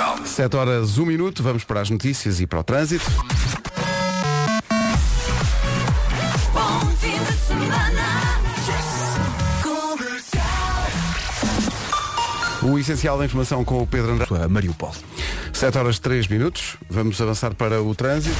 Portugal. 0.00 0.18
7 0.24 0.56
horas, 0.56 0.98
1 0.98 1.04
minuto, 1.04 1.42
vamos 1.42 1.64
para 1.64 1.80
as 1.80 1.90
notícias 1.90 2.40
e 2.40 2.46
para 2.46 2.60
o 2.60 2.64
trânsito. 2.64 3.04
Bom 6.52 6.86
fim 6.98 7.18
de 7.22 7.32
semana. 7.32 8.20
O 12.62 12.78
essencial 12.78 13.18
da 13.18 13.24
informação 13.24 13.64
com 13.64 13.82
o 13.82 13.86
Pedro 13.86 14.12
Andrade. 14.12 14.34
A 14.42 14.48
Mariupol. 14.48 14.94
7 15.52 15.78
horas 15.78 15.98
3 15.98 16.28
minutos. 16.28 16.76
Vamos 16.88 17.20
avançar 17.20 17.54
para 17.54 17.82
o 17.82 17.94
trânsito. 17.94 18.36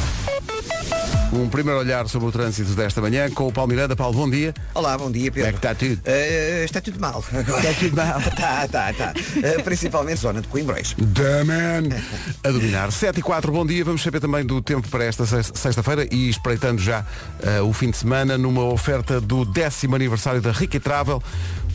Um 1.33 1.49
primeiro 1.49 1.79
olhar 1.79 2.09
sobre 2.09 2.27
o 2.27 2.33
trânsito 2.33 2.73
desta 2.73 3.01
manhã 3.01 3.31
com 3.31 3.47
o 3.47 3.53
Paulo 3.53 3.71
Miranda. 3.71 3.95
Paulo, 3.95 4.17
bom 4.19 4.29
dia. 4.29 4.53
Olá, 4.75 4.99
bom 4.99 5.09
dia, 5.13 5.31
Como 5.31 5.45
é 5.45 5.53
Pedro. 5.53 5.61
que 5.61 5.67
está 5.67 5.75
tudo? 5.77 6.01
Eh, 6.05 6.63
está 6.65 6.81
tudo 6.81 6.99
mal. 6.99 7.21
Está 7.33 7.73
tudo 7.79 7.97
mal. 7.97 8.19
Está, 8.19 8.65
está, 8.67 8.91
está. 8.91 9.15
Eh, 9.41 9.63
principalmente 9.63 10.19
zona 10.21 10.41
de 10.41 10.49
Coimbrões. 10.49 10.97
The 11.15 11.45
man. 11.45 11.89
A 12.43 12.51
dominar. 12.51 12.91
7 12.91 13.21
e 13.21 13.23
4, 13.23 13.53
bom 13.53 13.65
dia. 13.65 13.85
Vamos 13.85 14.03
saber 14.03 14.19
também 14.19 14.45
do 14.45 14.61
tempo 14.61 14.89
para 14.89 15.05
esta 15.05 15.25
sex- 15.25 15.53
sexta-feira 15.55 16.05
e 16.13 16.29
espreitando 16.29 16.83
já 16.83 17.07
eh, 17.45 17.61
o 17.61 17.73
fim 17.73 17.91
de 17.93 17.97
semana 17.99 18.37
numa 18.37 18.65
oferta 18.65 19.21
do 19.21 19.45
décimo 19.45 19.95
aniversário 19.95 20.41
da 20.41 20.51
Ricky 20.51 20.81
Travel. 20.81 21.23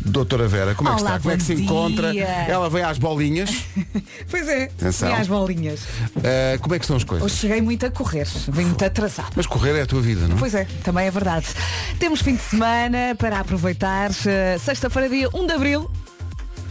Doutora 0.03 0.47
Vera, 0.47 0.75
como 0.75 0.89
é 0.89 0.95
que 0.95 1.01
Olá, 1.01 1.09
está? 1.11 1.19
Como 1.21 1.33
é 1.33 1.37
que 1.37 1.43
se 1.43 1.53
encontra? 1.53 2.11
dia. 2.11 2.25
Ela 2.47 2.69
vem 2.69 2.83
às 2.83 2.97
bolinhas. 2.97 3.49
Pois 4.29 4.47
é, 4.47 4.65
Atenção. 4.65 5.09
e 5.09 5.13
às 5.13 5.27
bolinhas. 5.27 5.81
Eh, 6.23 6.57
como 6.61 6.75
é 6.75 6.79
que 6.79 6.85
estão 6.85 6.97
as 6.97 7.03
coisas? 7.03 7.25
Hoje 7.25 7.35
cheguei 7.35 7.61
muito 7.61 7.85
a 7.85 7.91
correr, 7.91 8.27
vim 8.49 8.65
muito 8.65 8.83
atrasado. 8.83 9.31
Mas 9.35 9.45
correr 9.47 9.77
é 9.77 9.81
a 9.81 9.85
tua 9.85 10.01
vida, 10.01 10.27
não? 10.27 10.37
Pois 10.37 10.53
é, 10.53 10.65
também 10.83 11.07
é 11.07 11.11
verdade. 11.11 11.45
Temos 11.99 12.21
fim 12.21 12.35
de 12.35 12.41
semana 12.41 13.15
para 13.17 13.39
aproveitar. 13.39 14.09
eh, 14.25 14.57
Sexta-feira, 14.59 15.07
dia 15.09 15.29
1 15.33 15.47
de 15.47 15.53
Abril. 15.53 15.89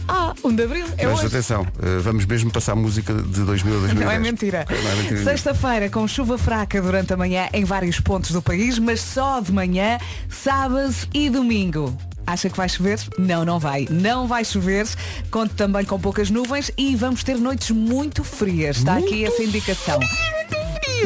Ah, 0.07 0.33
1 0.43 0.53
de 0.55 0.63
Abril, 0.63 0.85
é 0.97 1.07
Mas 1.07 1.17
hoje. 1.19 1.27
atenção, 1.27 1.65
eh, 1.81 1.97
vamos 1.99 2.25
mesmo 2.25 2.51
passar 2.51 2.75
música 2.75 3.13
de 3.13 3.41
2000 3.41 3.75
a 3.75 3.79
2010. 3.79 4.05
Não 4.05 4.11
é 4.11 4.19
mentira. 4.19 4.65
Não 4.69 4.91
é 4.91 4.95
mentira. 4.95 5.23
Sexta-feira 5.23 5.89
com 5.89 6.07
chuva 6.07 6.37
fraca 6.37 6.79
durante 6.81 7.11
a 7.13 7.17
manhã 7.17 7.47
em 7.53 7.63
vários 7.65 7.99
pontos 7.99 8.31
do 8.31 8.41
país, 8.41 8.77
mas 8.79 9.01
só 9.01 9.39
de 9.39 9.51
manhã, 9.51 9.97
sábado 10.29 10.93
e 11.13 11.29
domingo. 11.29 11.97
Acha 12.27 12.49
que 12.49 12.57
vai 12.57 12.67
chover? 12.67 12.99
Não, 13.17 13.45
não 13.45 13.59
vai. 13.59 13.87
Não 13.89 14.27
vai 14.27 14.43
chover. 14.43 14.87
Conto 15.29 15.53
também 15.55 15.85
com 15.85 15.99
poucas 15.99 16.29
nuvens 16.29 16.71
e 16.77 16.95
vamos 16.95 17.23
ter 17.23 17.37
noites 17.37 17.71
muito 17.71 18.23
frias. 18.23 18.77
Está 18.77 18.97
aqui 18.97 19.23
essa 19.25 19.43
indicação. 19.43 19.99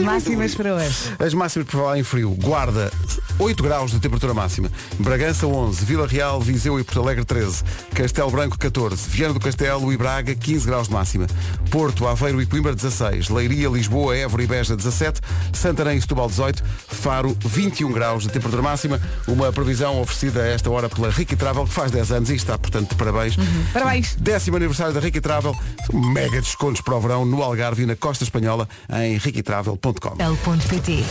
Máximas 0.04 0.56
para 0.56 0.76
hoje. 0.76 1.16
As 1.20 1.34
máximas 1.34 1.68
por 1.68 1.78
falar 1.78 1.98
em 1.98 2.04
frio. 2.04 2.32
Guarda 2.32 2.92
8 3.38 3.64
graus 3.64 3.92
de 3.92 4.00
temperatura 4.00 4.34
máxima. 4.34 4.72
Bragança 5.00 5.48
11. 5.48 5.86
Vila 5.86 6.08
Real, 6.08 6.40
Viseu 6.42 6.80
e 6.80 6.84
Porto 6.84 7.02
Alegre 7.02 7.26
13. 7.26 7.64
Castelo 7.94 8.32
Branco 8.32 8.58
14. 8.58 9.10
Viana 9.10 9.34
do 9.34 9.40
Castelo 9.40 9.92
e 9.92 9.98
Braga 9.98 10.36
15 10.36 10.66
graus 10.66 10.88
de 10.88 10.94
máxima. 10.94 11.28
Porto, 11.70 12.08
Aveiro 12.08 12.42
e 12.42 12.46
Coimbra 12.46 12.74
16. 12.76 13.30
Leiria, 13.30 13.70
Lisboa, 13.70 14.16
Évora 14.16 14.44
e 14.44 14.48
Beja 14.48 14.76
17. 14.76 15.22
Santarém 15.54 15.98
e 15.98 16.02
Setúbal 16.02 16.28
18. 16.28 16.64
Faro 16.88 17.36
21 17.46 17.92
graus 17.92 18.24
de 18.24 18.30
temperatura 18.30 18.62
máxima. 18.62 19.02
Uma 19.28 19.52
previsão 19.52 20.02
oferecida 20.02 20.42
a 20.42 20.48
esta 20.48 20.70
hora 20.70 20.90
pela 20.90 21.10
Ricky 21.10 21.36
Travel 21.36 21.66
que 21.66 21.74
faz 21.74 21.92
10 21.92 22.12
anos 22.12 22.30
e 22.30 22.36
está, 22.36 22.58
portanto, 22.58 22.90
de 22.90 22.96
parabéns. 22.96 23.36
Parabéns. 23.74 24.16
Décimo 24.16 24.58
aniversário 24.58 24.94
da 24.94 25.00
Ricky 25.00 25.22
Travel. 25.22 25.56
Mega 25.94 26.42
descontos 26.42 26.82
para 26.82 26.96
o 26.96 27.02
verão 27.02 27.26
no 27.26 27.42
Algarve 27.44 27.84
e 27.84 27.86
na 27.86 27.96
Costa 27.96 28.24
Espanhola 28.24 28.68
em 28.90 29.18
riquitravel.com. 29.18 29.79
L.pt 30.20 31.04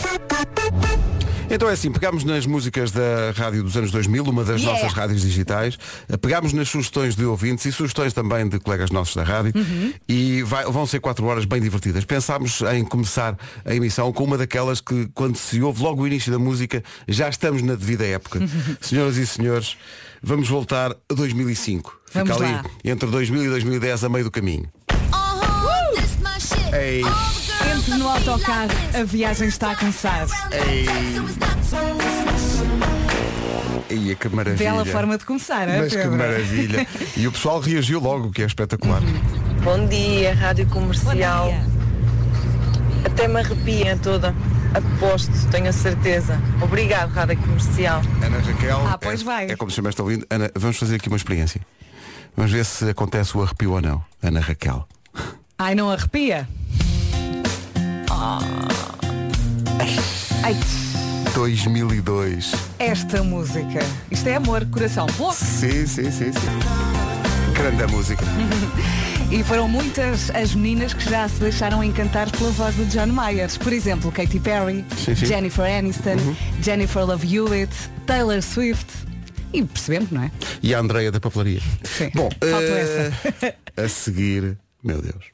Então 1.49 1.67
é 1.67 1.73
assim, 1.73 1.91
pegámos 1.91 2.23
nas 2.23 2.45
músicas 2.45 2.91
da 2.91 3.31
rádio 3.35 3.63
dos 3.63 3.75
anos 3.75 3.89
2000, 3.89 4.23
uma 4.25 4.43
das 4.43 4.61
Yeah. 4.61 4.79
nossas 4.83 4.95
rádios 4.95 5.21
digitais, 5.21 5.79
eh, 6.07 6.15
pegámos 6.15 6.53
nas 6.53 6.69
sugestões 6.69 7.15
de 7.15 7.25
ouvintes 7.25 7.65
e 7.65 7.71
sugestões 7.71 8.13
também 8.13 8.47
de 8.47 8.59
colegas 8.59 8.91
nossos 8.91 9.15
da 9.15 9.23
rádio 9.23 9.53
e 10.07 10.43
vai- 10.43 10.65
vão 10.65 10.85
ser 10.85 10.99
quatro 10.99 11.25
horas 11.25 11.45
bem 11.45 11.59
divertidas. 11.59 12.05
Pensámos 12.05 12.61
em 12.71 12.85
começar 12.85 13.35
a 13.65 13.73
emissão 13.73 14.13
com 14.13 14.23
uma 14.25 14.37
daquelas 14.37 14.79
que 14.79 15.09
quando 15.15 15.35
se 15.37 15.59
ouve 15.63 15.81
logo 15.81 16.03
o 16.03 16.07
início 16.07 16.31
da 16.31 16.37
música 16.37 16.83
já 17.07 17.27
estamos 17.27 17.63
na 17.63 17.73
devida 17.73 18.05
época. 18.05 18.39
Senhoras 18.79 19.17
e 19.17 19.25
senhores, 19.25 19.75
vamos 20.21 20.47
voltar 20.47 20.91
a 20.91 21.13
2005. 21.15 21.99
Vamos 22.13 22.31
Fica 22.33 22.43
ali 22.45 22.53
lá. 22.53 22.63
entre 22.85 23.09
2000 23.09 23.43
e 23.45 23.49
2010 23.49 24.03
a 24.03 24.09
meio 24.09 24.25
do 24.25 24.31
caminho. 24.31 24.69
Ei. 26.71 27.01
No 27.97 28.07
autocarro, 28.07 28.69
a 28.99 29.03
viagem 29.03 29.47
está 29.47 29.71
a 29.71 29.75
começar. 29.75 30.27
Ei, 33.89 34.15
que 34.15 34.29
maravilha. 34.29 34.71
Bela 34.71 34.85
forma 34.85 35.17
de 35.17 35.25
começar, 35.25 35.67
é, 35.67 35.79
Mas 35.79 35.91
que 35.91 35.97
Pedro? 35.97 36.17
maravilha. 36.17 36.87
E 37.17 37.27
o 37.27 37.31
pessoal 37.31 37.59
reagiu 37.59 37.99
logo, 37.99 38.27
o 38.27 38.31
que 38.31 38.43
é 38.43 38.45
espetacular. 38.45 39.01
Bom 39.63 39.87
dia, 39.87 40.33
Rádio 40.35 40.65
Bom 40.67 40.73
Comercial. 40.81 41.47
dia. 41.47 41.61
Até 43.05 43.27
me 43.27 43.39
arrepia 43.39 43.97
toda. 43.97 44.35
Aposto, 44.73 45.31
tenho 45.49 45.67
a 45.69 45.73
certeza. 45.73 46.39
Obrigado, 46.61 47.11
Rádio 47.11 47.37
Comercial. 47.37 48.01
Ana 48.23 48.37
Raquel. 48.39 48.87
Ah, 48.87 48.97
pois 48.97 49.21
é, 49.21 49.23
vai. 49.23 49.45
É 49.51 49.55
como 49.55 49.71
se 49.71 49.75
chama 49.77 49.89
esta 49.89 50.03
ouvinte. 50.03 50.25
Ana, 50.29 50.51
vamos 50.55 50.77
fazer 50.77 50.95
aqui 50.95 51.07
uma 51.07 51.17
experiência. 51.17 51.59
Vamos 52.37 52.51
ver 52.51 52.63
se 52.65 52.87
acontece 52.89 53.35
o 53.35 53.41
arrepio 53.41 53.71
ou 53.71 53.81
não. 53.81 54.03
Ana 54.21 54.39
Raquel. 54.39 54.87
Ai, 55.57 55.73
não 55.75 55.89
arrepia? 55.89 56.47
Ai, 60.43 60.55
2002. 61.35 62.51
esta 62.79 63.21
música. 63.23 63.79
Isto 64.09 64.27
é 64.29 64.35
amor, 64.35 64.65
coração. 64.65 65.05
Bloco. 65.17 65.35
Sim, 65.35 65.85
sim, 65.85 66.11
sim, 66.11 66.31
sim. 66.31 67.53
Grande 67.53 67.83
a 67.83 67.87
música. 67.87 68.23
E 69.31 69.43
foram 69.43 69.67
muitas 69.69 70.31
as 70.31 70.55
meninas 70.55 70.91
que 70.91 71.07
já 71.07 71.29
se 71.29 71.35
deixaram 71.39 71.83
encantar 71.83 72.31
pela 72.31 72.49
voz 72.49 72.75
de 72.75 72.83
John 72.85 73.05
Myers. 73.13 73.59
Por 73.59 73.71
exemplo, 73.71 74.11
Katy 74.11 74.39
Perry, 74.39 74.83
Sim, 74.97 75.13
sim. 75.13 75.27
Jennifer 75.27 75.65
Aniston, 75.65 76.17
Jennifer 76.63 77.05
Love 77.05 77.27
Hewitt, 77.31 77.71
Taylor 78.07 78.41
Swift. 78.41 78.87
E 79.53 79.63
percebemos, 79.63 80.09
não 80.09 80.23
é? 80.23 80.31
E 80.63 80.73
a 80.73 80.79
Andreia 80.79 81.11
da 81.11 81.19
papelaria. 81.19 81.61
Sim. 81.83 82.09
Bom, 82.15 82.27
eh, 82.41 83.53
a 83.77 83.87
seguir, 83.87 84.57
meu 84.83 84.99
Deus. 84.99 85.25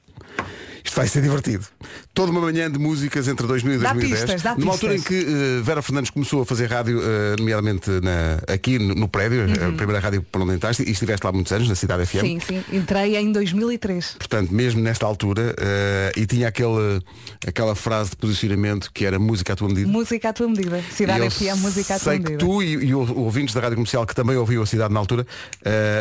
Vai 0.95 1.07
ser 1.07 1.21
divertido. 1.21 1.65
Toda 2.13 2.31
uma 2.31 2.39
manhã 2.41 2.71
de 2.71 2.79
músicas 2.79 3.27
entre 3.27 3.45
2000 3.45 3.75
e 3.75 3.77
Dá 3.79 3.91
2010. 3.93 4.21
pistas, 4.23 4.41
dá 4.41 4.55
numa 4.55 4.71
altura 4.71 4.95
em 4.95 5.01
que 5.01 5.13
eh, 5.13 5.61
Vera 5.61 5.81
Fernandes 5.81 6.09
começou 6.09 6.41
a 6.41 6.45
fazer 6.45 6.67
rádio, 6.71 7.01
eh, 7.03 7.35
nomeadamente 7.37 7.89
na- 8.01 8.39
aqui 8.53 8.79
no, 8.79 8.95
no 8.95 9.07
prédio, 9.07 9.43
a 9.43 9.71
primeira 9.75 9.99
rádio 9.99 10.23
por 10.31 10.41
onde 10.41 10.53
entraste, 10.53 10.83
e 10.83 10.91
estiveste 10.91 11.25
lá 11.25 11.31
muitos 11.33 11.51
anos, 11.51 11.67
na 11.67 11.75
cidade 11.75 12.05
FM. 12.05 12.15
Uhum. 12.15 12.21
Sim, 12.21 12.39
sim. 12.39 12.63
Entrei 12.71 13.17
em 13.17 13.31
2003. 13.31 14.15
Portanto, 14.17 14.53
mesmo 14.53 14.81
nesta 14.81 15.05
altura, 15.05 15.53
eh, 15.59 16.11
e 16.15 16.25
tinha 16.25 16.47
aquele, 16.47 17.01
aquela 17.45 17.75
frase 17.75 18.11
de 18.11 18.15
posicionamento 18.15 18.89
que 18.93 19.05
era 19.05 19.19
música 19.19 19.51
à 19.51 19.55
tua 19.57 19.67
medida. 19.67 19.87
Música 19.89 20.29
à 20.29 20.33
tua 20.33 20.47
medida. 20.47 20.81
Cidade 20.91 21.29
FM, 21.29 21.57
música 21.59 21.95
à 21.95 21.99
tua 21.99 22.11
sei 22.11 22.19
medida. 22.19 22.31
que 22.31 22.37
tu 22.37 22.63
e, 22.63 22.85
e 22.85 22.93
ouvintes 22.95 23.53
da 23.53 23.59
Rádio 23.59 23.75
Comercial 23.75 24.05
que 24.05 24.15
também 24.15 24.37
ouviu 24.37 24.61
a 24.61 24.65
cidade 24.65 24.93
na 24.93 24.99
altura 25.01 25.27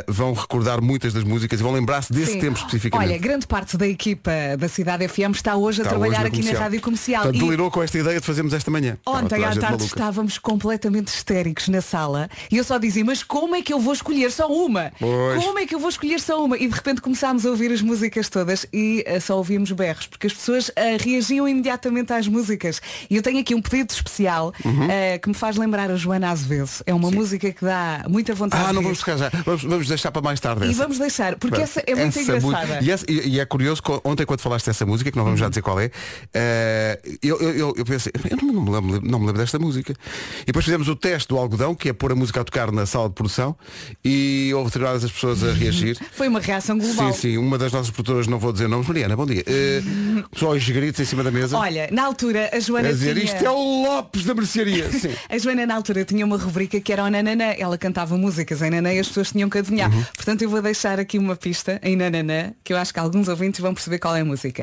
vão 0.07 0.33
recordar 0.33 0.81
muitas 0.81 1.13
das 1.13 1.25
músicas 1.25 1.59
e 1.59 1.63
vão 1.63 1.73
lembrar-se 1.73 2.13
desse 2.13 2.33
Sim. 2.33 2.41
tempo 2.41 2.59
especificamente. 2.59 3.09
Olha, 3.11 3.19
grande 3.19 3.47
parte 3.47 3.77
da 3.77 3.89
equipa 3.89 4.31
da 4.59 4.69
Cidade 4.69 4.84
FM 4.93 5.33
está 5.35 5.57
hoje 5.57 5.81
a 5.81 5.85
Está 5.85 5.91
trabalhar 5.91 6.19
hoje 6.21 6.27
aqui 6.29 6.37
comercial. 6.39 6.55
na 6.55 6.61
Rádio 6.65 6.81
Comercial. 6.81 7.23
Portanto, 7.23 7.41
E 7.43 7.45
delirou 7.45 7.71
com 7.71 7.83
esta 7.83 7.99
ideia 7.99 8.21
de 8.21 8.27
fazermos 8.27 8.53
esta 8.53 8.71
manhã. 8.71 8.97
Ontem 9.07 9.43
à 9.45 9.49
tarde 9.49 9.61
maluca. 9.61 9.85
estávamos 9.85 10.39
completamente 10.39 11.09
histéricos 11.09 11.69
na 11.69 11.81
sala 11.81 12.29
e 12.51 12.57
eu 12.57 12.65
só 12.65 12.79
dizia, 12.79 13.05
mas 13.05 13.23
como 13.23 13.55
é 13.55 13.63
que 13.63 13.73
eu 13.73 13.81
vou 13.81 13.93
escolher 13.93 14.31
só 14.31 14.47
uma? 14.49 14.93
Pois. 14.99 15.43
Como 15.45 15.59
é 15.59 15.67
que 15.67 15.75
eu 15.75 15.79
vou 15.79 15.89
escolher 15.89 16.21
só 16.21 16.45
uma? 16.45 16.57
E 16.57 16.67
de 16.69 16.75
repente 16.75 17.01
começámos 17.01 17.45
a 17.47 17.51
ouvir 17.51 17.73
as 17.73 17.83
músicas 17.83 18.29
todas 18.29 18.67
e 18.73 19.03
eh, 19.07 19.21
só 19.21 19.37
ouvíamos 19.37 19.71
berros, 19.73 20.07
porque 20.07 20.27
as 20.27 20.33
pessoas 20.33 20.71
eh, 20.77 20.97
reagiam 20.99 21.49
imediatamente 21.49 22.13
às 22.13 22.27
músicas. 22.29 22.81
E 23.11 23.17
eu 23.17 23.23
tenho 23.23 23.41
aqui 23.41 23.55
um 23.55 23.63
pedido 23.63 23.91
especial 23.91 24.53
Uhum. 24.65 24.89
eh, 24.91 25.19
que 25.19 25.29
me 25.29 25.35
faz 25.35 25.57
lembrar 25.57 25.91
a 25.91 25.97
Joana 25.97 26.31
Azevedo. 26.31 26.71
É 26.87 26.95
uma 26.95 27.11
música 27.11 27.53
que 27.53 27.65
dá 27.65 28.05
muita 28.09 28.35
vontade 28.35 28.65
Ah, 28.69 28.73
não 28.73 28.83
vamos 28.83 28.99
ficar 28.99 29.17
já. 29.17 29.31
Vamos, 29.45 29.63
vamos 29.65 29.89
deixar 29.89 30.11
para 30.13 30.23
mais 30.23 30.41
tarde. 30.41 30.65
E 30.67 30.71
essa. 30.71 30.83
vamos 30.83 30.99
deixar, 30.99 31.37
porque 31.37 31.61
essa 31.61 31.81
é 31.87 31.95
muito 31.95 32.19
Essa 32.19 32.33
mu- 32.41 32.49
engraçada. 32.49 32.79
E, 32.83 32.91
essa- 32.91 33.05
e- 33.09 33.29
e 33.35 33.41
é 33.41 33.45
curioso, 33.45 33.83
ontem 34.05 34.25
quando 34.25 34.41
falaste 34.41 34.69
dessa 34.75 34.85
música, 34.85 35.11
que 35.11 35.17
não 35.17 35.25
vamos 35.25 35.41
já 35.41 35.49
dizer 35.49 35.63
qual 35.63 35.81
é, 35.81 35.91
eh, 36.35 37.01
eu, 37.23 37.41
eu, 37.41 37.75
eu, 37.77 37.85
pensei, 37.85 38.13
eu 38.31 38.37
não, 38.37 38.63
me 38.63 38.71
lembro, 38.71 39.01
não 39.09 39.19
me 39.21 39.27
lembro 39.27 39.41
desta 39.41 39.59
música. 39.59 39.95
E 40.43 40.47
depois 40.47 40.65
fizemos 40.65 40.89
o 40.89 40.97
teste 40.97 41.29
do 41.29 41.39
algodão, 41.39 41.75
que 41.75 41.89
é 41.89 41.93
pôr 41.93 42.13
a 42.13 42.15
música 42.15 42.41
a 42.41 42.45
tocar 42.45 42.71
na 42.73 42.85
sala 42.85 43.09
de 43.09 43.15
produção, 43.15 43.57
e 44.05 44.51
houve 44.55 44.67
determinadas 44.67 45.05
as 45.05 45.13
pessoas 45.13 45.43
a 45.45 45.53
reagir. 45.53 45.97
Foi 46.13 46.29
uma 46.29 46.41
reação 46.41 46.77
global. 46.77 47.13
Sim, 47.13 47.21
sim, 47.21 47.39
uma 47.39 47.57
das 47.57 47.73
nossas 47.73 47.91
produtoras, 47.91 48.27
não 48.27 48.39
vou 48.39 48.53
dizer 48.53 48.69
nomes, 48.69 48.87
Mariana, 48.87 49.17
bom 49.17 49.27
dia. 49.27 49.43
Uh, 49.43 50.25
só 50.37 50.51
os 50.51 50.69
gritos 50.69 51.01
em 51.01 51.05
cima 51.05 51.23
da 51.23 51.31
mesa. 51.31 51.57
Olha, 51.57 51.89
na 51.93 52.05
altura 52.05 52.51
a 52.53 52.61
Joana 52.61 52.89
a 52.89 52.93
dizer, 52.93 53.15
tinha... 53.15 53.25
isto 53.25 53.45
é 53.45 53.51
o 53.51 53.85
Lopes 53.85 54.25
da 54.25 54.35
mercearia. 54.35 54.91
Sim. 54.93 55.11
A 55.29 55.39
Joana 55.39 55.67
na 55.67 55.75
altura 55.75 56.05
tinha 56.05 56.25
uma 56.25 56.37
rubrica 56.37 56.81
que 56.81 56.93
era 56.93 57.05
o 57.05 57.11
Nananã. 57.11 57.55
Ela 57.57 57.79
cantava 57.79 58.17
músicas 58.17 58.61
em 58.63 58.71
Nanã 58.71 58.93
e 58.93 58.99
as 58.99 59.09
pessoas 59.09 59.31
tinham 59.31 59.49
que 59.49 59.59
adivinhar. 59.59 59.93
Uhum. 59.93 60.05
Portanto, 60.17 60.43
eu 60.43 60.51
vou 60.51 60.61
deixar 60.61 60.99
aqui 60.99 61.19
uma 61.19 61.37
pista 61.37 61.81
em 61.83 61.97
Nananã, 61.97 62.53
que 62.63 62.73
eu 62.73 62.77
acho 62.77 62.93
que 62.93 62.99
alguns 62.99 63.29
ouvintes 63.29 63.61
vão 63.61 63.73
perceber 63.75 63.99
qual 63.99 64.17
é 64.17 64.21
a 64.21 64.25
música. 64.25 64.54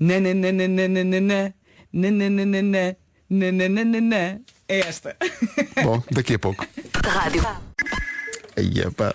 Nananana, 0.00 0.68
nananana, 0.68 1.54
nananana. 1.92 2.96
É 4.68 4.80
esta. 4.80 5.16
Bom, 5.82 6.02
daqui 6.10 6.34
a 6.34 6.38
pouco. 6.38 6.66
Rádio. 7.04 7.42
Aí, 8.56 8.80
epá. 8.80 9.12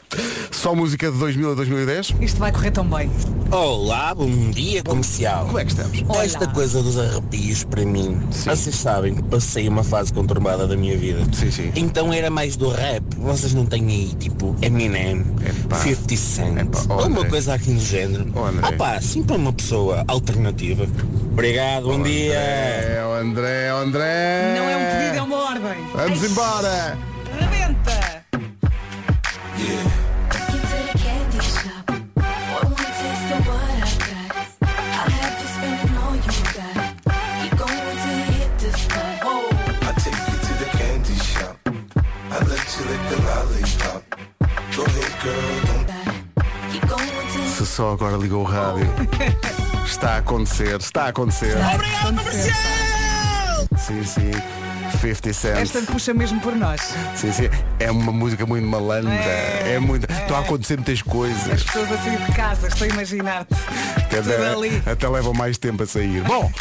Só 0.51 0.75
música 0.75 1.09
de 1.09 1.17
2000 1.17 1.51
a 1.51 1.55
2010. 1.55 2.15
Isto 2.19 2.39
vai 2.39 2.51
correr 2.51 2.71
tão 2.71 2.85
bem. 2.85 3.09
Olá, 3.51 4.13
bom 4.13 4.29
dia 4.51 4.83
comercial. 4.83 5.45
Como 5.45 5.59
é 5.59 5.63
que 5.63 5.71
estamos? 5.71 6.03
Olá. 6.09 6.25
Esta 6.25 6.47
coisa 6.47 6.83
dos 6.83 6.97
arrepios 6.99 7.63
para 7.63 7.85
mim, 7.85 8.19
vocês 8.31 8.75
sabem 8.75 9.15
que 9.15 9.23
passei 9.23 9.69
uma 9.69 9.83
fase 9.83 10.11
conturbada 10.11 10.67
da 10.67 10.75
minha 10.75 10.97
vida. 10.97 11.25
Sim, 11.31 11.51
sim. 11.51 11.71
Então 11.75 12.11
era 12.11 12.29
mais 12.29 12.57
do 12.57 12.69
rap. 12.69 13.03
Vocês 13.17 13.53
não 13.53 13.65
têm 13.65 13.87
aí, 13.87 14.13
tipo, 14.19 14.53
Eminem, 14.61 15.25
Epá. 15.47 15.77
50 15.77 16.15
Cent, 16.17 16.57
Epá, 16.57 16.79
oh, 16.89 16.93
ou 16.93 17.07
uma 17.07 17.19
André. 17.19 17.29
coisa 17.29 17.53
aqui 17.53 17.71
do 17.71 17.79
género. 17.79 18.27
Oh. 18.35 18.41
Ah 18.61 18.73
pá, 18.73 18.95
assim 18.95 19.23
para 19.23 19.37
uma 19.37 19.53
pessoa 19.53 20.03
alternativa. 20.07 20.85
Obrigado, 21.31 21.83
bom 21.83 22.03
dia. 22.03 22.33
É, 22.33 23.05
o 23.05 23.13
André, 23.13 23.73
o 23.73 23.77
André. 23.77 24.55
Não 24.57 24.69
é 24.69 24.75
um 24.75 24.99
pedido, 24.99 25.17
é 25.17 25.21
uma 25.21 25.37
ordem. 25.37 25.77
Vamos 25.95 26.23
embora. 26.29 26.97
Rebenta! 27.39 28.18
Se 47.57 47.65
só 47.65 47.91
agora 47.91 48.15
ligou 48.15 48.41
o 48.41 48.45
rádio. 48.45 48.87
Está 49.85 50.11
a 50.11 50.17
acontecer, 50.17 50.79
está 50.79 51.03
a 51.03 51.07
acontecer. 51.09 51.57
Sim, 53.77 54.03
sim. 54.03 54.58
50 54.91 55.33
Cent. 55.33 55.57
Esta 55.57 55.81
puxa 55.81 56.13
mesmo 56.13 56.39
por 56.39 56.55
nós. 56.55 56.81
Sim, 57.15 57.31
sim. 57.31 57.49
É 57.79 57.91
uma 57.91 58.11
música 58.11 58.45
muito 58.45 58.67
malandra. 58.67 59.13
É, 59.13 59.73
É, 59.75 59.79
muito. 59.79 60.09
Estão 60.11 60.37
a 60.37 60.39
acontecer 60.41 60.75
muitas 60.77 61.01
coisas. 61.01 61.51
As 61.51 61.63
pessoas 61.63 61.91
a 61.91 61.97
sair 61.97 62.25
de 62.25 62.31
casa, 62.33 62.67
estou 62.67 62.85
a 62.85 62.89
imaginar-te. 62.89 63.53
Até, 64.05 64.91
até 64.91 65.07
levam 65.07 65.33
mais 65.33 65.57
tempo 65.57 65.83
a 65.83 65.85
sair. 65.85 66.21
Bom, 66.23 66.51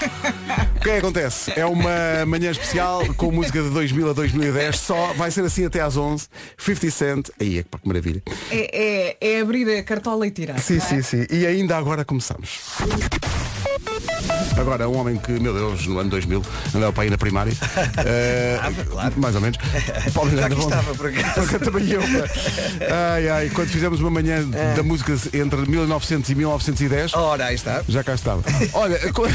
o 0.76 0.80
que 0.80 0.90
é 0.90 0.92
que 0.92 0.98
acontece? 0.98 1.52
É 1.56 1.64
uma 1.64 2.24
manhã 2.26 2.50
especial 2.50 3.02
com 3.14 3.30
música 3.32 3.62
de 3.62 3.70
2000 3.70 4.10
a 4.10 4.12
2010. 4.12 4.78
Só 4.78 5.12
vai 5.14 5.30
ser 5.30 5.44
assim 5.44 5.64
até 5.64 5.80
às 5.80 5.96
11. 5.96 6.26
50 6.58 6.90
Cent. 6.90 7.28
Aí 7.40 7.58
é 7.58 7.62
que 7.62 7.68
maravilha. 7.84 8.22
É, 8.50 9.16
é, 9.20 9.36
é 9.36 9.40
abrir 9.40 9.68
a 9.76 9.82
cartola 9.82 10.26
e 10.26 10.30
tirar. 10.30 10.58
Sim, 10.58 10.76
é? 10.76 10.80
sim, 10.80 11.02
sim. 11.02 11.26
E 11.30 11.46
ainda 11.46 11.76
agora 11.76 12.04
começamos. 12.04 12.60
Agora, 14.58 14.88
um 14.88 14.96
homem 14.98 15.16
que, 15.16 15.32
meu 15.32 15.54
Deus, 15.54 15.86
no 15.86 15.98
ano 15.98 16.10
2000 16.10 16.42
andava 16.74 16.92
para 16.92 17.06
ir 17.06 17.10
na 17.10 17.18
primária. 17.18 17.52
Eh, 18.04 18.58
Mais 19.16 19.34
ou 19.34 19.40
menos. 19.40 19.58
Paulo 20.14 20.30
Já 20.30 20.36
Miranda, 20.36 20.54
bom. 20.56 20.62
estava, 20.62 20.94
por 20.94 21.06
acaso. 21.08 21.58
Também 21.58 21.90
eu. 21.90 22.00
Ai, 23.14 23.28
ai, 23.28 23.50
quando 23.50 23.68
fizemos 23.68 24.00
uma 24.00 24.10
manhã 24.10 24.44
da 24.76 24.82
música 24.82 25.12
entre 25.34 25.60
1900 25.68 26.30
e 26.30 26.34
1910, 26.34 27.14
Ora, 27.14 27.46
aí 27.46 27.54
está. 27.54 27.82
já 27.88 28.02
cá 28.04 28.14
estava. 28.14 28.42
Olha, 28.72 28.98
co- 29.12 29.26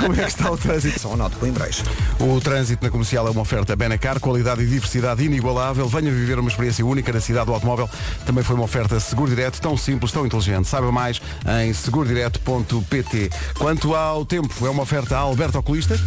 como 0.00 0.14
é 0.14 0.24
que 0.24 0.28
está 0.30 0.50
o 0.50 0.56
trânsito? 0.56 1.00
Só 1.00 1.16
nó 1.16 1.28
de 1.28 1.36
Coimbrões. 1.36 1.82
O 2.20 2.40
trânsito 2.40 2.84
na 2.84 2.90
comercial 2.90 3.26
é 3.26 3.30
uma 3.30 3.42
oferta 3.42 3.74
Benacar, 3.76 4.18
qualidade 4.20 4.62
e 4.62 4.66
diversidade 4.66 5.24
inigualável. 5.24 5.88
Venha 5.88 6.10
viver 6.10 6.38
uma 6.38 6.48
experiência 6.48 6.84
única 6.84 7.12
na 7.12 7.20
cidade 7.20 7.46
do 7.46 7.54
automóvel. 7.54 7.88
Também 8.24 8.42
foi 8.44 8.54
uma 8.56 8.64
oferta 8.64 8.98
Seguro 9.00 9.30
Direto, 9.30 9.60
tão 9.60 9.76
simples, 9.76 10.12
tão 10.12 10.26
inteligente. 10.26 10.66
Saiba 10.68 10.90
mais 10.92 11.20
em 11.62 11.72
segurodireto.pt. 11.72 13.30
Quanto 13.54 13.94
ao 13.94 14.24
tempo, 14.24 14.66
é 14.66 14.70
uma 14.70 14.82
oferta 14.82 15.16
a 15.16 15.20
Alberto 15.20 15.58
Oculista. 15.58 15.98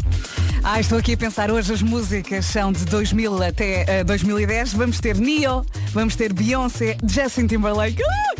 Ah, 0.64 0.80
estou 0.80 0.98
aqui 0.98 1.14
a 1.14 1.18
pensar, 1.18 1.50
hoje 1.50 1.74
as 1.74 1.82
músicas 1.82 2.46
são 2.46 2.72
de 2.72 2.86
2000 2.86 3.44
até 3.44 4.00
eh, 4.00 4.04
2010. 4.04 4.74
Vamos 4.74 5.00
ter 5.00 5.18
Neo, 5.18 5.66
vamos 5.94 6.16
ter 6.16 6.34
Beyoncé, 6.34 6.98
Justin 7.04 7.48
Timberlake. 7.48 8.02
Ah! 8.04 8.40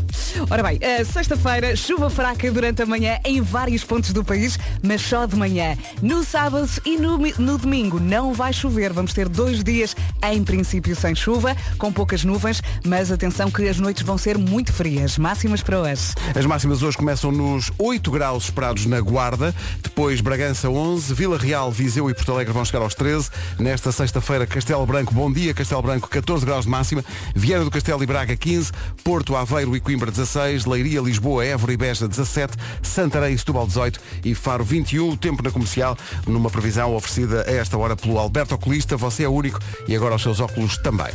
Ora 0.50 0.64
bem, 0.64 0.78
eh, 0.82 1.04
sexta-feira, 1.04 1.76
chuva 1.76 2.10
fraca 2.10 2.52
durante 2.52 2.82
a 2.82 2.86
manhã 2.86 3.20
em 3.26 3.42
vários 3.42 3.84
pontos 3.84 4.14
do 4.14 4.24
país, 4.24 4.60
mas 4.82 5.02
só 5.02 5.26
de 5.26 5.36
manhã. 5.36 5.78
No 6.02 6.24
sábado 6.24 6.70
e 6.86 6.98
no, 6.98 7.18
no 7.18 7.58
domingo 7.58 8.00
não 8.00 8.34
vai 8.34 8.54
chover. 8.54 8.94
Vamos 8.94 9.14
ter 9.14 9.28
dois 9.28 9.64
dias, 9.64 9.96
em 10.24 10.44
princípio, 10.44 10.96
sem 10.96 11.16
chuva, 11.16 11.56
com 11.78 11.92
poucas 11.92 12.24
nuvens, 12.24 12.62
mas 12.86 13.12
atenção 13.12 13.50
que 13.50 13.68
as 13.68 13.80
noites 13.80 14.04
vão 14.04 14.18
ser 14.18 14.38
muito 14.38 14.72
frias. 14.72 15.18
Máximas 15.18 15.62
para 15.62 15.80
hoje. 15.80 16.14
As 16.36 16.46
máximas 16.46 16.84
hoje 16.84 16.98
começam 16.98 17.32
nos 17.32 17.72
8 17.78 18.12
graus 18.12 18.46
esperados 18.46 18.86
na 18.90 19.00
Guarda, 19.00 19.54
depois 19.82 20.20
Bragança 20.20 20.70
11, 20.70 21.14
Vila 21.14 21.38
Real, 21.38 21.72
Viseu 21.72 22.10
e 22.10 22.14
Porto 22.14 22.34
Alegre 22.34 22.52
vão 22.52 22.66
chegar 22.66 22.82
aos 22.82 22.96
13. 22.96 23.30
Nesta 23.60 23.92
sexta-feira, 23.92 24.48
Castelo 24.48 24.86
Branco, 24.86 25.14
bom 25.14 25.32
dia, 25.32 25.54
Castelo 25.54 25.82
Branco 25.82 26.10
14 26.10 26.46
graus 26.46 26.66
de 26.66 26.72
máxima, 26.72 27.06
Viana 27.36 27.64
do 27.64 27.72
Castelo 27.72 28.04
e 28.04 28.06
Braga 28.06 28.36
15, 28.36 28.72
Porto, 29.04 29.36
Aveiro 29.36 29.76
e 29.76 29.80
Coimbra 29.80 30.10
16, 30.10 30.66
Leiria, 30.66 31.00
Lisboa, 31.02 31.46
Évora 31.46 31.72
e 31.72 31.78
Beja 31.78 32.08
17, 32.08 32.58
Santarém 32.82 33.34
e 33.34 33.38
Setúbal 33.38 33.68
18 33.68 34.00
e 34.26 34.34
Faro 34.34 34.64
21. 34.64 35.10
O 35.12 35.18
tempo 35.18 35.44
na 35.44 35.52
comercial, 35.52 35.98
numa 36.26 36.50
previsão 36.50 36.96
oferecida 36.96 37.46
a 37.48 37.52
esta 37.52 37.78
hora 37.78 37.96
pelo 37.96 38.18
Alberto 38.18 38.56
Oculista, 38.56 38.98
você 38.98 39.24
é 39.24 39.30
único 39.30 39.60
e 39.88 39.96
agora 39.96 40.16
os 40.16 40.22
seus 40.22 40.40
óculos 40.40 40.78
também. 40.78 41.14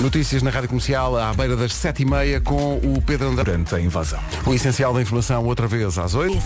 Notícias 0.00 0.42
na 0.42 0.50
Rádio 0.50 0.68
Comercial 0.68 1.16
à 1.16 1.32
beira 1.32 1.56
das 1.56 1.72
7h30 1.72 2.42
com 2.42 2.76
o 2.78 3.00
Pedro 3.02 3.28
André. 3.28 3.44
Durante 3.44 3.74
a 3.74 3.80
invasão. 3.80 4.18
O 4.46 4.52
essencial 4.54 4.92
da 4.92 5.00
informação 5.00 5.44
outra 5.44 5.66
vez 5.68 5.96
às 5.98 6.14
8. 6.14 6.36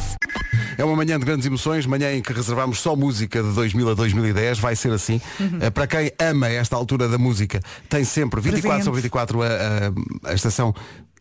É 0.76 0.84
uma 0.84 0.94
manhã 0.94 1.18
de 1.18 1.24
grandes 1.24 1.46
emoçõões, 1.46 1.86
manhã 1.86 2.12
em 2.12 2.20
que 2.20 2.32
reservamos 2.34 2.80
só 2.80 2.94
música 2.94 3.42
de 3.42 3.50
2000 3.52 3.90
a 3.90 3.94
2010, 3.94 4.58
vai 4.58 4.76
ser 4.76 4.92
assim. 4.92 5.20
Eh, 5.60 5.70
Para 5.70 5.86
quem 5.86 6.12
ama 6.20 6.48
esta 6.48 6.76
altura 6.76 7.08
da 7.08 7.16
música, 7.16 7.60
tem 7.88 8.04
sempre 8.04 8.40
24 8.42 8.60
Presente. 8.68 8.84
sobre 8.84 9.00
24 9.00 9.42
a, 9.42 9.46
a- 9.46 10.30
a 10.30 10.34
estação 10.34 10.74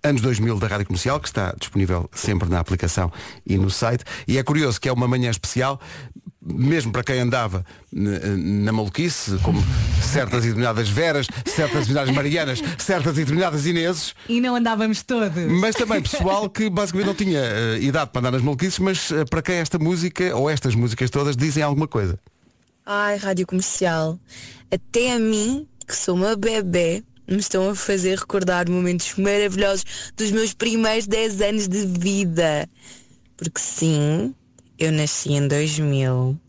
Anos 0.04 0.21
2000 0.21 0.60
da 0.60 0.68
Rádio 0.68 0.86
Comercial, 0.88 1.19
que 1.19 1.28
está 1.28 1.56
disponível 1.57 2.07
sempre 2.13 2.48
na 2.50 2.60
aplicação 2.60 3.12
e 3.48 3.57
no 3.57 3.69
site. 3.71 4.04
E 4.28 4.38
é 4.38 4.44
curioso 4.44 4.80
que 4.80 4.88
é 4.89 4.94
uma 4.94 5.07
manhã 5.07 5.30
especial, 5.31 5.80
mesmo 6.45 6.92
para 6.92 7.03
quem 7.03 7.19
andava 7.19 7.65
na 7.92 8.71
maluquice, 8.71 9.38
como 9.42 9.63
certas 10.01 10.44
e 10.44 10.47
determinadas 10.47 10.88
Veras, 10.89 11.27
certas 11.45 11.75
e 11.75 11.80
determinadas 11.80 12.13
Marianas, 12.15 12.62
certas 12.77 13.13
e 13.13 13.21
determinadas 13.21 13.65
Ineses, 13.65 14.13
E 14.30 14.39
não 14.39 14.56
andávamos 14.56 15.01
todos. 15.03 15.36
mas 15.59 15.75
também 15.75 16.01
pessoal 16.01 16.50
que 16.50 16.69
basicamente 16.69 17.07
não 17.07 17.15
tinha 17.15 17.39
eh, 17.39 17.80
idade 17.81 18.12
para 18.12 18.19
andar 18.19 18.31
nas 18.31 18.42
maluquices, 18.42 18.80
mas 18.80 19.12
eh, 19.12 19.25
para 19.25 19.42
quem 19.42 19.56
esta 19.56 19.80
música 19.80 20.36
ou 20.36 20.50
estas 20.50 20.75
músicas 20.75 21.09
todas 21.09 21.36
dizem 21.36 21.63
alguma 21.63 21.88
coisa. 21.88 22.19
Ai, 22.86 23.18
rádio 23.18 23.47
comercial. 23.47 24.19
Até 24.71 25.13
a 25.13 25.19
mim, 25.19 25.68
que 25.88 25.95
sou 25.95 26.15
uma 26.15 26.36
bebê, 26.36 27.03
me 27.27 27.38
estão 27.38 27.69
a 27.69 27.75
fazer 27.75 28.19
recordar 28.19 28.69
momentos 28.69 29.15
maravilhosos 29.18 29.83
dos 30.15 30.30
meus 30.31 30.53
primeiros 30.53 31.07
10 31.07 31.42
anos 31.42 31.68
de 31.68 31.86
vida. 31.86 32.69
Porque 33.36 33.59
sim, 33.59 34.33
eu 34.80 34.92
nasci 34.92 35.34
em 35.34 35.48
2000. 35.48 36.40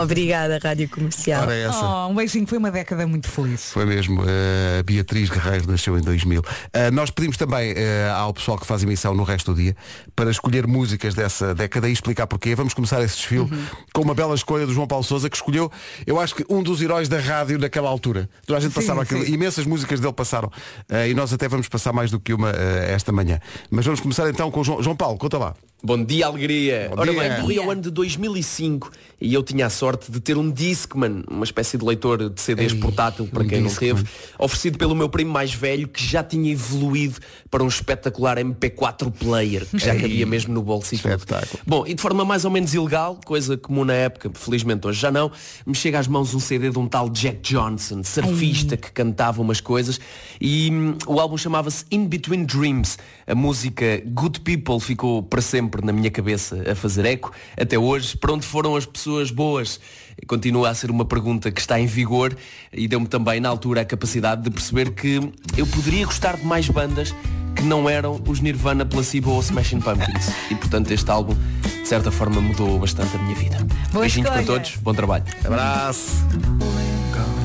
Obrigada, 0.00 0.58
Rádio 0.62 0.88
Comercial. 0.88 1.42
Ora, 1.42 1.54
essa. 1.54 1.84
Oh, 1.84 2.08
um 2.08 2.14
beijinho, 2.14 2.46
foi 2.46 2.58
uma 2.58 2.70
década 2.70 3.06
muito 3.06 3.28
feliz. 3.28 3.72
Foi 3.72 3.84
mesmo, 3.84 4.22
a 4.22 4.82
Beatriz 4.84 5.30
Guerreiro 5.30 5.70
nasceu 5.70 5.98
em 5.98 6.00
2000. 6.00 6.42
Eh, 6.72 6.90
nós 6.90 7.10
pedimos 7.10 7.36
também 7.36 7.72
eh, 7.76 8.08
ao 8.14 8.32
pessoal 8.32 8.58
que 8.58 8.66
faz 8.66 8.82
emissão 8.82 9.14
no 9.14 9.24
resto 9.24 9.52
do 9.52 9.60
dia 9.60 9.76
para 10.14 10.30
escolher 10.30 10.66
músicas 10.66 11.14
dessa 11.14 11.54
década 11.54 11.88
e 11.88 11.92
explicar 11.92 12.26
porquê. 12.26 12.54
Vamos 12.54 12.74
começar 12.74 13.02
esse 13.02 13.16
desfile 13.16 13.48
com 13.92 14.02
uma 14.02 14.14
bela 14.14 14.34
escolha 14.34 14.66
do 14.66 14.72
João 14.72 14.86
Paulo 14.86 15.04
Souza 15.04 15.28
que 15.28 15.36
escolheu, 15.36 15.70
eu 16.06 16.20
acho 16.20 16.34
que 16.34 16.44
um 16.48 16.62
dos 16.62 16.80
heróis 16.80 17.08
da 17.08 17.18
rádio 17.18 17.58
naquela 17.58 17.88
altura. 17.88 18.28
Toda 18.46 18.58
a 18.58 18.60
gente 18.60 18.72
Sim, 18.72 18.80
passava 18.80 19.02
aquilo, 19.02 19.26
imensas 19.26 19.66
músicas 19.66 20.00
dele 20.00 20.12
passaram 20.12 20.50
Eh, 20.88 21.10
e 21.10 21.14
nós 21.14 21.32
até 21.32 21.48
vamos 21.48 21.68
passar 21.68 21.92
mais 21.92 22.10
do 22.10 22.20
que 22.20 22.32
uma 22.32 22.50
esta 22.50 23.10
manhã. 23.10 23.40
Mas 23.70 23.84
vamos 23.84 24.00
começar 24.00 24.28
então 24.30 24.50
com 24.50 24.60
o 24.60 24.64
João, 24.64 24.82
João 24.82 24.96
Paulo, 24.96 25.18
conta 25.18 25.38
lá. 25.38 25.54
Bom 25.80 26.04
dia, 26.04 26.26
alegria! 26.26 26.88
Bom 26.90 27.00
Ora 27.00 27.12
dia. 27.12 27.20
bem, 27.20 27.40
corri 27.40 27.58
ao 27.58 27.70
ano 27.70 27.80
de 27.80 27.90
2005 27.90 28.90
e 29.20 29.32
eu 29.32 29.44
tinha 29.44 29.66
a 29.66 29.70
sorte 29.70 30.10
de 30.10 30.18
ter 30.18 30.36
um 30.36 30.50
Discman, 30.50 31.22
uma 31.30 31.44
espécie 31.44 31.78
de 31.78 31.84
leitor 31.84 32.30
de 32.30 32.40
CDs 32.40 32.72
Ei, 32.72 32.80
portátil, 32.80 33.28
para 33.28 33.44
um 33.44 33.46
quem 33.46 33.60
não 33.60 33.68
Discman. 33.68 33.94
teve, 33.94 34.08
oferecido 34.36 34.76
pelo 34.76 34.96
meu 34.96 35.08
primo 35.08 35.32
mais 35.32 35.54
velho, 35.54 35.86
que 35.86 36.04
já 36.04 36.22
tinha 36.24 36.50
evoluído 36.50 37.20
para 37.48 37.62
um 37.62 37.68
espetacular 37.68 38.38
MP4 38.38 39.12
player, 39.12 39.66
que 39.66 39.78
já 39.78 39.94
Ei, 39.94 40.00
cabia 40.00 40.26
mesmo 40.26 40.52
no 40.52 40.62
bolso 40.62 40.94
e 40.94 40.96
espetáculo. 40.96 41.60
Bom, 41.64 41.86
e 41.86 41.94
de 41.94 42.02
forma 42.02 42.24
mais 42.24 42.44
ou 42.44 42.50
menos 42.50 42.74
ilegal, 42.74 43.20
coisa 43.24 43.56
comum 43.56 43.84
na 43.84 43.94
época, 43.94 44.32
felizmente 44.34 44.84
hoje 44.84 45.00
já 45.00 45.12
não, 45.12 45.30
me 45.64 45.76
chega 45.76 46.00
às 46.00 46.08
mãos 46.08 46.34
um 46.34 46.40
CD 46.40 46.70
de 46.70 46.78
um 46.78 46.88
tal 46.88 47.08
Jack 47.08 47.38
Johnson, 47.40 48.02
surfista, 48.02 48.76
que 48.76 48.90
cantava 48.90 49.40
umas 49.40 49.60
coisas, 49.60 50.00
e 50.40 50.70
hum, 50.72 50.98
o 51.06 51.20
álbum 51.20 51.36
chamava-se 51.36 51.84
In 51.88 52.06
Between 52.06 52.44
Dreams. 52.44 52.98
A 53.28 53.34
música 53.34 54.02
Good 54.06 54.40
People 54.40 54.80
ficou 54.80 55.22
para 55.22 55.40
sempre 55.40 55.67
na 55.84 55.92
minha 55.92 56.10
cabeça 56.10 56.62
a 56.70 56.74
fazer 56.74 57.04
eco, 57.04 57.32
até 57.56 57.78
hoje. 57.78 58.16
Para 58.16 58.32
onde 58.32 58.46
foram 58.46 58.76
as 58.76 58.86
pessoas 58.86 59.30
boas? 59.30 59.80
Continua 60.26 60.70
a 60.70 60.74
ser 60.74 60.90
uma 60.90 61.04
pergunta 61.04 61.50
que 61.50 61.60
está 61.60 61.78
em 61.78 61.86
vigor 61.86 62.36
e 62.72 62.88
deu-me 62.88 63.06
também 63.06 63.40
na 63.40 63.48
altura 63.48 63.82
a 63.82 63.84
capacidade 63.84 64.42
de 64.42 64.50
perceber 64.50 64.90
que 64.90 65.20
eu 65.56 65.66
poderia 65.66 66.04
gostar 66.04 66.36
de 66.36 66.44
mais 66.44 66.68
bandas 66.68 67.14
que 67.54 67.62
não 67.62 67.88
eram 67.90 68.20
os 68.26 68.40
Nirvana, 68.40 68.86
Placebo 68.86 69.32
ou 69.32 69.40
Smashing 69.40 69.80
Pumpkins. 69.80 70.28
E 70.50 70.54
portanto 70.54 70.90
este 70.92 71.10
álbum, 71.10 71.36
de 71.62 71.88
certa 71.88 72.10
forma, 72.10 72.40
mudou 72.40 72.78
bastante 72.78 73.16
a 73.16 73.18
minha 73.20 73.34
vida. 73.34 73.58
Boa 73.92 74.02
Beijinhos 74.02 74.28
para 74.30 74.40
escolha. 74.40 74.60
todos, 74.60 74.76
bom 74.76 74.94
trabalho. 74.94 75.24
Abraço. 75.44 76.24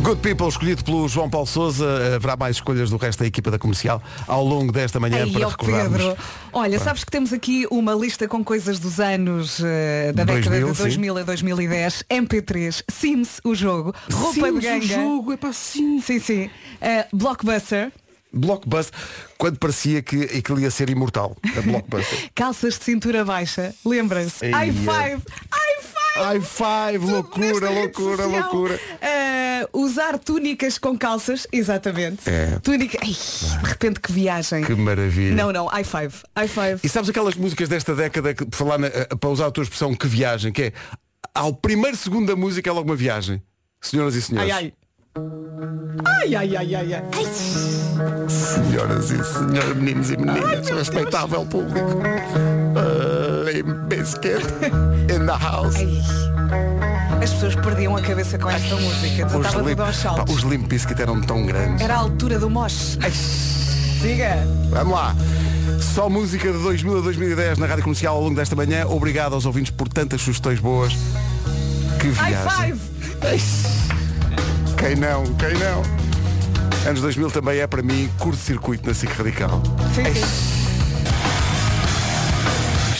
Good 0.04 0.20
People, 0.20 0.50
escolhido 0.50 0.84
pelo 0.84 1.08
João 1.08 1.30
Paulo 1.30 1.48
Souza. 1.48 2.16
Haverá 2.18 2.36
mais 2.36 2.58
escolhas 2.58 2.90
do 2.90 2.98
resto 2.98 3.20
da 3.20 3.26
equipa 3.26 3.50
da 3.50 3.58
comercial 3.58 4.04
ao 4.28 4.44
longo 4.44 4.70
desta 4.70 5.00
manhã 5.00 5.26
Ei, 5.26 5.32
para 5.32 5.48
recordarmos. 5.48 5.98
Pedro, 5.98 6.18
olha, 6.52 6.78
sabes 6.78 7.06
que 7.06 7.12
temos 7.12 7.32
aqui 7.32 7.66
uma 7.72 7.94
lista 7.94 8.28
com 8.28 8.44
coisas 8.44 8.80
dos 8.80 9.00
anos 9.00 9.62
eh, 9.64 10.12
da 10.14 10.26
década 10.26 10.60
2000, 10.60 10.72
de 10.72 10.76
sim. 10.76 10.84
2000 10.84 11.18
a 11.18 11.24
2010, 11.24 12.04
MP3, 12.10 12.84
Sims, 12.90 13.40
o 13.46 13.56
jogo, 13.56 13.96
roupa 14.12 14.34
Sims, 14.34 14.50
o 14.50 14.60
de 14.60 14.66
ganga. 14.68 14.86
jogo, 14.88 15.32
é 15.32 15.38
para 15.38 15.54
sim. 15.54 16.02
Sim, 16.02 16.20
sim. 16.20 16.50
Eh, 16.82 17.08
Blockbuster, 17.14 17.90
Blockbuster, 18.34 19.00
quando 19.38 19.58
parecia 19.58 20.02
que 20.02 20.24
aquilo 20.24 20.60
ia 20.60 20.70
ser 20.70 20.90
imortal. 20.90 21.38
A 21.58 21.62
Blockbuster. 21.62 22.30
calças 22.36 22.78
de 22.78 22.84
cintura 22.84 23.24
baixa, 23.24 23.74
lembra-se? 23.86 24.44
Eia. 24.44 24.58
i5, 24.58 25.22
i5. 25.22 25.93
High 26.16 26.42
five, 26.42 27.06
loucura, 27.12 27.70
loucura, 27.70 28.24
social. 28.24 28.42
loucura. 28.42 28.80
Eh, 29.02 29.68
usar 29.74 30.20
túnicas 30.20 30.78
com 30.78 30.98
calças, 30.98 31.48
exatamente. 31.52 32.30
É. 32.30 32.60
Túnica. 32.62 33.00
Ai, 33.02 33.10
de 33.10 33.68
repente 33.68 34.00
que 34.00 34.12
viagem. 34.12 34.64
Que 34.64 34.76
maravilha. 34.76 35.36
Não, 35.36 35.52
não, 35.52 35.68
i5. 35.68 36.14
i5. 36.36 36.80
E 36.84 36.90
sabes 36.90 37.10
aquelas 37.10 37.36
músicas 37.36 37.68
desta 37.68 37.96
década 37.96 38.34
que, 38.34 38.46
falar 38.52 38.78
na- 38.78 38.88
eh, 38.88 39.08
para 39.20 39.30
usar 39.30 39.48
a 39.48 39.52
tua 39.52 39.64
expressão 39.64 39.94
que 39.96 40.08
viagem, 40.08 40.52
que 40.52 40.62
é 40.64 40.74
ao 41.34 41.52
primeiro 41.54 41.98
segundo 41.98 42.28
da 42.28 42.36
música 42.36 42.70
é 42.70 42.74
logo 42.74 42.88
uma 42.90 42.96
viagem. 42.96 43.42
Senhoras 43.82 44.14
e 44.16 44.22
senhores. 44.22 44.54
Ai, 44.54 44.66
ai. 44.66 44.74
Ai, 46.06 46.36
ai, 46.36 46.56
ai, 46.58 46.76
ai, 46.76 46.94
ai. 46.94 47.04
Senhoras 48.30 49.10
e 49.12 49.24
senhores, 49.24 49.76
meninos 49.76 50.12
e 50.12 50.18
meninas, 50.18 50.70
respeitável 50.70 51.46
público. 51.46 51.90
Limp 53.46 53.88
Bizkit 53.88 54.44
in 55.14 55.26
the 55.26 55.38
house. 55.38 55.76
As 57.22 57.30
pessoas 57.32 57.56
perdiam 57.56 57.96
a 57.96 58.02
cabeça 58.02 58.38
com 58.38 58.50
esta 58.50 58.76
música. 58.76 59.28
Os 59.28 59.46
Estava 59.46 59.58
Limp, 59.60 59.78
tudo 59.78 59.84
aos 59.84 59.98
pá, 60.04 60.26
os 60.28 60.42
Limp 60.42 60.68
Bizkit 60.68 61.02
eram 61.02 61.22
tão 61.22 61.46
grandes. 61.46 61.82
Era 61.82 61.96
a 61.96 62.00
altura 62.00 62.40
do 62.40 62.50
mosh. 62.50 62.98
Siga. 64.02 64.38
Vamos 64.70 64.94
lá. 64.94 65.16
Só 65.80 66.10
música 66.10 66.52
de 66.52 66.58
2000 66.60 66.98
a 66.98 67.02
2010 67.02 67.58
na 67.60 67.66
Rádio 67.68 67.84
Comercial 67.84 68.16
ao 68.16 68.24
longo 68.24 68.36
desta 68.36 68.56
manhã. 68.56 68.86
Obrigado 68.88 69.34
aos 69.34 69.46
ouvintes 69.46 69.72
por 69.72 69.88
tantas 69.88 70.22
sugestões 70.22 70.60
boas. 70.60 70.94
Que 72.00 72.10
High 72.12 72.32
viagem. 72.32 72.76
five. 72.76 72.80
Quem 74.78 74.96
não? 74.96 75.24
Quem 75.36 75.54
não? 75.54 75.82
Anos 76.90 77.00
2000 77.02 77.32
também 77.32 77.60
é 77.60 77.68
para 77.68 77.82
mim 77.82 78.10
curto-circuito 78.20 78.86
na 78.88 78.94
SIC 78.94 79.12
Radical. 79.14 79.62
Sim, 79.96 80.14
sim. 80.14 80.63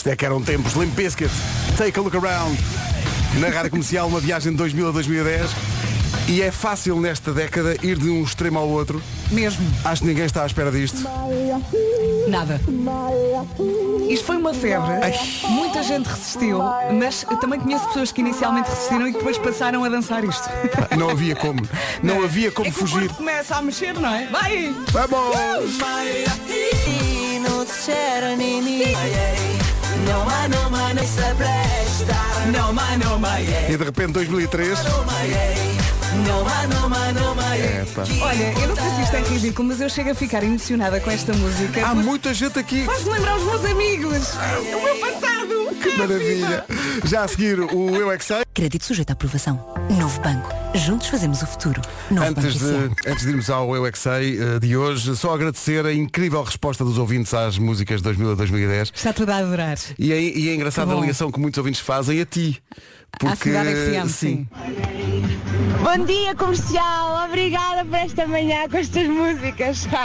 Isto 0.04 0.10
é 0.10 0.18
que 0.18 0.26
eram 0.26 0.42
tempos. 0.42 0.74
Limp 0.74 0.94
Bizkit. 0.96 1.32
Take 1.78 1.98
a 1.98 2.02
look 2.02 2.14
around. 2.14 2.60
Na 3.40 3.48
Rádio 3.48 3.72
Comercial, 3.72 4.06
uma 4.06 4.20
viagem 4.20 4.52
de 4.52 4.58
2000 4.58 4.90
a 4.90 4.92
2010. 4.92 5.50
E 6.28 6.42
é 6.42 6.52
fácil 6.52 7.00
nesta 7.00 7.32
década 7.32 7.78
ir 7.82 7.98
de 7.98 8.10
um 8.10 8.22
extremo 8.22 8.60
ao 8.60 8.68
outro. 8.68 9.02
Mesmo. 9.32 9.66
Acho 9.86 10.02
que 10.02 10.10
ninguém 10.10 10.26
está 10.26 10.44
à 10.44 10.46
espera 10.46 10.70
disto. 10.74 10.98
Nada. 12.28 12.60
Isto 14.10 14.26
foi 14.26 14.36
uma 14.36 14.54
febre. 14.54 14.90
Muita 15.48 15.82
gente 15.82 16.08
resistiu, 16.08 16.60
mas 17.00 17.26
eu 17.32 17.38
também 17.38 17.62
conheço 17.62 17.88
pessoas 17.88 18.12
que 18.12 18.20
inicialmente 18.20 18.70
resistiram 18.70 19.08
e 19.08 19.14
que 19.14 19.20
depois 19.20 19.38
passaram 19.38 19.86
a 19.86 19.90
dançar 19.90 20.22
isto. 20.26 20.50
Não 21.00 21.12
havia 21.12 21.34
como. 21.34 21.62
Não 22.04 22.22
havia 22.22 22.52
como 22.52 22.68
é 22.68 22.72
que 22.72 22.78
o 22.78 22.82
fugir. 22.82 23.08
corpo 23.08 23.16
começa 23.16 23.56
a 23.56 23.62
mexer, 23.62 23.94
não 23.94 24.14
é? 24.14 24.28
Vai! 24.28 24.76
Vamos! 24.92 25.12
Não, 25.12 25.32
não, 28.36 28.62
mãe. 28.62 29.63
E 33.74 33.78
de 33.78 33.84
repente 33.84 34.14
2003. 34.14 34.80
É, 37.56 37.86
pá. 37.96 38.04
Olha, 38.22 38.54
eu 38.62 38.68
não 38.68 38.76
sei 38.76 38.90
se 38.92 39.02
isto 39.02 39.16
é 39.16 39.22
ridículo, 39.22 39.68
mas 39.70 39.82
eu 39.82 39.90
chego 39.90 40.12
a 40.12 40.16
ficar 40.16 40.44
emocionada 40.44 41.00
com 41.00 41.10
esta 41.10 41.34
música. 41.34 41.86
Há 41.86 41.96
muita 41.96 42.34
gente 42.34 42.60
aqui. 42.60 42.86
Faz-me 42.86 43.14
lembrar 43.14 43.38
os 43.38 43.44
meus 43.44 43.66
amigos. 43.66 44.30
O 44.76 44.84
meu 44.84 44.96
passado. 45.00 45.33
Que 45.82 45.98
maravilha. 45.98 46.66
Já 47.06 47.24
a 47.24 47.28
seguir 47.28 47.60
o 47.60 47.96
Eu 47.96 48.12
é 48.12 48.18
que 48.18 48.26
sei. 48.26 48.44
Crédito 48.54 48.86
sujeito 48.86 49.10
à 49.10 49.14
aprovação. 49.14 49.60
Novo 50.00 50.20
banco. 50.22 50.50
Juntos 50.76 51.08
fazemos 51.08 51.42
o 51.42 51.48
futuro. 51.48 51.82
Novo 52.12 52.28
Antes 52.28 52.58
banco 52.58 53.02
de, 53.02 53.10
antes 53.10 53.24
de 53.24 53.30
irmos 53.30 53.50
ao 53.50 53.76
Eu 53.76 53.86
é 53.86 53.92
que 53.92 54.00
sei 54.00 54.40
eh, 54.40 54.60
de 54.60 54.76
hoje, 54.76 55.16
só 55.16 55.34
agradecer 55.34 55.86
a 55.86 55.94
incrível 55.94 56.44
resposta 56.44 56.84
dos 56.84 56.98
ouvintes 56.98 57.34
às 57.34 57.58
músicas 57.58 57.98
de 57.98 58.04
2000 58.04 58.32
a 58.32 58.36
2010. 58.36 58.92
Está 58.94 59.14
tudo 59.14 59.32
a 59.32 59.38
adorar. 59.38 59.78
E 59.98 60.12
é, 60.12 60.22
e 60.22 60.50
é 60.50 60.56
engraçada 60.56 60.94
a 60.94 61.00
ligação 61.00 61.32
que 61.32 61.40
muitos 61.40 61.58
ouvintes 61.58 61.82
fazem 61.82 62.22
a 62.22 62.26
ti. 62.26 62.62
À 63.24 63.36
cidade 63.36 63.70
FM, 63.70 64.10
sim. 64.10 64.48
Bom 65.84 66.06
dia 66.06 66.34
comercial, 66.36 67.26
obrigada 67.26 67.86
por 67.86 67.96
esta 67.96 68.26
manhã 68.28 68.68
com 68.70 68.78
estas 68.78 69.08
músicas. 69.08 69.88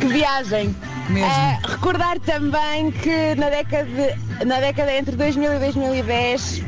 Que 0.00 0.08
viagem. 0.08 0.74
Mesmo. 1.08 1.28
Ah, 1.30 1.58
recordar 1.68 2.18
também 2.20 2.90
que 2.90 3.34
na 3.36 3.50
década, 3.50 3.84
de- 3.84 4.44
na 4.44 4.60
década 4.60 4.92
entre 4.96 5.16
2000 5.16 5.52
e 5.54 5.58
2010 5.58 6.62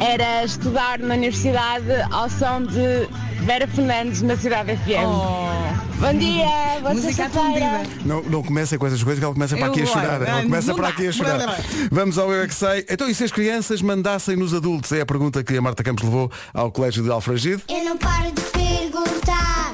era 0.00 0.44
estudar 0.44 0.98
na 0.98 1.14
universidade 1.14 1.86
ao 2.10 2.28
som 2.30 2.62
de 2.62 3.08
Vera 3.44 3.66
Fernandes 3.66 4.22
na 4.22 4.36
Cidade 4.36 4.76
FM. 4.76 5.76
Bom 5.98 6.12
dia, 6.18 6.44
boa 6.80 6.90
Oh. 6.90 6.94
Música 6.94 7.12
sexta-feira. 7.24 7.66
atendida. 7.80 8.00
Não, 8.04 8.22
não 8.22 8.42
comecem 8.42 8.78
com 8.78 8.86
essas 8.86 9.02
coisas 9.02 9.18
que 9.18 9.24
ela 9.24 9.32
começa 9.34 9.56
para 9.56 9.66
aqui 9.68 9.82
a 9.82 9.86
chorar. 9.86 10.22
Ela 10.22 10.42
começa 10.42 10.74
para 10.74 10.88
aqui 10.88 11.08
a 11.08 11.12
chorar. 11.12 11.58
Vamos 11.90 12.18
ao 12.18 12.30
Eu 12.32 12.42
é 12.42 12.46
que 12.46 12.54
sei. 12.54 12.84
Então, 12.88 13.08
e 13.08 13.14
se 13.14 13.24
as 13.24 13.32
crianças 13.32 13.80
mandassem 13.80 14.36
nos 14.36 14.52
adultos? 14.52 14.92
É 14.92 15.00
a 15.00 15.06
pergunta 15.06 15.42
que 15.42 15.56
a 15.56 15.62
Marta 15.62 15.82
Campos 15.82 16.04
levou 16.04 16.30
ao 16.52 16.70
Colégio 16.70 17.02
de 17.02 17.10
Alfragide. 17.10 17.62
Eu 17.68 17.84
não 17.84 17.96
paro 17.96 18.30
de 18.30 18.42
perguntar, 18.42 19.72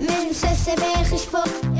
mesmo 0.00 0.34
sem 0.34 0.54
saber 0.56 0.96
responder. 1.08 1.71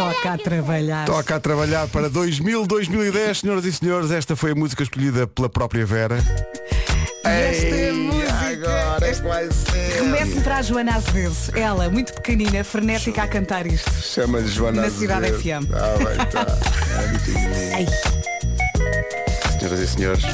Toca 0.00 0.32
a 0.32 0.38
trabalhar. 0.38 1.04
Toca 1.04 1.36
a 1.36 1.40
trabalhar 1.40 1.86
para 1.88 2.08
2000, 2.08 2.66
2010, 2.66 3.38
senhoras 3.40 3.66
e 3.66 3.72
senhores. 3.72 4.10
Esta 4.10 4.34
foi 4.34 4.52
a 4.52 4.54
música 4.54 4.82
escolhida 4.82 5.26
pela 5.26 5.46
própria 5.46 5.84
Vera. 5.84 6.16
Esta 7.22 7.66
Ei, 7.66 7.92
música 7.92 8.32
agora 8.50 9.06
é 9.06 9.12
que 9.12 9.20
vai 9.20 9.46
ser. 9.52 10.02
remete-me 10.02 10.40
para 10.40 10.56
a 10.56 10.62
Joana 10.62 10.94
Azevedo. 10.96 11.36
Ela, 11.54 11.90
muito 11.90 12.14
pequenina, 12.14 12.64
frenética 12.64 13.24
a 13.24 13.28
cantar 13.28 13.66
isto. 13.66 13.90
Chama-lhe 14.00 14.48
Joana 14.48 14.80
Na 14.82 14.90
Cidade 14.90 15.26
Azevedo. 15.26 15.66
FM. 15.66 15.74
Ah, 15.74 15.96
bem, 15.98 16.26
tá. 16.30 16.46
Ai. 17.76 17.86
Senhoras 19.58 19.80
e 19.80 19.86
senhores, 19.86 20.24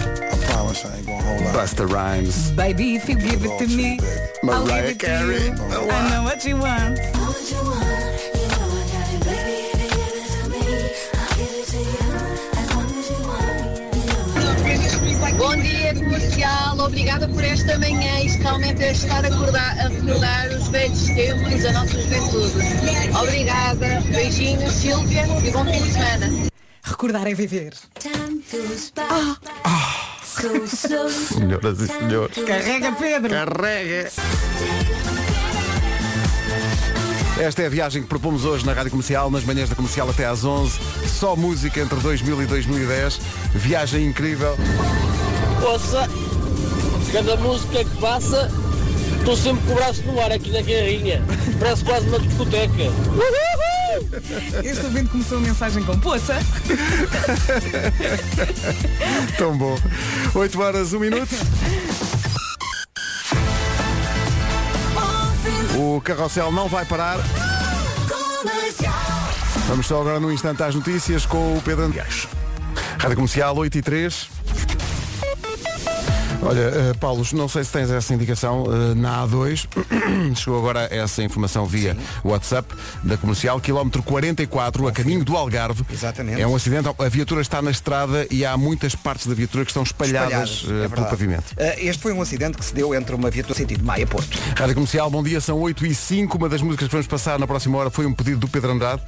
Busta 1.52 1.84
Rhymes. 1.86 2.50
Baby, 2.52 2.94
if 2.94 3.08
you 3.08 3.16
give 3.18 3.44
it 3.44 3.58
to 3.58 3.66
me, 3.68 3.98
I'll 4.44 4.62
give 4.62 4.68
Mariah 4.68 4.90
it 4.90 4.98
to 5.00 5.06
Carey. 5.06 5.46
you. 5.46 5.54
I 5.90 6.10
know 6.10 6.22
what 6.22 6.44
you 6.46 6.56
want. 6.56 7.00
Dia 15.96 16.04
comercial, 16.04 16.78
obrigada 16.78 17.26
por 17.26 17.42
esta 17.42 17.78
manhã. 17.78 18.20
Isto 18.20 18.42
realmente 18.42 18.82
é 18.82 18.92
estar 18.92 19.24
a 19.24 19.28
recordar, 19.28 19.78
a 19.80 19.88
recordar 19.88 20.48
os 20.48 20.68
velhos 20.68 21.06
tempos, 21.06 21.64
a 21.64 21.72
nossa 21.72 22.02
juventude. 22.02 23.18
Obrigada, 23.18 24.00
beijinhos, 24.10 24.72
Silvia 24.74 25.24
e 25.42 25.50
bom 25.50 25.64
fim 25.64 25.82
de 25.82 25.92
semana. 25.92 26.48
Recordar 26.82 27.26
é 27.26 27.34
viver. 27.34 27.72
Senhoras 31.28 31.80
e 31.80 31.86
senhores. 31.86 32.36
Carrega, 32.46 32.92
Pedro. 32.92 33.30
Carrega. 33.30 34.10
Esta 37.38 37.62
é 37.62 37.66
a 37.66 37.70
viagem 37.70 38.02
que 38.02 38.08
propomos 38.08 38.44
hoje 38.44 38.66
na 38.66 38.72
Rádio 38.72 38.90
Comercial, 38.90 39.30
nas 39.30 39.44
manhãs 39.44 39.68
da 39.68 39.74
Comercial 39.74 40.10
até 40.10 40.26
às 40.26 40.44
11. 40.44 40.78
Só 41.06 41.34
música 41.34 41.80
entre 41.80 41.98
2000 42.00 42.42
e 42.42 42.46
2010. 42.46 43.20
Viagem 43.54 44.06
incrível. 44.06 44.56
Poça, 45.60 46.08
cada 47.12 47.36
música 47.36 47.84
que 47.84 47.96
passa, 48.00 48.50
estou 49.18 49.36
sempre 49.36 49.66
com 49.66 49.72
o 49.72 49.74
braço 49.74 50.02
no 50.02 50.20
ar 50.20 50.32
aqui 50.32 50.50
na 50.50 50.60
guerrinha. 50.60 51.22
Parece 51.58 51.84
quase 51.84 52.08
uma 52.08 52.18
discoteca. 52.18 52.92
Este 54.62 54.84
ouvinte 54.84 55.10
começou 55.10 55.38
a 55.38 55.40
mensagem 55.40 55.82
com 55.82 55.98
poça. 55.98 56.34
Tão 59.38 59.56
bom. 59.56 59.78
8 60.34 60.60
horas, 60.60 60.92
1 60.92 61.00
minuto. 61.00 61.34
O 65.76 66.00
carrossel 66.02 66.52
não 66.52 66.68
vai 66.68 66.84
parar. 66.84 67.18
Vamos 69.68 69.86
só 69.86 70.00
agora 70.00 70.20
num 70.20 70.30
instante 70.30 70.62
às 70.62 70.74
notícias 70.74 71.26
com 71.26 71.56
o 71.56 71.62
Pedro 71.62 71.84
Andrés. 71.84 72.28
Rádio 72.98 73.16
Comercial 73.16 73.56
8 73.56 73.78
e 73.78 73.82
3. 73.82 74.35
Olha, 76.46 76.60
eh, 76.60 76.94
Paulo, 77.00 77.24
não 77.32 77.48
sei 77.48 77.64
se 77.64 77.72
tens 77.72 77.90
essa 77.90 78.14
indicação 78.14 78.66
eh, 78.66 78.94
na 78.94 79.26
A2. 79.26 79.66
Chegou 80.36 80.58
agora 80.58 80.88
essa 80.92 81.22
informação 81.22 81.66
via 81.66 81.96
WhatsApp 82.24 82.72
da 83.02 83.16
comercial, 83.16 83.60
quilómetro 83.60 84.02
44, 84.02 84.86
a 84.86 84.92
caminho 84.92 85.24
do 85.24 85.36
Algarve. 85.36 85.84
Exatamente. 85.92 86.40
É 86.40 86.46
um 86.46 86.54
acidente, 86.54 86.88
a 86.88 87.08
viatura 87.08 87.40
está 87.40 87.60
na 87.60 87.70
estrada 87.70 88.26
e 88.30 88.44
há 88.44 88.56
muitas 88.56 88.94
partes 88.94 89.26
da 89.26 89.34
viatura 89.34 89.64
que 89.64 89.70
estão 89.70 89.82
espalhadas, 89.82 90.50
Espalhadas, 90.50 90.82
eh, 90.82 90.84
é 90.84 90.88
pelo 90.88 91.06
pavimento. 91.06 91.54
Este 91.78 92.02
foi 92.02 92.12
um 92.12 92.22
acidente 92.22 92.56
que 92.58 92.64
se 92.64 92.74
deu 92.74 92.94
entre 92.94 93.14
uma 93.14 93.28
viatura 93.30 93.54
sentido 93.54 93.84
Maia-Porto. 93.84 94.38
Rádio 94.56 94.74
Comercial, 94.74 95.10
bom 95.10 95.22
dia, 95.22 95.40
são 95.40 95.58
8 95.58 95.84
e 95.86 95.94
5 95.94 96.36
Uma 96.38 96.48
das 96.48 96.62
músicas 96.62 96.86
que 96.88 96.92
vamos 96.92 97.06
passar 97.06 97.38
na 97.38 97.46
próxima 97.46 97.78
hora 97.78 97.90
foi 97.90 98.06
um 98.06 98.12
pedido 98.12 98.38
do 98.40 98.48
Pedro 98.48 98.72
Andrade 98.72 99.02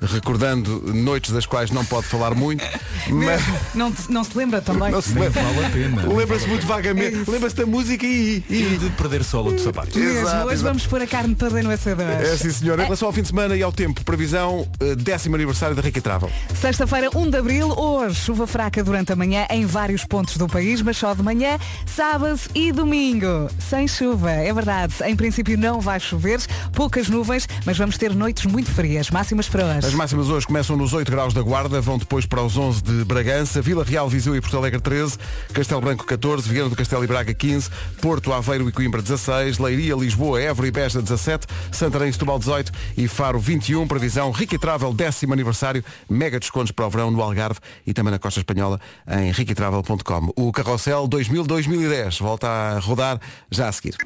Recordando 0.00 0.92
noites 0.92 1.32
das 1.32 1.46
quais 1.46 1.70
não 1.70 1.84
pode 1.84 2.06
falar 2.06 2.34
muito 2.34 2.62
Mas 3.08 3.42
Não, 3.74 3.92
não 4.08 4.22
se 4.24 4.36
lembra 4.36 4.60
também? 4.60 4.90
não 4.90 5.00
se 5.00 5.12
lembra 5.18 5.42
Vale 5.42 5.66
a 5.66 5.70
pena. 5.70 6.14
Lembra-se 6.14 6.46
muito 6.48 6.66
vagamente 6.84 7.30
Lembra-se 7.30 7.56
da 7.56 7.66
música 7.66 8.04
e... 8.04 8.44
E 8.48 8.76
de 8.76 8.90
perder 8.90 9.24
solo 9.24 9.54
de 9.54 9.60
sapatos. 9.60 9.94
Mesmo, 9.94 10.18
Exato, 10.20 10.46
hoje 10.46 10.54
exato. 10.54 10.68
vamos 10.68 10.86
pôr 10.86 11.02
a 11.02 11.06
carne 11.06 11.34
toda 11.34 11.62
no 11.62 11.70
assador. 11.70 12.06
É 12.06 12.36
sim 12.36 12.50
senhor, 12.50 12.78
em 12.78 12.82
relação 12.82 13.08
ao 13.08 13.12
fim 13.12 13.22
de 13.22 13.28
semana 13.28 13.56
e 13.56 13.62
ao 13.62 13.72
tempo 13.72 14.04
Previsão, 14.04 14.68
eh, 14.80 14.94
décimo 14.94 15.34
aniversário 15.34 15.74
da 15.74 15.82
Rica 15.82 16.00
Travel 16.00 16.30
Sexta-feira, 16.54 17.08
1 17.14 17.30
de 17.30 17.38
Abril, 17.38 17.68
hoje 17.70 18.16
chuva 18.16 18.46
fraca 18.46 18.82
durante 18.84 19.12
a 19.12 19.16
manhã 19.16 19.46
em 19.50 19.64
vários 19.64 20.04
pontos 20.04 20.36
do 20.36 20.46
país, 20.46 20.82
mas 20.82 20.96
só 20.96 21.14
de 21.14 21.22
manhã, 21.22 21.58
sábado 21.86 22.40
e 22.54 22.72
domingo. 22.72 23.48
Sem 23.58 23.88
chuva, 23.88 24.30
é 24.30 24.52
verdade. 24.52 24.94
Em 25.04 25.16
princípio 25.16 25.56
não 25.56 25.80
vai 25.80 25.98
chover, 25.98 26.40
poucas 26.72 27.08
nuvens, 27.08 27.48
mas 27.64 27.78
vamos 27.78 27.96
ter 27.96 28.14
noites 28.14 28.46
muito 28.46 28.70
frias. 28.70 29.10
Máximas 29.10 29.48
para 29.48 29.64
hoje. 29.64 29.86
As 29.86 29.94
máximas 29.94 30.28
hoje 30.28 30.46
começam 30.46 30.76
nos 30.76 30.92
8 30.92 31.10
graus 31.10 31.32
da 31.32 31.42
Guarda, 31.42 31.80
vão 31.80 31.98
depois 31.98 32.26
para 32.26 32.42
os 32.42 32.56
11 32.56 32.82
de 32.82 33.04
Bragança, 33.04 33.62
Vila 33.62 33.84
Real, 33.84 34.08
Viseu 34.08 34.36
e 34.36 34.40
Porto 34.40 34.56
Alegre 34.56 34.80
13, 34.80 35.16
Castelo 35.52 35.80
Branco 35.80 36.04
14, 36.04 36.48
Viana 36.48 36.73
do 36.74 36.76
Castelo 36.76 37.04
e 37.04 37.06
Braga 37.06 37.32
15, 37.32 37.70
Porto, 38.00 38.32
Aveiro 38.32 38.68
e 38.68 38.72
Coimbra 38.72 39.00
16, 39.00 39.58
Leiria, 39.58 39.94
Lisboa, 39.94 40.40
Évora 40.40 40.68
e 40.68 40.70
Beja 40.70 41.00
17, 41.00 41.46
Santarém 41.70 42.08
e 42.08 42.12
Setúbal 42.12 42.38
18 42.38 42.72
e 42.96 43.08
Faro 43.08 43.38
21, 43.38 43.86
previsão 43.86 44.30
Ricky 44.32 44.58
Travel, 44.58 44.92
décimo 44.92 45.32
aniversário, 45.32 45.84
mega 46.10 46.38
descontos 46.38 46.72
para 46.72 46.86
o 46.86 46.90
verão 46.90 47.10
no 47.10 47.22
Algarve 47.22 47.60
e 47.86 47.94
também 47.94 48.10
na 48.10 48.18
Costa 48.18 48.40
Espanhola 48.40 48.80
em 49.08 49.30
riquitravel.com. 49.30 50.32
O 50.36 50.52
Carrossel 50.52 51.08
2000-2010 51.08 52.18
volta 52.20 52.48
a 52.48 52.78
rodar 52.80 53.20
já 53.50 53.68
a 53.68 53.72
seguir. 53.72 53.96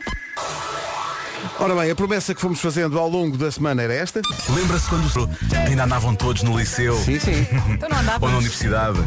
Ora 1.58 1.74
bem, 1.74 1.90
a 1.90 1.94
promessa 1.96 2.34
que 2.34 2.40
fomos 2.40 2.60
fazendo 2.60 2.98
ao 2.98 3.08
longo 3.08 3.36
da 3.36 3.50
semana 3.50 3.82
era 3.82 3.94
esta. 3.94 4.20
Lembra-se 4.50 4.88
quando 4.88 5.28
ainda 5.66 5.84
andavam 5.84 6.14
todos 6.14 6.42
no 6.42 6.58
liceu? 6.58 6.96
Sim, 6.96 7.18
sim. 7.18 7.46
Então 7.70 7.88
não 7.88 7.98
andava. 7.98 8.24
Ou 8.24 8.30
na 8.32 8.38
universidade? 8.38 8.98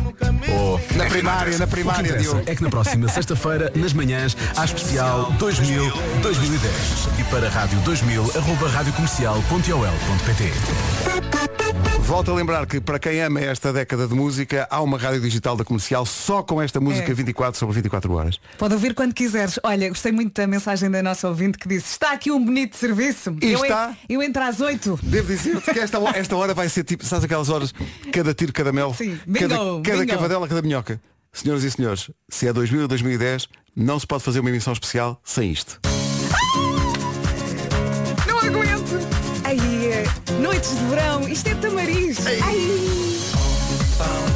Ou... 0.50 0.80
Na 0.96 1.06
É 1.06 1.10
primária, 1.10 1.58
na 1.58 1.68
primária, 1.68 2.02
O 2.02 2.04
que 2.04 2.10
interessa 2.10 2.30
Diogo. 2.36 2.50
é 2.50 2.56
que 2.56 2.64
na 2.64 2.70
próxima 2.70 3.08
sexta-feira, 3.08 3.72
nas 3.76 3.94
manhãs, 3.94 4.36
há 4.56 4.66
especial 4.66 5.32
2000-2010. 5.40 7.20
E 7.20 7.24
para 7.26 7.50
rádio 7.50 7.80
2000, 7.82 8.32
arroba 8.38 8.68
radiocomercial.ol.pt 8.70 10.52
Volto 12.02 12.30
a 12.32 12.36
lembrar 12.36 12.66
que 12.66 12.82
para 12.82 13.00
quem 13.00 13.22
ama 13.22 13.40
esta 13.40 13.72
década 13.72 14.06
de 14.06 14.14
música, 14.14 14.68
há 14.70 14.82
uma 14.82 14.98
rádio 14.98 15.22
digital 15.22 15.56
da 15.56 15.64
comercial 15.64 16.06
só 16.06 16.44
com 16.44 16.62
esta 16.62 16.78
música 16.82 17.10
É. 17.10 17.14
24 17.14 17.58
sobre 17.58 17.76
24 17.76 18.12
horas. 18.14 18.38
Pode 18.58 18.74
ouvir 18.74 18.94
quando 18.94 19.14
quiseres. 19.14 19.58
Olha, 19.64 19.88
gostei 19.88 20.12
muito 20.12 20.34
da 20.34 20.46
mensagem 20.46 20.92
da 20.92 21.02
nossa 21.02 21.30
ouvinte 21.30 21.58
que 21.58 21.70
disse 21.70 21.92
está 21.92 22.12
aqui 22.22 22.32
um 22.32 22.44
bonito 22.46 22.78
serviço. 22.78 23.36
E 23.42 23.52
eu, 23.52 23.60
en- 23.60 23.64
está. 23.64 23.96
eu 24.08 24.22
entro 24.22 24.44
às 24.44 24.62
8. 24.62 25.00
Devo 25.02 25.28
dizer-te 25.28 25.74
que 25.74 25.80
esta, 25.80 25.98
esta 26.16 26.36
hora 26.36 26.54
vai 26.54 26.70
ser 26.70 26.84
tipo, 26.84 27.04
sabes 27.04 27.26
aquelas 27.26 27.50
horas, 27.50 27.74
cada 28.14 28.32
tiro, 28.32 28.54
cada 28.54 28.72
mel, 28.72 28.94
Sim, 28.94 29.20
bingo, 29.26 29.50
cada, 29.50 29.56
cada 29.82 30.00
bingo. 30.02 30.12
cavadela, 30.14 30.48
cada 30.48 30.62
minhoca. 30.62 31.02
Senhoras 31.34 31.64
e 31.64 31.72
senhores, 31.72 32.12
se 32.30 32.48
é 32.48 32.54
2000 32.54 32.84
ou 32.84 32.88
2010, 32.88 33.48
não 33.76 34.00
se 34.00 34.06
pode 34.06 34.24
fazer 34.24 34.40
uma 34.42 34.50
emissão 34.50 34.72
especial 34.74 35.20
sem 35.24 35.52
isto. 35.52 35.80
Não 38.28 38.38
aguento. 38.38 39.00
Ai, 39.44 39.58
eh, 39.58 40.04
noites 40.40 40.78
de 40.78 40.86
verão, 40.86 41.28
isto 41.28 41.48
é 41.48 41.56
tamariz. 41.56 42.18
Ai. 42.28 44.31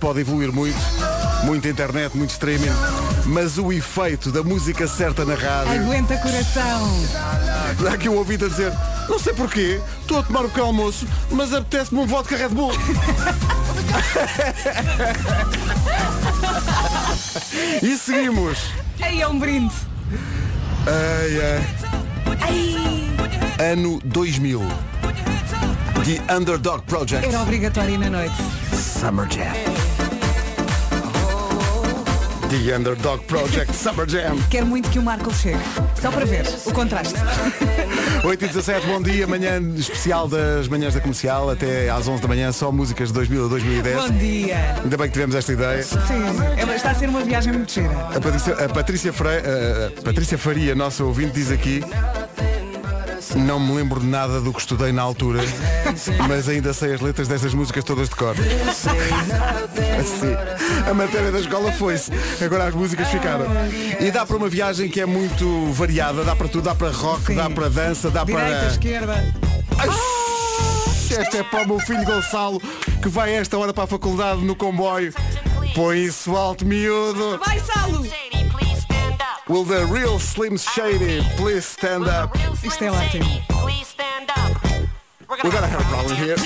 Pode 0.00 0.20
evoluir 0.20 0.50
muito, 0.50 0.78
muita 1.44 1.68
internet, 1.68 2.16
muito 2.16 2.30
streaming, 2.30 2.70
mas 3.26 3.58
o 3.58 3.70
efeito 3.70 4.32
da 4.32 4.42
música 4.42 4.88
certa 4.88 5.26
na 5.26 5.34
rádio. 5.34 5.72
Aguenta 5.72 6.16
coração. 6.16 6.90
Dá 7.82 7.92
aqui 7.92 8.08
um 8.08 8.16
ouvido 8.16 8.46
a 8.46 8.48
dizer, 8.48 8.72
não 9.08 9.18
sei 9.18 9.34
porquê, 9.34 9.78
estou 10.00 10.20
a 10.20 10.22
tomar 10.22 10.40
o 10.40 10.48
pequeno 10.48 10.68
almoço, 10.68 11.06
mas 11.30 11.52
apetece-me 11.52 12.00
um 12.00 12.06
vodka 12.06 12.34
Red 12.34 12.48
Bull. 12.48 12.72
e 17.82 17.98
seguimos. 17.98 18.58
Aí 19.02 19.20
é 19.20 19.28
um 19.28 19.38
brinde. 19.38 19.74
Ai, 20.86 21.42
ai. 21.42 21.60
Ano 23.72 24.00
2000. 24.04 24.62
The 26.04 26.22
Underdog 26.34 26.82
Project. 26.86 27.28
Era 27.28 27.42
obrigatório 27.42 27.98
na 27.98 28.08
noite. 28.08 28.36
Summer 28.74 29.28
Jam. 29.30 29.79
The 32.50 32.76
Underdog 32.76 33.22
Project 33.26 33.72
Summer 33.74 34.08
Jam. 34.08 34.36
Quero 34.50 34.66
muito 34.66 34.90
que 34.90 34.98
o 34.98 35.02
Marco 35.02 35.32
chegue. 35.32 35.58
Só 36.00 36.10
para 36.10 36.24
ver 36.26 36.44
o 36.66 36.72
contraste. 36.72 37.14
8 38.24 38.44
e 38.44 38.48
17, 38.48 38.86
bom 38.86 39.00
dia, 39.00 39.26
manhã 39.26 39.60
especial 39.76 40.26
das 40.28 40.66
manhãs 40.68 40.92
da 40.94 41.00
comercial, 41.00 41.48
até 41.48 41.88
às 41.88 42.06
11 42.06 42.20
da 42.20 42.28
manhã, 42.28 42.52
só 42.52 42.70
músicas 42.72 43.08
de 43.08 43.14
2000 43.14 43.44
a 43.46 43.48
2010. 43.48 43.96
Bom 43.96 44.10
dia. 44.10 44.74
Ainda 44.82 44.96
bem 44.96 45.06
que 45.06 45.12
tivemos 45.12 45.34
esta 45.36 45.52
ideia. 45.52 45.82
Sim, 45.82 45.96
é- 46.58 46.74
está 46.76 46.90
a 46.90 46.94
ser 46.94 47.08
uma 47.08 47.20
viagem 47.22 47.52
muito 47.52 47.72
gira. 47.72 47.90
A 48.14 48.20
Patrícia, 48.20 48.52
a 48.54 48.68
Patrícia, 48.68 49.12
Fre- 49.12 49.28
a 49.98 50.02
Patrícia 50.02 50.36
Faria, 50.38 50.74
nossa 50.74 51.04
ouvinte, 51.04 51.32
diz 51.32 51.50
aqui 51.50 51.82
Não 53.36 53.60
me 53.60 53.74
lembro 53.74 54.00
de 54.00 54.06
nada 54.06 54.40
do 54.40 54.52
que 54.52 54.60
estudei 54.60 54.92
na 54.92 55.02
altura 55.02 55.40
Mas 56.28 56.48
ainda 56.48 56.72
sei 56.72 56.94
as 56.94 57.00
letras 57.00 57.28
dessas 57.28 57.54
músicas 57.54 57.84
todas 57.84 58.08
de 58.08 58.16
cor. 58.16 58.34
Assim, 60.00 60.88
A 60.88 60.94
matéria 60.94 61.30
da 61.30 61.40
escola 61.40 61.72
foi-se. 61.72 62.10
Agora 62.42 62.64
as 62.64 62.74
músicas 62.74 63.08
ficaram. 63.08 63.46
E 64.00 64.10
dá 64.10 64.26
para 64.26 64.36
uma 64.36 64.48
viagem 64.48 64.88
que 64.88 65.00
é 65.00 65.06
muito 65.06 65.72
variada. 65.72 66.24
Dá 66.24 66.34
para 66.34 66.48
tudo, 66.48 66.64
dá 66.64 66.74
para 66.74 66.90
rock, 66.90 67.34
dá 67.34 67.48
para 67.48 67.68
dança 67.68 68.10
Dá 68.10 68.24
Direita, 68.24 68.48
para... 68.48 68.66
esquerda. 68.68 69.34
Esta 71.10 71.38
é 71.38 71.42
para 71.42 71.64
o 71.64 71.66
meu 71.66 71.80
filho 71.80 72.04
Gonçalo 72.04 72.62
Que 73.02 73.08
vai 73.08 73.34
a 73.34 73.40
esta 73.40 73.58
hora 73.58 73.74
para 73.74 73.84
a 73.84 73.86
faculdade 73.86 74.42
no 74.42 74.54
comboio. 74.54 75.12
Põe 75.74 76.04
isso 76.04 76.36
alto, 76.36 76.64
miúdo. 76.64 77.38
Vai, 77.44 77.58
Salo! 77.60 78.29
Will 79.50 79.64
the 79.64 79.84
real 79.86 80.20
Slim 80.20 80.56
Shady 80.56 81.22
please 81.36 81.64
stand 81.64 82.06
up? 82.06 82.30
Isto 82.62 82.84
é 82.84 82.90
ótimo. 82.92 83.26
We're 85.28 85.50
gonna 85.50 85.66
have 85.66 85.80
a 85.80 85.88
problem 85.90 86.14
here. 86.14 86.36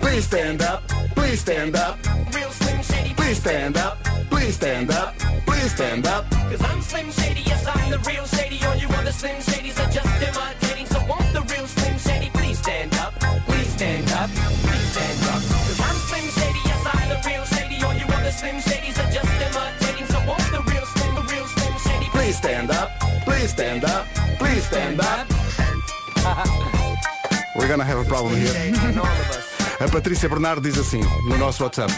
Please 0.00 0.26
stand 0.26 0.60
up. 0.60 0.82
Please 1.14 1.40
stand 1.40 1.74
up. 1.76 1.96
Please 2.30 3.38
stand 3.38 3.78
up. 3.78 3.96
Please 4.28 4.54
stand 4.58 4.90
up. 4.90 5.14
Please 5.46 5.72
stand 5.72 6.06
up. 6.06 6.30
Cause 6.30 6.60
I'm 6.60 6.82
Slim 6.82 7.10
Shady, 7.10 7.40
yes 7.40 7.66
I'm 7.66 7.90
the 7.90 7.98
real 8.00 8.26
Shady 8.26 8.62
All 8.66 8.76
you 8.76 8.88
other 8.88 9.10
Slim 9.10 9.40
Shadys 9.40 9.80
are 9.80 9.90
just 9.90 10.06
imitating 10.20 10.86
So 10.86 11.00
won't 11.08 11.32
the 11.32 11.40
real 11.40 11.66
Slim 11.66 11.96
Shady 11.96 12.28
please 12.34 12.58
stand 12.58 12.92
up 12.96 13.14
Please 13.48 13.72
stand 13.72 14.10
up, 14.12 14.28
please 14.28 14.88
stand 14.92 15.24
up 15.32 15.40
Cause 15.40 15.80
I'm 15.80 15.96
Slim 16.08 16.28
Shady, 16.36 16.60
yes 16.68 16.84
I'm 16.84 17.08
the 17.08 17.18
real 17.26 17.44
Shady 17.46 17.82
All 17.82 17.94
you 17.94 18.06
other 18.12 18.30
Slim 18.30 18.56
Shadys 18.56 18.98
are 19.00 19.10
just 19.10 19.33
stand 22.44 22.70
up. 22.70 22.90
Please 23.24 23.50
stand 23.50 23.84
up. 23.84 24.06
Please 24.38 24.66
stand 24.66 25.00
up. 25.00 25.26
We're 27.56 27.68
gonna 27.68 27.84
have 27.84 27.98
a 27.98 28.04
problem 28.04 28.36
here. 28.36 28.52
A 29.80 29.88
Patrícia 29.88 30.28
Bernardo 30.28 30.60
diz 30.60 30.78
assim, 30.78 31.00
no 31.26 31.38
nosso 31.38 31.64
WhatsApp. 31.64 31.90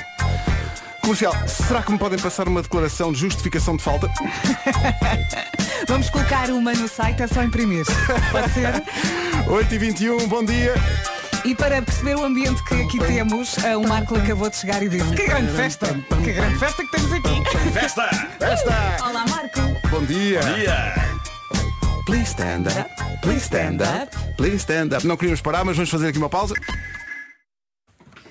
Comercial, 1.00 1.34
será 1.48 1.82
que 1.82 1.90
me 1.90 1.98
podem 1.98 2.18
passar 2.18 2.46
uma 2.46 2.62
declaração 2.62 3.12
de 3.12 3.18
justificação 3.18 3.76
de 3.76 3.82
falta? 3.82 4.08
Vamos 5.88 6.10
colocar 6.10 6.48
uma 6.50 6.72
no 6.74 6.88
site, 6.88 7.22
é 7.22 7.26
só 7.26 7.42
imprimir. 7.42 7.84
Pode 8.30 8.52
ser? 8.52 8.72
8h21, 9.50 10.26
bom 10.28 10.44
dia. 10.44 10.74
E 11.44 11.54
para 11.54 11.80
perceber 11.82 12.16
o 12.16 12.24
ambiente 12.24 12.62
que 12.64 12.74
aqui 12.74 12.98
temos, 12.98 13.56
o 13.56 13.86
Marco 13.86 14.16
acabou 14.16 14.50
de 14.50 14.56
chegar 14.56 14.82
e 14.82 14.88
disse 14.88 15.10
Que 15.14 15.26
grande 15.26 15.52
festa! 15.52 15.86
Que 16.24 16.32
grande 16.32 16.58
festa 16.58 16.82
que 16.84 16.90
temos 16.90 17.12
aqui! 17.12 17.70
Festa! 17.72 18.08
Festa! 18.38 18.96
Olá, 19.04 19.24
Marco! 19.28 19.60
Bom 19.90 20.04
dia. 20.04 20.40
Please 22.04 22.30
stand 22.30 22.66
up. 22.68 22.90
Please 23.22 23.44
stand 23.44 23.82
up. 23.82 24.16
Please 24.36 24.56
stand 24.56 24.94
up. 24.96 25.06
Não 25.06 25.16
queríamos 25.16 25.40
parar, 25.40 25.64
mas 25.64 25.76
vamos 25.76 25.90
fazer 25.90 26.08
aqui 26.08 26.18
uma 26.18 26.28
pausa. 26.28 26.54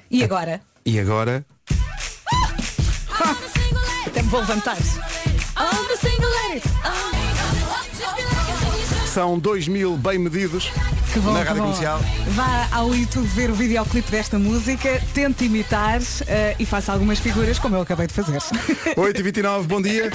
E 0.09 0.23
agora? 0.23 0.61
E 0.85 0.99
agora? 0.99 1.45
Vou 4.29 4.41
levantar. 4.41 4.77
All 5.55 5.85
the 5.85 5.95
single 5.95 6.29
ladies. 6.49 6.63
São 9.13 9.39
2 9.39 9.69
mil 9.69 9.95
bem 9.95 10.19
medidos 10.19 10.69
Que 11.15 11.21
bom, 11.21 11.31
na 11.31 11.43
Rádio 11.43 11.63
bom. 11.63 11.71
Comercial. 11.71 12.01
Vá 12.31 12.67
ao 12.73 12.93
YouTube 12.93 13.25
ver 13.27 13.49
o 13.49 13.55
videoclipe 13.55 14.11
desta 14.11 14.37
música, 14.37 15.01
tente 15.13 15.45
imitar 15.45 16.01
eh, 16.27 16.57
e 16.59 16.65
faça 16.65 16.91
algumas 16.91 17.19
figuras 17.19 17.57
como 17.57 17.77
eu 17.77 17.81
acabei 17.83 18.05
de 18.05 18.13
fazer. 18.13 18.37
8h29, 18.97 19.63
bom 19.63 19.81
dia. 19.81 20.11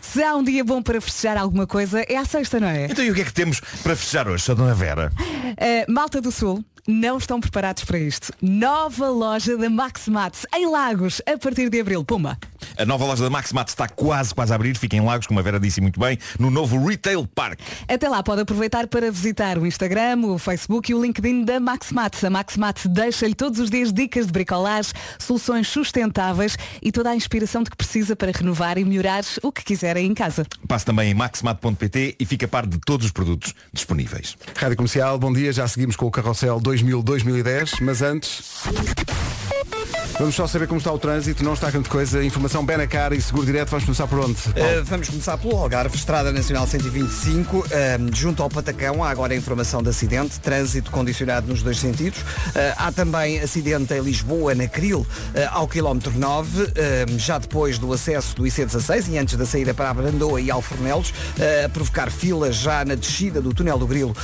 Se 0.00 0.22
há 0.22 0.34
um 0.34 0.42
dia 0.42 0.64
bom 0.64 0.82
para 0.82 1.02
festejar 1.02 1.36
alguma 1.36 1.66
coisa, 1.66 2.00
é 2.00 2.16
à 2.16 2.24
sexta, 2.24 2.58
não 2.58 2.66
é? 2.66 2.86
Então 2.86 3.04
e 3.04 3.10
o 3.10 3.14
que 3.14 3.20
é 3.20 3.24
que 3.26 3.32
temos 3.34 3.60
para 3.82 3.94
fechar 3.94 4.26
hoje, 4.26 4.42
Sra. 4.42 4.54
Dona 4.54 4.74
Vera? 4.74 5.12
Uh, 5.18 5.92
Malta 5.92 6.18
do 6.18 6.32
Sul, 6.32 6.64
não 6.88 7.18
estão 7.18 7.38
preparados 7.38 7.84
para 7.84 7.98
isto. 7.98 8.32
Nova 8.40 9.10
loja 9.10 9.58
da 9.58 9.68
Max 9.68 10.08
Mats 10.08 10.46
em 10.54 10.66
Lagos, 10.70 11.20
a 11.26 11.36
partir 11.36 11.68
de 11.68 11.78
abril. 11.78 12.02
Puma. 12.02 12.38
A 12.78 12.84
nova 12.84 13.04
loja 13.04 13.24
da 13.24 13.30
Maximat 13.30 13.68
está 13.68 13.88
quase, 13.88 14.34
quase 14.34 14.52
a 14.52 14.54
abrir. 14.54 14.76
Fica 14.76 14.96
em 14.96 15.00
Lagos, 15.00 15.26
como 15.26 15.40
a 15.40 15.42
Vera 15.42 15.58
disse 15.58 15.80
muito 15.80 15.98
bem, 15.98 16.18
no 16.38 16.50
novo 16.50 16.84
Retail 16.86 17.26
Park. 17.26 17.58
Até 17.88 18.08
lá 18.08 18.22
pode 18.22 18.42
aproveitar 18.42 18.86
para 18.86 19.10
visitar 19.10 19.58
o 19.58 19.66
Instagram, 19.66 20.20
o 20.26 20.38
Facebook 20.38 20.90
e 20.90 20.94
o 20.94 21.02
LinkedIn 21.02 21.44
da 21.44 21.58
Max 21.58 21.90
Mats. 21.92 22.22
A 22.22 22.30
Max 22.30 22.56
Mats 22.56 22.86
deixa-lhe 22.86 23.34
todos 23.34 23.58
os 23.58 23.68
dias 23.68 23.92
dicas 23.92 24.26
de 24.26 24.32
bricolagem, 24.32 24.92
soluções 25.18 25.66
sustentáveis 25.68 26.56
e 26.80 26.92
toda 26.92 27.10
a 27.10 27.16
inspiração 27.16 27.62
de 27.62 27.70
que 27.70 27.76
precisa 27.76 28.14
para 28.14 28.30
renovar 28.30 28.78
e 28.78 28.84
melhorar 28.84 29.24
o 29.42 29.50
que 29.50 29.64
quiser 29.64 29.96
aí 29.96 30.06
em 30.06 30.14
casa. 30.14 30.46
Passe 30.66 30.84
também 30.84 31.10
em 31.10 31.14
maximat.pt 31.14 32.16
e 32.18 32.24
fica 32.24 32.46
a 32.46 32.48
par 32.48 32.66
de 32.66 32.78
todos 32.78 33.06
os 33.06 33.12
produtos 33.12 33.54
disponíveis. 33.72 34.36
Rádio 34.56 34.76
Comercial, 34.76 35.18
bom 35.18 35.32
dia. 35.32 35.52
Já 35.52 35.66
seguimos 35.66 35.96
com 35.96 36.06
o 36.06 36.10
Carrossel 36.10 36.60
2000-2010, 36.82 37.80
mas 37.82 38.02
antes... 38.02 38.42
Vamos 40.18 40.34
só 40.34 40.48
saber 40.48 40.66
como 40.66 40.78
está 40.78 40.92
o 40.92 40.98
trânsito, 40.98 41.44
não 41.44 41.54
está 41.54 41.70
grande 41.70 41.88
coisa. 41.88 42.24
Informação 42.24 42.66
Benacar 42.66 43.12
e 43.12 43.22
Seguro 43.22 43.46
Direto, 43.46 43.68
vamos 43.68 43.84
começar 43.84 44.08
por 44.08 44.18
onde? 44.18 44.32
Uh, 44.32 44.82
vamos 44.82 45.08
começar 45.08 45.38
pelo 45.38 45.56
Algarve, 45.56 45.94
Estrada 45.94 46.32
Nacional 46.32 46.66
125, 46.66 47.58
uh, 47.58 47.64
junto 48.12 48.42
ao 48.42 48.48
Patacão. 48.48 49.04
Há 49.04 49.10
agora 49.10 49.32
a 49.32 49.36
informação 49.36 49.80
de 49.80 49.90
acidente, 49.90 50.40
trânsito 50.40 50.90
condicionado 50.90 51.46
nos 51.46 51.62
dois 51.62 51.78
sentidos. 51.78 52.18
Uh, 52.18 52.74
há 52.76 52.90
também 52.90 53.38
acidente 53.38 53.94
em 53.94 54.00
Lisboa, 54.00 54.56
na 54.56 54.66
Cril, 54.66 55.02
uh, 55.02 55.06
ao 55.52 55.68
quilómetro 55.68 56.10
9, 56.18 56.62
uh, 56.62 56.68
já 57.16 57.38
depois 57.38 57.78
do 57.78 57.92
acesso 57.92 58.34
do 58.34 58.42
IC16 58.42 59.12
e 59.12 59.18
antes 59.18 59.36
da 59.36 59.46
saída 59.46 59.72
para 59.72 59.90
a 59.90 59.94
Brandoa 59.94 60.40
e 60.40 60.50
Alfornelos, 60.50 61.14
a 61.64 61.68
provocar 61.68 62.10
filas 62.10 62.56
já 62.56 62.84
na 62.84 62.96
descida 62.96 63.40
do 63.40 63.54
túnel 63.54 63.78
do 63.78 63.86
Grilo 63.86 64.16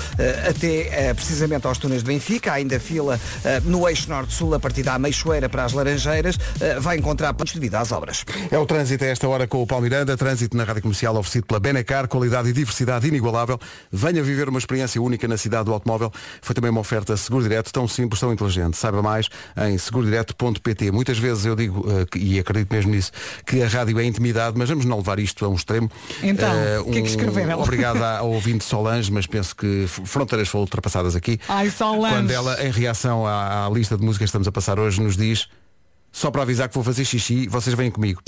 até 0.48 1.14
precisamente 1.14 1.66
aos 1.68 1.78
túneis 1.78 2.02
de 2.02 2.09
Benfica. 2.09 2.50
Há 2.50 2.54
ainda 2.54 2.80
fila 2.80 3.20
no 3.64 3.88
eixo 3.88 4.09
norte-sul, 4.09 4.54
a 4.54 4.61
partir 4.61 4.83
da 4.83 4.98
Meixoeira 4.98 5.48
para 5.48 5.64
as 5.64 5.72
Laranjeiras. 5.84 6.36
Uh, 6.36 6.80
vai 6.80 6.96
encontrar 6.96 7.32
pontos 7.34 7.52
devido 7.54 7.74
às 7.76 7.92
obras. 7.92 8.24
É 8.50 8.58
o 8.58 8.64
trânsito 8.66 9.04
a 9.04 9.06
esta 9.06 9.28
hora 9.28 9.46
com 9.46 9.62
o 9.62 9.66
Paulo 9.66 9.84
Miranda, 9.84 10.16
trânsito 10.16 10.56
na 10.56 10.64
Rádio 10.64 10.82
Comercial 10.82 11.14
oferecido 11.16 11.46
pela 11.46 11.60
Benacar, 11.60 12.08
qualidade 12.08 12.48
e 12.48 12.52
diversidade 12.52 13.06
inigualável. 13.06 13.58
Venha 13.92 14.22
viver 14.22 14.48
uma 14.48 14.58
experiência 14.58 15.00
única 15.00 15.28
na 15.28 15.36
cidade 15.36 15.64
do 15.66 15.72
automóvel. 15.72 16.10
Foi 16.40 16.54
também 16.54 16.70
uma 16.70 16.80
oferta 16.80 17.16
Seguro 17.16 17.42
Direto, 17.42 17.72
tão 17.72 17.86
simples, 17.86 18.20
tão 18.20 18.32
inteligente. 18.32 18.76
Saiba 18.76 19.02
mais 19.02 19.28
em 19.68 19.76
segurodireto.pt. 19.78 20.90
Muitas 20.90 21.18
vezes 21.18 21.44
eu 21.44 21.54
digo, 21.54 21.84
eh, 21.88 22.18
e 22.18 22.38
acredito 22.38 22.72
mesmo 22.72 22.90
nisso, 22.92 23.12
que 23.46 23.62
a 23.62 23.68
rádio 23.68 23.98
é 23.98 24.04
intimidade, 24.04 24.56
mas 24.56 24.68
vamos 24.68 24.84
não 24.84 24.96
levar 24.98 25.18
isto 25.18 25.44
a 25.44 25.48
um 25.48 25.54
extremo. 25.54 25.90
Então, 26.22 26.52
Eh, 26.54 26.78
o 26.80 26.84
que 26.84 26.90
é 26.90 26.94
que 26.94 27.00
um- 27.02 27.04
escreveram? 27.06 27.60
Obrigado 27.60 28.02
ao 28.02 28.30
ouvinte 28.30 28.64
Solange, 28.64 29.10
mas 29.12 29.26
penso 29.26 29.54
que 29.54 29.86
fronteiras 29.86 30.48
foram 30.48 30.62
ultrapassadas 30.62 31.14
aqui. 31.16 31.38
Ai, 31.48 31.70
Solange. 31.70 32.14
Quando 32.14 32.30
ela, 32.30 32.64
em 32.64 32.70
reação 32.70 33.26
à, 33.26 33.66
à 33.66 33.70
lista 33.70 33.96
de 33.96 34.02
músicas 34.04 34.26
que 34.26 34.30
estamos 34.30 34.48
a 34.48 34.52
passar 34.52 34.78
hoje, 34.78 35.00
nos 35.00 35.16
diz 35.16 35.48
só 36.14 36.31
para 36.31 36.42
avisar 36.42 36.68
que 36.68 36.74
vou 36.77 36.85
fazer 36.85 37.05
xixi, 37.05 37.48
vocês 37.48 37.74
vêm 37.74 37.90
comigo. 37.90 38.22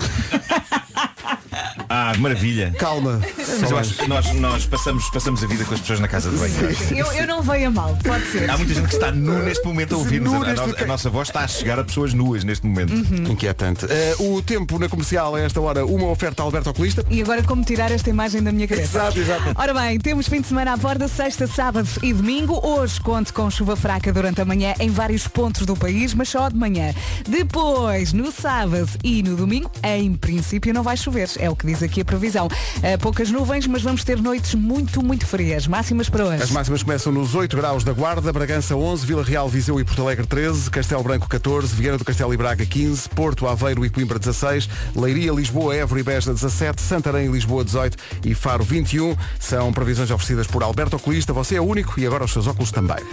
Ah, 1.89 2.13
maravilha. 2.19 2.75
Calma. 2.79 3.23
Mas 3.61 3.71
eu 3.71 3.79
acho 3.79 3.95
que 3.95 4.07
nós, 4.09 4.33
nós 4.35 4.67
passamos, 4.67 5.09
passamos 5.11 5.43
a 5.43 5.47
vida 5.47 5.65
com 5.65 5.75
as 5.75 5.81
pessoas 5.81 6.01
na 6.01 6.09
casa 6.09 6.31
de 6.31 6.37
banho. 6.37 6.55
eu 6.61 6.69
acho. 6.69 6.95
Eu, 6.95 7.13
eu 7.23 7.27
não 7.27 7.43
veio 7.43 7.69
a 7.69 7.71
mal, 7.71 7.97
pode 8.05 8.27
ser. 8.31 8.51
Há 8.51 8.57
muita 8.57 8.75
gente 8.75 8.89
que 8.89 8.95
está 8.95 9.11
nu 9.13 9.43
neste 9.43 9.65
momento 9.65 9.95
a 9.95 9.99
ouvir-nos. 9.99 10.33
A, 10.35 10.67
no- 10.67 10.77
a 10.79 10.87
nossa 10.87 11.09
voz 11.11 11.29
está 11.29 11.41
a 11.41 11.49
chegar 11.49 11.79
a 11.79 11.85
pessoas 11.85 12.13
nuas 12.15 12.45
neste 12.45 12.67
momento. 12.67 12.93
Uhum. 12.93 13.33
Inquietante. 13.33 13.87
Eh, 13.89 14.15
o 14.19 14.43
tempo 14.43 14.79
na 14.79 14.89
comercial 14.89 15.35
a 15.35 15.41
esta 15.41 15.61
hora, 15.61 15.85
uma 15.87 16.09
oferta 16.09 16.43
a 16.43 16.45
Alberto 16.45 16.71
Oculista. 16.71 17.05
E 17.11 17.21
agora 17.23 17.43
como 17.43 17.63
tirar 17.65 17.91
esta 17.91 18.11
imagem 18.11 18.43
da 18.43 18.51
minha 18.53 18.67
cabeça? 18.67 18.99
Exato, 18.99 19.19
exato. 19.21 19.43
Ora 19.55 19.75
bem, 19.75 19.99
temos 19.99 20.27
fim 20.29 20.41
de 20.41 20.49
semana 20.49 20.73
à 20.73 20.77
borda, 20.77 21.07
sexta, 21.09 21.47
sábado 21.47 21.89
e 22.03 22.13
domingo. 22.13 22.61
Hoje 22.67 23.01
conto 23.01 23.33
com 23.33 23.51
chuva 23.51 23.77
fraca 23.77 24.13
durante 24.13 24.41
a 24.41 24.45
manhã 24.45 24.75
em 24.81 24.91
vários 24.91 25.27
pontos 25.29 25.65
do 25.67 25.77
país, 25.77 26.15
mas 26.15 26.29
só 26.29 26.49
de 26.49 26.57
manhã. 26.57 26.93
Depois, 27.29 28.13
no 28.13 28.33
sábado 28.33 28.89
e 29.05 29.23
no 29.23 29.37
domingo, 29.37 29.71
em 29.83 30.15
princípio 30.15 30.73
não 30.73 30.83
vai 30.83 30.97
chover. 30.97 31.29
É 31.39 31.51
o 31.51 31.55
que 31.57 31.67
diz 31.67 31.83
aqui 31.83 32.01
a 32.01 32.05
previsão. 32.05 32.49
Eh, 32.83 32.97
poucas 32.97 33.31
nuvens, 33.31 33.36
mas 33.69 33.83
vamos 33.83 34.05
ter 34.05 34.21
noites 34.21 34.55
muito, 34.55 35.03
muito 35.05 35.27
frias. 35.27 35.67
Máximas 35.67 36.09
para 36.09 36.25
hoje. 36.25 36.43
As 36.43 36.51
máximas 36.51 36.83
começam 36.83 37.13
nos 37.13 37.35
8 37.35 37.57
graus 37.57 37.85
da 37.85 37.93
Guarda, 37.93 38.33
Bragança 38.33 38.75
11, 38.75 39.05
Vila 39.05 39.23
Real, 39.23 39.49
Viseu 39.49 39.79
e 39.81 39.85
Porto 39.85 40.03
Alegre 40.03 40.27
13, 40.27 40.71
Castelo 40.71 41.03
Branco 41.03 41.29
14, 41.29 41.75
Viana 41.75 41.99
do 41.99 42.05
Castelo 42.05 42.33
e 42.33 42.37
Braga 42.37 42.65
15, 42.65 43.09
Porto, 43.11 43.47
Aveiro 43.47 43.85
e 43.85 43.91
Coimbra 43.91 44.19
16, 44.19 44.69
Leiria, 44.95 45.33
Lisboa, 45.33 45.75
Évora 45.75 46.01
e 46.01 46.03
Beja 46.03 46.33
17, 46.33 46.81
Santarém 46.81 47.27
e 47.27 47.33
Lisboa 47.33 47.65
18 47.65 47.97
e 48.25 48.35
Faro 48.35 48.65
21. 48.65 49.17
São 49.39 49.73
previsões 49.73 50.11
oferecidas 50.11 50.47
por 50.47 50.63
Alberto 50.63 50.97
Oculista. 50.97 51.33
Você 51.33 51.57
é 51.57 51.61
único 51.61 51.99
e 51.99 52.07
agora 52.07 52.25
os 52.25 52.33
seus 52.33 52.47
óculos 52.47 52.71
também. 52.71 53.05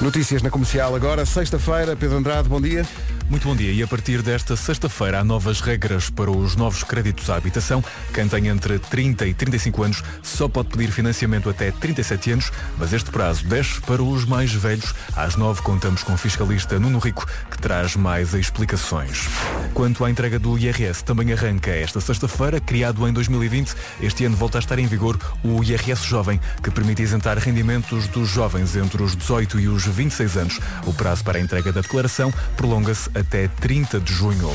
Notícias 0.00 0.42
na 0.42 0.50
comercial 0.50 0.94
agora, 0.94 1.24
sexta-feira. 1.26 1.96
Pedro 1.96 2.18
Andrade, 2.18 2.48
bom 2.48 2.60
dia. 2.60 2.86
Muito 3.28 3.48
bom 3.48 3.56
dia. 3.56 3.72
E 3.72 3.82
a 3.82 3.88
partir 3.88 4.22
desta 4.22 4.54
sexta-feira 4.54 5.18
há 5.18 5.24
novas 5.24 5.60
regras 5.60 6.08
para 6.08 6.30
os 6.30 6.54
novos 6.54 6.84
créditos 6.84 7.28
à 7.28 7.34
habitação. 7.34 7.82
Quem 8.14 8.28
tem 8.28 8.46
entre 8.46 8.78
30 8.78 9.26
e 9.26 9.34
35 9.34 9.82
anos 9.82 10.04
só 10.22 10.48
pode 10.48 10.68
pedir 10.68 10.92
financiamento 10.92 11.50
até 11.50 11.72
37 11.72 12.30
anos, 12.30 12.52
mas 12.78 12.92
este 12.92 13.10
prazo 13.10 13.44
desce 13.44 13.80
para 13.80 14.00
os 14.00 14.24
mais 14.24 14.52
velhos. 14.52 14.94
Às 15.16 15.34
9 15.34 15.60
contamos 15.62 16.04
com 16.04 16.14
o 16.14 16.16
fiscalista 16.16 16.78
Nuno 16.78 17.00
Rico, 17.00 17.26
que 17.50 17.58
traz 17.58 17.96
mais 17.96 18.32
explicações. 18.32 19.26
Quanto 19.74 20.04
à 20.04 20.10
entrega 20.10 20.38
do 20.38 20.56
IRS, 20.56 21.02
também 21.02 21.32
arranca 21.32 21.72
esta 21.72 22.00
sexta-feira, 22.00 22.60
criado 22.60 23.06
em 23.08 23.12
2020. 23.12 23.74
Este 24.00 24.24
ano 24.24 24.36
volta 24.36 24.58
a 24.58 24.60
estar 24.60 24.78
em 24.78 24.86
vigor 24.86 25.18
o 25.42 25.64
IRS 25.64 26.04
Jovem, 26.06 26.40
que 26.62 26.70
permite 26.70 27.02
isentar 27.02 27.36
rendimentos 27.38 28.06
dos 28.06 28.28
jovens 28.28 28.76
entre 28.76 29.02
os 29.02 29.16
18 29.16 29.58
e 29.58 29.68
os 29.68 29.84
26 29.84 30.36
anos. 30.36 30.60
O 30.86 30.94
prazo 30.94 31.24
para 31.24 31.38
a 31.38 31.40
entrega 31.40 31.72
da 31.72 31.80
declaração 31.80 32.32
prolonga-se 32.56 33.15
até 33.18 33.48
30 33.48 34.00
de 34.00 34.12
junho. 34.12 34.52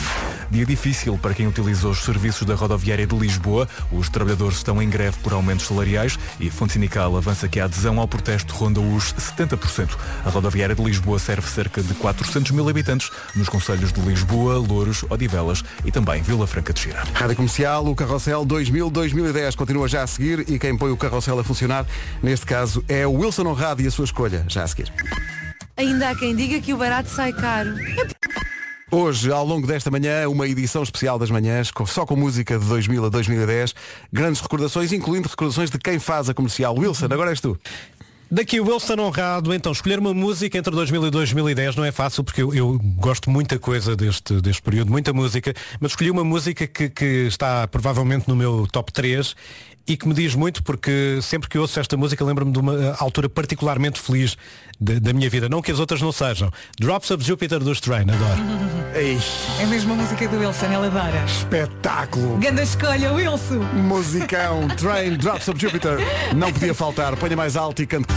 Dia 0.50 0.66
difícil 0.66 1.18
para 1.18 1.34
quem 1.34 1.48
utiliza 1.48 1.88
os 1.88 2.04
serviços 2.04 2.46
da 2.46 2.56
rodoviária 2.56 3.08
de 3.08 3.16
Lisboa. 3.16 3.68
Os 3.92 4.10
trabalhadores 4.10 4.58
estão 4.58 4.82
em 4.82 4.90
greve 4.90 5.18
por 5.20 5.34
aumentos 5.34 5.66
salariais 5.66 6.20
e 6.40 6.50
a 6.50 6.52
Fonte 6.52 6.74
Sindical 6.74 7.16
avança 7.16 7.48
que 7.48 7.60
a 7.60 7.66
adesão 7.66 8.00
ao 8.00 8.08
protesto 8.08 8.54
ronda 8.54 8.82
os 8.82 9.14
70%. 9.14 9.98
A 10.26 10.30
rodoviária 10.30 10.76
de 10.76 10.84
Lisboa 10.84 11.18
serve 11.20 11.48
cerca 11.48 11.82
de 11.82 11.94
400 11.94 12.52
mil 12.52 12.68
habitantes 12.68 13.10
nos 13.36 13.48
concelhos 13.48 13.94
de 13.94 14.02
Lisboa, 14.02 14.58
Louros, 14.58 15.04
Odivelas 15.10 15.64
e 15.86 15.92
também 15.92 16.22
Vila 16.22 16.46
Franca 16.46 16.74
de 16.74 16.82
Xira. 16.82 17.04
Rádio 17.14 17.36
Comercial, 17.38 17.86
o 17.88 17.96
Carrossel 17.96 18.46
2000-2010 18.46 19.56
continua 19.56 19.88
já 19.88 20.04
a 20.04 20.08
seguir 20.08 20.46
e 20.50 20.60
quem 20.60 20.78
põe 20.78 20.92
o 20.92 20.98
Carrossel 20.98 21.40
a 21.40 21.44
funcionar, 21.44 21.86
neste 22.22 22.46
caso, 22.46 22.84
é 22.88 23.08
o 23.08 23.14
Wilson 23.14 23.48
Honrado 23.48 23.82
e 23.82 23.88
a 23.88 23.92
sua 23.92 24.06
escolha, 24.06 24.46
já 24.48 24.64
a 24.64 24.68
seguir. 24.68 24.92
Ainda 25.78 26.10
há 26.10 26.16
quem 26.16 26.36
diga 26.36 26.60
que 26.60 26.74
o 26.74 26.78
barato 26.78 27.10
sai 27.10 27.32
caro. 27.34 27.74
Hoje, 28.94 29.32
ao 29.32 29.46
longo 29.46 29.66
desta 29.66 29.90
manhã, 29.90 30.28
uma 30.28 30.46
edição 30.46 30.84
especial 30.84 31.18
das 31.18 31.32
manhãs, 31.32 31.72
só 31.88 32.06
com 32.06 32.14
música 32.14 32.60
de 32.60 32.66
2000 32.66 33.06
a 33.06 33.10
2010, 33.10 33.74
grandes 34.12 34.42
recordações, 34.42 34.92
incluindo 34.92 35.30
recordações 35.30 35.70
de 35.70 35.80
quem 35.80 35.98
faz 35.98 36.30
a 36.30 36.34
comercial. 36.34 36.76
Wilson, 36.78 37.06
agora 37.06 37.30
és 37.30 37.40
tu. 37.40 37.58
Daqui 38.30 38.60
o 38.60 38.66
Wilson 38.66 39.00
Honrado, 39.00 39.54
então 39.54 39.72
escolher 39.72 40.00
uma 40.00 40.14
música 40.14 40.58
entre 40.58 40.74
2000 40.74 41.08
e 41.08 41.10
2010 41.10 41.76
não 41.76 41.86
é 41.86 41.92
fácil 41.92 42.24
porque 42.24 42.42
eu, 42.42 42.54
eu 42.54 42.80
gosto 42.98 43.30
muita 43.30 43.58
coisa 43.60 43.96
deste, 43.96 44.42
deste 44.42 44.62
período, 44.62 44.92
muita 44.92 45.12
música, 45.14 45.54
mas 45.80 45.92
escolhi 45.92 46.12
uma 46.12 46.24
música 46.24 46.68
que, 46.68 46.90
que 46.90 47.28
está 47.28 47.68
provavelmente 47.68 48.28
no 48.28 48.36
meu 48.36 48.68
top 48.72 48.92
3 48.92 49.36
e 49.88 49.98
que 49.98 50.08
me 50.08 50.14
diz 50.14 50.36
muito 50.36 50.64
porque 50.64 51.20
sempre 51.22 51.50
que 51.50 51.58
ouço 51.58 51.80
esta 51.80 51.98
música 51.98 52.24
lembro-me 52.24 52.52
de 52.52 52.60
uma 52.60 52.74
eh, 52.74 52.96
altura 53.00 53.28
particularmente 53.28 54.00
feliz 54.00 54.38
da, 54.80 55.00
da 55.00 55.14
minha 55.14 55.30
vida, 55.30 55.50
não 55.50 55.62
que 55.62 55.72
as 55.72 55.80
outras 55.80 56.02
não 56.02 56.12
sejam. 56.12 56.52
Drops 56.80 57.12
of 57.12 57.24
Jupiter 57.24 57.60
dos 57.60 57.80
Train, 57.80 58.04
adoro. 58.04 58.82
É 58.94 59.66
mesmo 59.68 59.94
a 59.94 59.96
música 59.96 60.28
do 60.28 60.38
Wilson, 60.38 60.66
ela 60.66 60.88
adora. 60.88 61.24
Espetáculo! 61.26 62.38
Ganda 62.40 62.62
escolha, 62.62 63.14
Wilson! 63.14 63.60
Musicão, 63.74 64.68
Train, 64.76 65.16
Drops 65.16 65.48
of 65.48 65.60
Jupiter. 65.60 65.98
Não 66.36 66.52
podia 66.52 66.74
faltar. 66.74 67.16
Ponha 67.16 67.38
mais 67.38 67.56
alto 67.56 67.82
e 67.82 67.88
cante. 67.88 68.08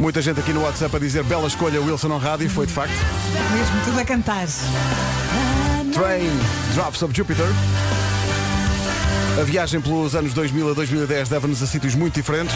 Muita 0.00 0.20
gente 0.20 0.40
aqui 0.40 0.52
no 0.52 0.62
WhatsApp 0.62 0.94
a 0.94 0.98
dizer 0.98 1.24
bela 1.24 1.46
escolha 1.46 1.80
Wilson 1.80 2.10
Honrado 2.10 2.44
e 2.44 2.48
foi 2.48 2.66
de 2.66 2.72
facto. 2.72 2.94
Mesmo 3.52 3.84
tudo 3.84 4.00
a 4.00 4.04
cantar. 4.04 4.46
Train, 5.92 6.30
Drops 6.74 7.02
of 7.02 7.14
Jupiter. 7.14 7.46
A 9.38 9.44
viagem 9.44 9.80
pelos 9.80 10.16
anos 10.16 10.34
2000 10.34 10.70
a 10.70 10.74
2010 10.74 11.30
leva-nos 11.30 11.62
a 11.62 11.66
sítios 11.66 11.94
muito 11.94 12.14
diferentes, 12.14 12.54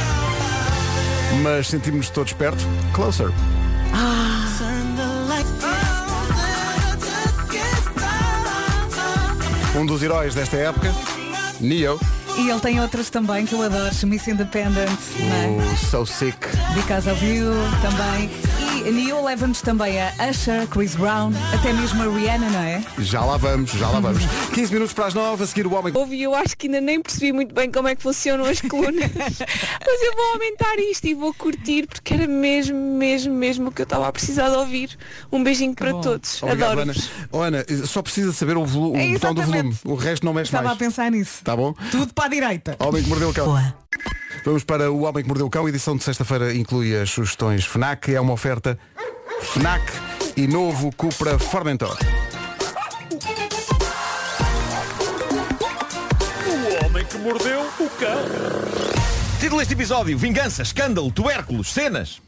mas 1.40 1.68
sentimos-nos 1.68 2.11
todos 2.11 2.33
perto. 2.33 2.64
Closer. 2.92 3.31
Um 9.77 9.87
dos 9.87 10.03
heróis 10.03 10.35
desta 10.35 10.57
época, 10.57 10.92
Neo. 11.61 12.01
E 12.37 12.51
ele 12.51 12.61
tem 12.61 12.81
outras 12.81 13.09
também 13.11 13.47
que 13.47 13.55
eu 13.55 13.62
adoro. 13.62 13.95
Miss 14.07 14.27
Independent, 14.27 14.99
não 15.21 15.62
é? 15.62 15.73
O 15.73 15.77
So 15.77 16.05
Sick. 16.05 16.37
Because 16.75 17.09
of 17.09 17.25
You 17.25 17.53
também. 17.81 18.52
E 18.85 18.90
Neo 18.90 19.25
leva-nos 19.25 19.61
também 19.62 20.01
a 20.01 20.12
Usher, 20.29 20.66
Chris 20.66 20.97
Brown, 20.97 21.31
até 21.55 21.73
mesmo 21.73 22.03
a 22.03 22.07
Rihanna, 22.18 22.51
não 22.51 22.61
é? 22.61 22.83
Já 22.99 23.25
lá 23.25 23.37
vamos, 23.37 23.71
já 23.71 23.88
lá 23.88 24.01
vamos. 24.01 24.23
15 24.53 24.73
minutos 24.73 24.92
para 24.92 25.07
as 25.07 25.14
9, 25.14 25.45
a 25.45 25.47
seguir 25.47 25.66
o 25.68 25.75
homem. 25.75 25.92
Ouvi, 25.97 26.21
eu 26.23 26.35
acho 26.35 26.57
que 26.57 26.66
ainda 26.66 26.81
nem 26.81 27.01
percebi 27.01 27.33
muito 27.33 27.55
bem 27.55 27.71
como 27.71 27.87
é 27.87 27.95
que 27.95 28.03
funcionam 28.03 28.45
as 28.45 28.61
colunas. 28.61 29.11
Mas 29.14 30.03
eu 30.03 30.16
vou 30.16 30.25
aumentar 30.33 30.77
isto 30.81 31.07
e 31.07 31.14
vou 31.14 31.33
curtir 31.33 31.87
porque 31.87 32.12
era 32.14 32.27
mesmo, 32.27 32.77
mesmo, 32.99 33.33
mesmo 33.33 33.68
o 33.68 33.73
que 33.73 33.83
eu 33.83 33.85
estava 33.85 34.09
a 34.09 34.12
precisar 34.12 34.51
de 34.51 34.57
ouvir. 34.57 34.99
Um 35.31 35.45
beijinho 35.45 35.75
para 35.75 35.92
todos. 35.95 36.42
Obrigado, 36.42 36.73
Ana. 36.81 36.92
Adoro-vos. 36.92 37.11
Oh, 37.31 37.40
Ana, 37.40 37.64
só 37.87 38.03
precisa 38.03 38.33
saber 38.33 38.57
o, 38.57 38.64
volu- 38.66 38.92
o 38.92 38.97
É, 38.97 39.12
botão 39.12 39.33
do 39.33 39.42
volume. 39.42 39.77
O 39.85 39.95
resto 39.95 40.27
não 40.27 40.35
mexe 40.35 40.49
Estava 40.49 40.64
mais. 40.64 40.77
a 40.77 40.79
pensar 40.79 41.11
nisso. 41.11 41.40
Tá 41.45 41.55
bom? 41.57 41.73
Tudo 41.92 42.12
para 42.12 42.25
a 42.25 42.29
direita. 42.29 42.77
Homem 42.81 43.03
que 43.03 43.09
mordeu 43.09 43.31
o 43.31 43.35
cão. 43.35 43.73
Vamos 44.45 44.65
para 44.65 44.91
o 44.91 45.03
Homem 45.03 45.23
que 45.23 45.29
Mordeu 45.29 45.47
o 45.47 45.51
Cão. 45.51 45.67
A 45.67 45.69
edição 45.69 45.97
de 45.97 46.03
sexta-feira 46.03 46.53
inclui 46.53 47.01
as 47.01 47.11
sugestões 47.11 47.65
FNAC. 47.65 48.13
É 48.13 48.21
uma 48.21 48.33
oferta 48.33 48.77
FNAC 49.41 49.85
e 50.37 50.49
novo 50.49 50.91
Cupra 50.97 51.39
Formentor. 51.39 51.97
O 56.47 56.85
homem 56.85 57.05
que 57.05 57.19
mordeu 57.19 57.61
o 57.61 57.89
cão. 57.91 58.19
Título 59.39 59.61
deste 59.61 59.75
episódio, 59.75 60.19
vingança, 60.19 60.63
escândalo, 60.63 61.13
tubérculos, 61.13 61.73
cenas. 61.73 62.21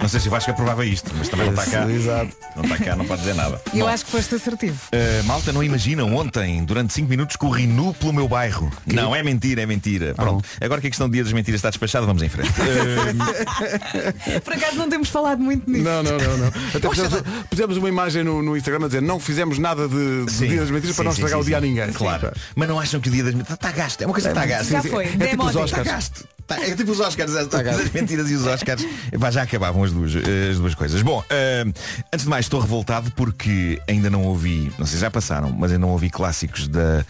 Não 0.00 0.08
sei 0.08 0.20
se 0.20 0.28
o 0.28 0.30
Vasco 0.30 0.50
aprovava 0.50 0.84
isto, 0.84 1.10
mas 1.16 1.28
também 1.28 1.46
não 1.46 1.54
está 1.54 1.70
cá. 1.70 1.90
Exato. 1.90 2.36
Não 2.56 2.64
está 2.64 2.76
cá, 2.78 2.96
não 2.96 3.04
pode 3.04 3.20
dizer 3.20 3.34
nada. 3.34 3.60
Eu 3.72 3.86
Bom, 3.86 3.88
acho 3.88 4.04
que 4.04 4.10
foste 4.10 4.34
assertivo. 4.34 4.78
Uh, 4.92 5.24
malta, 5.24 5.52
não 5.52 5.62
imaginam, 5.62 6.14
ontem, 6.14 6.64
durante 6.64 6.92
5 6.92 7.08
minutos, 7.08 7.36
corri 7.36 7.66
nu 7.66 7.94
pelo 7.94 8.12
meu 8.12 8.28
bairro. 8.28 8.70
Não, 8.86 9.14
é 9.14 9.22
mentira, 9.22 9.62
é 9.62 9.66
mentira. 9.66 10.14
Pronto, 10.14 10.48
agora 10.60 10.80
que 10.80 10.86
a 10.88 10.90
questão 10.90 11.08
do 11.08 11.12
dia 11.12 11.22
das 11.22 11.32
mentiras 11.32 11.58
está 11.58 11.70
despachada, 11.70 12.06
vamos 12.06 12.22
em 12.22 12.28
frente. 12.28 12.50
Uh, 12.50 14.40
Por 14.42 14.52
acaso 14.54 14.76
não 14.76 14.88
temos 14.88 15.08
falado 15.08 15.40
muito 15.40 15.70
nisso. 15.70 15.84
Não, 15.84 16.02
não, 16.02 16.18
não, 16.18 16.38
não. 16.38 16.48
Até 16.74 16.88
pusemos, 16.88 17.22
pusemos 17.48 17.76
uma 17.76 17.88
imagem 17.88 18.24
no, 18.24 18.42
no 18.42 18.56
Instagram 18.56 18.84
a 18.84 18.88
dizer 18.88 19.02
não 19.02 19.20
fizemos 19.20 19.58
nada 19.58 19.88
de, 19.88 20.24
de 20.26 20.32
Sim. 20.32 20.48
dia 20.48 20.60
das 20.60 20.70
mentiras 20.70 20.96
para 20.96 21.04
Sim, 21.04 21.08
não 21.08 21.12
sim, 21.12 21.22
estragar 21.22 21.38
sim, 21.38 21.42
o 21.42 21.46
dia 21.46 21.58
a 21.58 21.60
sim. 21.60 21.66
ninguém. 21.68 21.92
Claro. 21.92 22.32
Mas 22.54 22.68
não 22.68 22.80
acham 22.80 23.00
que 23.00 23.08
o 23.08 23.12
dia 23.12 23.24
das 23.24 23.34
mentiras 23.34 23.54
está 23.54 23.70
gasto? 23.72 24.02
É 24.02 24.06
uma 24.06 24.12
coisa 24.12 24.28
que 24.28 24.38
está 24.38 24.46
gasto. 24.46 24.70
Já 24.70 24.82
foi, 24.82 25.04
É 25.04 25.26
tipo 25.28 25.44
os. 25.44 25.56
Oscars. 25.56 25.70
Está 25.70 25.82
gasto. 25.82 26.28
É 26.60 26.74
tipo 26.74 26.92
os 26.92 27.00
Oscars, 27.00 27.34
as, 27.34 27.48
as 27.54 27.90
mentiras 27.92 28.30
e 28.30 28.34
os 28.34 28.46
Oscars. 28.46 28.84
Epá, 29.10 29.30
já 29.30 29.42
acabavam 29.42 29.82
as 29.84 29.92
duas, 29.92 30.12
as 30.16 30.58
duas 30.58 30.74
coisas. 30.74 31.02
Bom, 31.02 31.22
eh, 31.30 31.64
antes 32.12 32.24
de 32.24 32.28
mais 32.28 32.46
estou 32.46 32.60
revoltado 32.60 33.10
porque 33.12 33.80
ainda 33.88 34.10
não 34.10 34.24
ouvi, 34.24 34.72
não 34.78 34.86
sei 34.86 34.96
se 34.96 35.00
já 35.00 35.10
passaram, 35.10 35.50
mas 35.50 35.70
ainda 35.70 35.86
não 35.86 35.92
ouvi 35.92 36.10
clássicos 36.10 36.68
da 36.68 37.04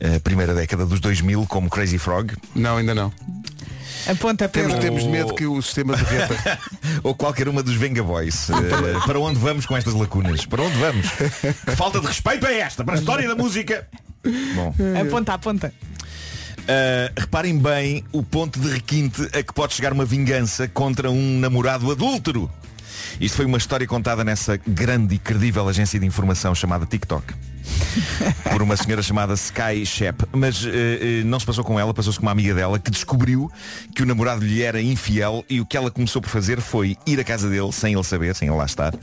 eh, 0.00 0.18
primeira 0.20 0.54
década 0.54 0.86
dos 0.86 1.00
2000 1.00 1.46
como 1.46 1.68
Crazy 1.68 1.98
Frog. 1.98 2.32
Não, 2.54 2.76
ainda 2.76 2.94
não. 2.94 3.12
Aponta 4.06 4.48
Temos, 4.48 4.74
Pedro. 4.74 4.82
temos 4.82 5.04
medo 5.04 5.34
que 5.34 5.46
o 5.46 5.60
sistema 5.62 5.96
derreta. 5.96 6.58
Ou 7.02 7.14
qualquer 7.14 7.48
uma 7.48 7.62
dos 7.62 7.74
Venga 7.74 8.02
Boys. 8.02 8.50
Eh, 8.50 9.06
para 9.06 9.18
onde 9.18 9.38
vamos 9.38 9.64
com 9.64 9.76
estas 9.76 9.94
lacunas? 9.94 10.44
Para 10.44 10.62
onde 10.62 10.76
vamos? 10.76 11.06
Que 11.10 11.74
falta 11.76 12.00
de 12.00 12.06
respeito 12.06 12.46
é 12.46 12.58
esta? 12.60 12.84
Para 12.84 12.96
a 12.96 12.98
história 12.98 13.26
da 13.26 13.34
música. 13.34 13.86
Bom. 14.54 14.74
Aponta, 15.00 15.34
aponta. 15.34 15.72
Uh, 16.64 17.12
reparem 17.20 17.58
bem 17.58 18.02
o 18.10 18.22
ponto 18.22 18.58
de 18.58 18.70
requinte 18.70 19.22
a 19.34 19.42
que 19.42 19.52
pode 19.52 19.74
chegar 19.74 19.92
uma 19.92 20.06
vingança 20.06 20.66
contra 20.66 21.10
um 21.10 21.38
namorado 21.38 21.90
adúltero. 21.90 22.50
Isto 23.20 23.36
foi 23.36 23.44
uma 23.44 23.58
história 23.58 23.86
contada 23.86 24.24
nessa 24.24 24.56
grande 24.56 25.16
e 25.16 25.18
credível 25.18 25.68
agência 25.68 26.00
de 26.00 26.06
informação 26.06 26.54
chamada 26.54 26.86
TikTok. 26.86 27.34
Por 28.50 28.62
uma 28.62 28.76
senhora 28.76 29.02
chamada 29.02 29.34
Sky 29.34 29.84
Shep. 29.84 30.24
Mas 30.32 30.64
uh, 30.64 30.68
uh, 30.68 31.24
não 31.26 31.38
se 31.38 31.46
passou 31.46 31.62
com 31.62 31.78
ela, 31.78 31.92
passou-se 31.92 32.18
com 32.18 32.24
uma 32.24 32.32
amiga 32.32 32.54
dela 32.54 32.78
que 32.78 32.90
descobriu 32.90 33.50
que 33.94 34.02
o 34.02 34.06
namorado 34.06 34.44
lhe 34.44 34.62
era 34.62 34.80
infiel 34.80 35.44
e 35.50 35.60
o 35.60 35.66
que 35.66 35.76
ela 35.76 35.90
começou 35.90 36.20
por 36.22 36.30
fazer 36.30 36.62
foi 36.62 36.96
ir 37.06 37.20
à 37.20 37.24
casa 37.24 37.48
dele, 37.48 37.72
sem 37.72 37.92
ele 37.92 38.04
saber, 38.04 38.34
sem 38.34 38.48
ele 38.48 38.56
lá 38.56 38.64
estar, 38.64 38.94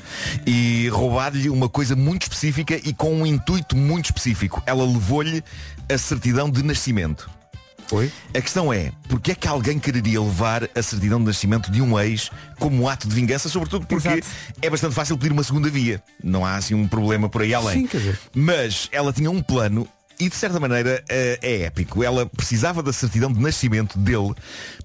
e 0.46 0.90
roubar-lhe 0.90 1.50
uma 1.50 1.70
coisa 1.70 1.96
muito 1.96 2.24
específica 2.24 2.76
e 2.76 2.92
com 2.92 3.14
um 3.14 3.26
intuito 3.26 3.76
muito 3.76 4.06
específico. 4.06 4.64
Ela 4.66 4.84
levou-lhe 4.84 5.44
a 5.88 5.98
certidão 5.98 6.50
de 6.50 6.64
nascimento. 6.64 7.30
Oi? 7.92 8.12
A 8.34 8.42
questão 8.42 8.72
é, 8.72 8.92
porque 9.10 9.32
é 9.32 9.36
que 9.36 9.48
alguém 9.48 9.78
quereria 9.78 10.22
levar 10.22 10.70
a 10.76 10.82
certidão 10.82 11.20
de 11.20 11.26
nascimento 11.26 11.70
de 11.70 11.82
um 11.82 12.00
ex 12.00 12.32
como 12.58 12.88
ato 12.88 13.08
de 13.08 13.14
vingança, 13.14 13.50
sobretudo 13.50 13.86
porque 13.86 14.08
Exato. 14.08 14.28
é 14.62 14.70
bastante 14.70 14.96
fácil 14.96 15.18
pedir 15.18 15.34
uma 15.34 15.44
segunda 15.44 15.70
via. 15.70 16.02
Não 16.24 16.46
há 16.46 16.56
assim 16.56 16.74
um 16.74 16.88
problema 16.88 17.28
por 17.28 17.42
aí 17.42 17.54
além. 17.54 17.82
Sim, 17.82 17.88
quer 17.88 17.98
dizer. 17.98 18.20
Mas 18.34 18.88
ela 18.92 19.12
tinha 19.12 19.30
um 19.30 19.42
plano 19.42 19.88
e 20.20 20.30
de 20.30 20.36
certa 20.36 20.60
maneira 20.60 21.04
eh, 21.10 21.40
é 21.42 21.62
épico. 21.64 22.04
Ela 22.04 22.26
precisava 22.26 22.82
da 22.82 22.94
certidão 22.94 23.32
de 23.32 23.40
nascimento 23.40 23.98
dele 23.98 24.34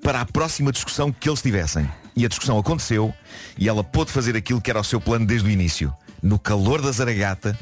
para 0.03 0.23
a 0.23 0.25
próxima 0.25 0.73
discussão 0.73 1.13
que 1.13 1.29
eles 1.29 1.43
tivessem. 1.43 1.89
E 2.17 2.25
a 2.25 2.29
discussão 2.29 2.59
aconteceu 2.59 3.15
e 3.59 3.69
ela 3.69 3.85
pôde 3.85 4.11
fazer 4.11 4.35
aquilo 4.35 4.61
que 4.61 4.71
era 4.71 4.81
o 4.81 4.85
seu 4.85 5.01
plano 5.01 5.27
desde 5.27 5.47
o 5.47 5.51
início. 5.51 5.95
No 6.23 6.39
calor 6.39 6.81
da 6.81 6.91
zaragata, 6.91 7.57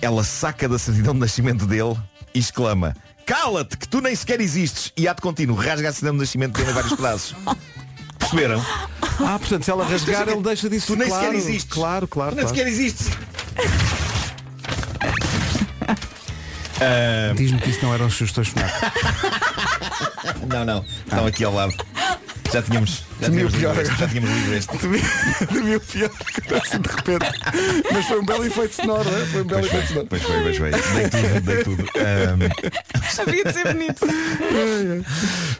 ela 0.00 0.24
saca 0.24 0.66
da 0.68 0.78
certidão 0.78 1.12
de 1.12 1.20
nascimento 1.20 1.66
dele 1.66 1.96
e 2.34 2.38
exclama 2.38 2.96
Cala-te, 3.30 3.76
que 3.76 3.86
tu 3.86 4.00
nem 4.00 4.12
sequer 4.16 4.40
existes 4.40 4.92
E 4.96 5.06
ato 5.06 5.22
contínuo, 5.22 5.54
rasga 5.54 5.88
a 5.88 5.92
certidão 5.92 6.14
de 6.14 6.18
nascimento 6.18 6.54
dele 6.54 6.72
em 6.72 6.74
vários 6.74 6.92
pedaços 6.94 7.36
Perceberam? 8.18 8.60
Ah, 9.00 9.38
portanto, 9.38 9.64
se 9.64 9.70
ela 9.70 9.84
rasgar, 9.86 10.28
ele 10.28 10.42
deixa 10.42 10.68
disso. 10.68 10.88
Tu 10.88 10.96
nem 10.96 11.06
claro, 11.06 11.24
sequer 11.24 11.38
existes 11.38 11.72
Claro, 11.72 12.08
claro. 12.08 12.32
Tu 12.32 12.36
nem 12.36 12.44
claro. 12.44 12.56
sequer 12.58 12.68
existes 12.68 13.08
Ah, 16.80 17.32
Diz-me 17.38 17.60
que 17.60 17.70
isso 17.70 17.84
não 17.84 17.94
eram 17.94 18.10
sugestões 18.10 18.48
FNAC. 18.50 18.72
Não, 20.48 20.64
não, 20.64 20.84
estão 21.04 21.24
aqui 21.24 21.44
ao 21.44 21.54
lado 21.54 21.72
Já 22.52 22.60
tínhamos 22.62 23.04
Temi 23.20 23.44
o 23.44 23.50
tínhamos 23.50 23.54
pior 23.56 23.70
este, 23.78 23.90
agora. 23.92 23.96
já 23.96 24.08
tínhamos 24.08 24.30
lido 24.30 24.54
este 24.54 24.78
Temi 25.46 25.76
o 25.76 25.80
pior 25.80 26.10
assim 26.62 26.80
de 26.80 26.88
repente. 26.88 27.40
Mas 27.92 28.06
foi 28.06 28.20
um 28.20 28.24
belo 28.24 28.44
efeito 28.44 28.74
sonoro, 28.74 29.08
é? 29.08 29.26
Foi 29.26 29.42
um 29.42 29.44
belo 29.44 29.60
Pois 29.60 29.72
efeito 29.72 29.88
sonoro. 29.88 30.06
pois 30.08 30.22
foi, 30.22 30.40
pois 30.42 30.56
foi 30.56 30.70
Dei 30.70 31.08
tudo, 31.08 31.40
dei 31.40 31.64
tudo 31.64 31.84
Havia 33.20 33.44
de 33.44 33.52
ser 33.52 33.72
bonito. 33.72 34.06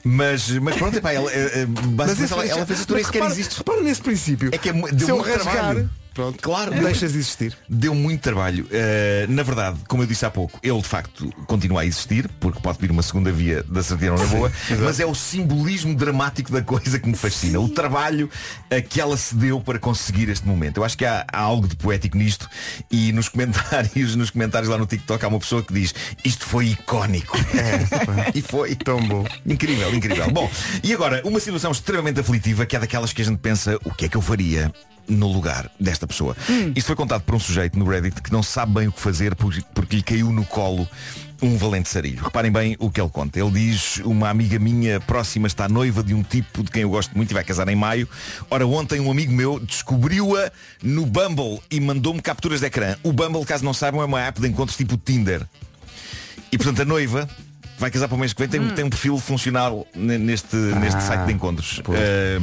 Mas, 0.05 0.49
mas 0.51 0.77
pronto, 0.77 0.97
epá, 0.97 1.13
ela, 1.13 1.31
eh, 1.33 1.61
eh, 1.63 1.67
basicamente 1.67 2.33
ela, 2.33 2.47
ela 2.47 2.67
fez 2.67 2.81
isto, 2.81 2.89
tu 2.89 2.95
nem 2.95 3.03
mas 3.03 3.07
sequer 3.07 3.19
repara, 3.23 3.33
existes 3.41 3.59
repara 3.59 3.81
nesse 3.83 4.01
princípio. 4.03 4.51
É 4.53 4.59
que 4.59 4.69
é, 4.71 4.73
deu 4.73 4.99
Se 5.07 5.11
eu 5.11 5.17
muito 5.17 5.29
rasgar, 5.29 5.55
trabalho. 5.55 5.91
pronto, 6.15 6.39
Claro, 6.43 6.71
deixas 6.73 7.13
de 7.13 7.19
existir. 7.19 7.57
Deu 7.69 7.95
muito 7.95 8.21
trabalho. 8.23 8.65
Uh, 8.67 9.31
na 9.33 9.43
verdade, 9.43 9.79
como 9.89 10.03
eu 10.03 10.07
disse 10.07 10.25
há 10.25 10.31
pouco, 10.31 10.59
ele 10.63 10.81
de 10.81 10.89
facto 10.89 11.31
continua 11.47 11.83
a 11.83 11.87
existir, 11.87 12.29
porque 12.41 12.61
pode 12.61 12.79
pedir 12.79 12.93
uma 12.93 13.03
segunda 13.03 13.31
via 13.31 13.63
da 13.65 13.83
certidão 13.83 14.17
na 14.17 14.25
boa, 14.27 14.53
mas 14.85 15.01
é 15.01 15.07
o 15.07 15.15
simbolismo 15.15 15.95
dramático 15.95 16.51
da 16.53 16.63
coisa 16.63 16.99
que 16.99 17.09
me 17.09 17.17
fascina. 17.17 17.50
O 17.59 17.69
trabalho 17.69 18.29
a 18.71 18.81
que 18.81 19.01
ela 19.01 19.17
se 19.17 19.35
deu 19.35 19.61
para 19.61 19.79
conseguir 19.79 20.29
este 20.29 20.47
momento. 20.47 20.79
Eu 20.79 20.85
acho 20.85 20.97
que 20.97 21.05
há, 21.05 21.27
há 21.33 21.41
algo 21.41 21.67
de 21.67 21.77
poético 21.77 22.17
nisto 22.17 22.49
e 22.91 23.13
nos 23.13 23.29
comentários, 23.29 24.15
nos 24.17 24.31
comentários 24.31 24.71
lá 24.71 24.79
no 24.79 24.87
TikTok 24.87 25.25
há 25.25 25.29
uma 25.29 25.39
pessoa 25.39 25.63
que 25.63 25.73
diz 25.73 25.95
isto 26.25 26.45
foi 26.45 26.69
icónico. 26.69 27.37
e 28.35 28.43
foi. 28.43 28.75
Tão 28.75 29.01
bom. 29.01 29.25
Incrível, 29.47 29.95
incrível. 29.95 30.31
Bom, 30.31 30.51
e 30.83 30.93
agora, 30.93 31.21
uma 31.25 31.41
situação 31.41 31.73
extremamente 31.73 32.21
aflitiva 32.21 32.65
que 32.65 32.77
é 32.77 32.79
daquelas 32.79 33.13
que 33.13 33.23
a 33.23 33.25
gente 33.25 33.39
pensa 33.39 33.79
o 33.85 33.93
que 33.93 34.07
é 34.07 34.09
que 34.09 34.17
eu 34.17 34.23
faria 34.23 34.73
no 35.09 35.27
lugar 35.27 35.71
desta 35.79 36.07
pessoa. 36.07 36.37
Isto 36.75 36.87
foi 36.87 36.97
contado 36.97 37.23
por 37.23 37.35
um 37.35 37.41
sujeito 37.41 37.79
no 37.79 37.85
Reddit 37.85 38.23
que 38.23 38.33
não 38.33 38.43
sabe 38.43 38.75
bem 38.75 38.89
o 38.89 38.93
que 38.93 39.01
fazer 39.01 39.35
porque, 39.35 39.63
porque 39.75 39.97
lhe 39.97 40.03
caiu 40.03 40.31
no 40.31 40.45
colo 40.45 40.89
um 41.43 41.57
valente 41.57 41.89
sarilho. 41.89 42.23
Reparem 42.23 42.51
bem 42.53 42.77
o 42.79 42.91
que 42.91 43.01
ele 43.01 43.09
conta. 43.11 43.41
Ele 43.41 43.51
diz, 43.51 43.99
uma 44.05 44.29
amiga 44.29 44.59
minha 44.59 45.01
próxima 45.01 45.47
está 45.47 45.69
noiva 45.69 46.03
de 46.03 46.13
um 46.15 46.23
tipo 46.23 46.63
de 46.63 46.71
quem 46.71 46.83
eu 46.83 46.91
gosto 46.91 47.17
muito 47.17 47.31
e 47.31 47.35
vai 47.35 47.45
casar 47.45 47.69
em 47.69 47.77
maio. 47.77 48.09
Ora, 48.51 48.67
ontem 48.67 49.01
um 49.01 49.11
amigo 49.11 49.33
meu 49.33 49.59
descobriu-a 49.59 50.51
no 50.83 51.07
Bumble 51.07 51.61
e 51.71 51.81
mandou-me 51.81 52.21
capturas 52.21 52.61
de 52.61 52.67
ecrã. 52.67 52.97
O 53.03 53.13
Bumble, 53.13 53.45
caso 53.45 53.65
não 53.65 53.73
saibam, 53.75 54.03
é 54.03 54.05
uma 54.05 54.21
app 54.21 54.41
de 54.41 54.49
encontros 54.49 54.77
tipo 54.77 54.97
Tinder. 54.97 55.43
E 56.53 56.57
portanto 56.59 56.83
a 56.83 56.85
noiva 56.85 57.29
vai 57.79 57.91
casar 57.91 58.09
para 58.09 58.15
o 58.17 58.19
mês 58.19 58.35
que 58.35 58.41
vem, 58.41 58.49
tem, 58.49 58.69
tem 58.75 58.85
um 58.85 58.91
perfil 58.91 59.17
funcional 59.19 59.87
ne- 59.95 60.19
neste, 60.19 60.55
neste 60.55 61.03
site 61.03 61.25
de 61.27 61.33
encontros. 61.33 61.81
Eh, 61.95 62.39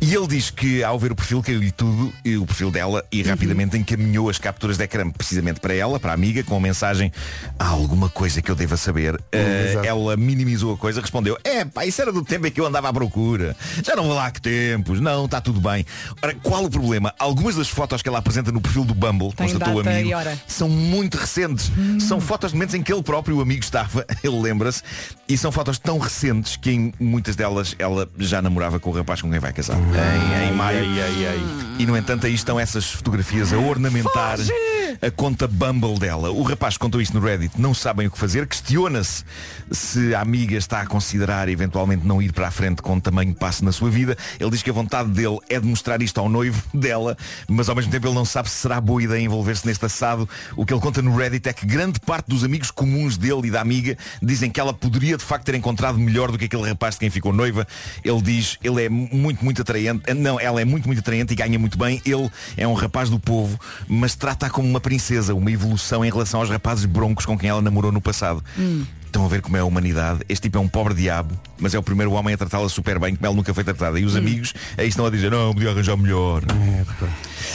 e 0.00 0.14
ele 0.14 0.26
diz 0.26 0.50
que 0.50 0.82
ao 0.82 0.98
ver 0.98 1.12
o 1.12 1.16
perfil 1.16 1.42
caiu-lhe 1.42 1.70
tudo, 1.70 2.12
e 2.24 2.36
o 2.36 2.46
perfil 2.46 2.70
dela, 2.70 3.04
e 3.10 3.22
rapidamente 3.22 3.76
encaminhou 3.76 4.28
as 4.28 4.38
capturas 4.38 4.76
de 4.76 4.84
ecrã 4.84 5.10
precisamente 5.10 5.60
para 5.60 5.74
ela, 5.74 5.98
para 5.98 6.12
a 6.12 6.14
amiga, 6.14 6.42
com 6.42 6.56
a 6.56 6.60
mensagem 6.60 7.12
há 7.58 7.66
alguma 7.66 8.08
coisa 8.08 8.42
que 8.42 8.50
eu 8.50 8.54
deva 8.54 8.76
saber. 8.76 9.20
Exato. 9.32 9.86
ela 9.86 10.16
minimizou 10.16 10.74
a 10.74 10.76
coisa, 10.76 11.00
respondeu, 11.00 11.36
é 11.44 11.64
pá, 11.64 11.84
isso 11.84 12.00
era 12.00 12.12
do 12.12 12.24
tempo 12.24 12.46
em 12.46 12.50
que 12.50 12.60
eu 12.60 12.66
andava 12.66 12.88
à 12.88 12.92
procura. 12.92 13.56
Já 13.82 13.96
não 13.96 14.04
vou 14.04 14.14
lá 14.14 14.26
há 14.26 14.30
que 14.30 14.40
tempos, 14.40 15.00
não, 15.00 15.24
está 15.24 15.40
tudo 15.40 15.60
bem. 15.60 15.84
Ora, 16.22 16.34
qual 16.42 16.64
o 16.64 16.70
problema? 16.70 17.14
Algumas 17.18 17.56
das 17.56 17.68
fotos 17.68 18.02
que 18.02 18.08
ela 18.08 18.18
apresenta 18.18 18.52
no 18.52 18.60
perfil 18.60 18.84
do 18.84 18.94
Bumble, 18.94 19.32
Tem 19.32 19.48
constatou 19.48 19.76
o 19.76 19.80
amigo, 19.80 20.10
são 20.46 20.68
muito 20.68 21.16
recentes. 21.16 21.70
São 22.00 22.20
fotos 22.20 22.50
de 22.50 22.56
momentos 22.56 22.74
em 22.74 22.82
que 22.82 22.92
ele 22.92 23.02
próprio 23.02 23.38
o 23.38 23.40
amigo 23.40 23.62
estava, 23.62 24.06
ele 24.22 24.40
lembra-se, 24.40 24.82
e 25.28 25.36
são 25.36 25.50
fotos 25.50 25.78
tão 25.78 25.98
recentes 25.98 26.56
que 26.56 26.70
em 26.70 26.92
muitas 26.98 27.36
delas 27.36 27.74
ela 27.78 28.08
já 28.18 28.40
namorava 28.42 28.78
com 28.78 28.90
o 28.90 28.92
rapaz 28.92 29.22
com 29.22 29.30
quem 29.30 29.40
vai 29.40 29.52
casar. 29.52 29.76
Em, 29.94 30.48
em 30.48 30.52
maio. 30.56 30.84
E 31.78 31.86
no 31.86 31.96
entanto 31.96 32.26
aí 32.26 32.34
estão 32.34 32.58
essas 32.58 32.90
fotografias 32.90 33.52
a 33.52 33.58
ornamentar 33.58 34.38
a 35.00 35.10
conta 35.10 35.46
Bumble 35.46 35.98
dela. 35.98 36.30
O 36.30 36.42
rapaz 36.42 36.76
contou 36.76 37.00
isto 37.00 37.18
no 37.18 37.24
Reddit, 37.24 37.60
não 37.60 37.74
sabem 37.74 38.06
o 38.06 38.10
que 38.10 38.18
fazer, 38.18 38.46
questiona-se 38.46 39.24
se 39.70 40.14
a 40.14 40.20
amiga 40.20 40.56
está 40.56 40.80
a 40.80 40.86
considerar 40.86 41.48
eventualmente 41.48 42.06
não 42.06 42.20
ir 42.20 42.32
para 42.32 42.48
a 42.48 42.50
frente 42.50 42.82
com 42.82 42.98
tamanho 43.00 43.34
passo 43.34 43.64
na 43.64 43.72
sua 43.72 43.90
vida. 43.90 44.16
Ele 44.38 44.50
diz 44.50 44.62
que 44.62 44.70
a 44.70 44.72
vontade 44.72 45.10
dele 45.10 45.38
é 45.48 45.58
de 45.60 45.66
mostrar 45.66 46.02
isto 46.02 46.18
ao 46.18 46.28
noivo 46.28 46.62
dela, 46.72 47.16
mas 47.48 47.68
ao 47.68 47.76
mesmo 47.76 47.90
tempo 47.90 48.06
ele 48.06 48.14
não 48.14 48.24
sabe 48.24 48.48
se 48.48 48.56
será 48.56 48.80
boa 48.80 49.02
ideia 49.02 49.22
envolver-se 49.22 49.66
neste 49.66 49.84
assado. 49.84 50.28
O 50.56 50.64
que 50.64 50.72
ele 50.72 50.80
conta 50.80 51.02
no 51.02 51.16
Reddit 51.16 51.48
é 51.48 51.52
que 51.52 51.66
grande 51.66 52.00
parte 52.00 52.26
dos 52.28 52.44
amigos 52.44 52.70
comuns 52.70 53.16
dele 53.16 53.48
e 53.48 53.50
da 53.50 53.60
amiga 53.60 53.96
dizem 54.22 54.50
que 54.50 54.60
ela 54.60 54.72
poderia 54.72 55.16
de 55.16 55.24
facto 55.24 55.44
ter 55.44 55.54
encontrado 55.54 55.98
melhor 55.98 56.30
do 56.30 56.38
que 56.38 56.46
aquele 56.46 56.68
rapaz 56.68 56.94
de 56.94 57.00
quem 57.00 57.10
ficou 57.10 57.32
noiva. 57.32 57.66
Ele 58.04 58.22
diz, 58.22 58.58
ele 58.62 58.84
é 58.84 58.88
muito, 58.88 59.44
muito 59.44 59.62
atraente. 59.62 60.12
Não, 60.14 60.38
ela 60.40 60.60
é 60.60 60.64
muito, 60.64 60.86
muito 60.86 61.00
atraente 61.00 61.32
e 61.32 61.36
ganha 61.36 61.58
muito 61.58 61.78
bem. 61.78 62.00
Ele 62.04 62.30
é 62.56 62.66
um 62.66 62.74
rapaz 62.74 63.10
do 63.10 63.18
povo, 63.18 63.58
mas 63.88 64.14
trata-a 64.14 64.50
como 64.50 64.68
uma 64.68 64.80
princesa, 64.86 65.34
uma 65.34 65.50
evolução 65.50 66.04
em 66.04 66.08
relação 66.08 66.38
aos 66.38 66.48
rapazes 66.48 66.84
broncos 66.84 67.26
com 67.26 67.36
quem 67.36 67.50
ela 67.50 67.60
namorou 67.60 67.90
no 67.90 68.00
passado. 68.00 68.40
Estão 69.06 69.24
a 69.24 69.28
ver 69.28 69.40
como 69.40 69.56
é 69.56 69.60
a 69.60 69.64
humanidade. 69.64 70.20
Este 70.28 70.42
tipo 70.42 70.58
é 70.58 70.60
um 70.60 70.68
pobre 70.68 70.92
diabo, 70.92 71.34
mas 71.58 71.74
é 71.74 71.78
o 71.78 71.82
primeiro 71.82 72.12
homem 72.12 72.34
a 72.34 72.36
tratá-la 72.36 72.68
super 72.68 72.98
bem, 72.98 73.14
como 73.16 73.26
ela 73.26 73.34
nunca 73.34 73.54
foi 73.54 73.64
tratada. 73.64 73.98
E 73.98 74.04
os 74.04 74.14
amigos 74.14 74.52
aí 74.76 74.88
estão 74.88 75.06
a 75.06 75.10
dizer, 75.10 75.30
não, 75.30 75.54
podia 75.54 75.70
arranjar 75.70 75.96
melhor. 75.96 76.42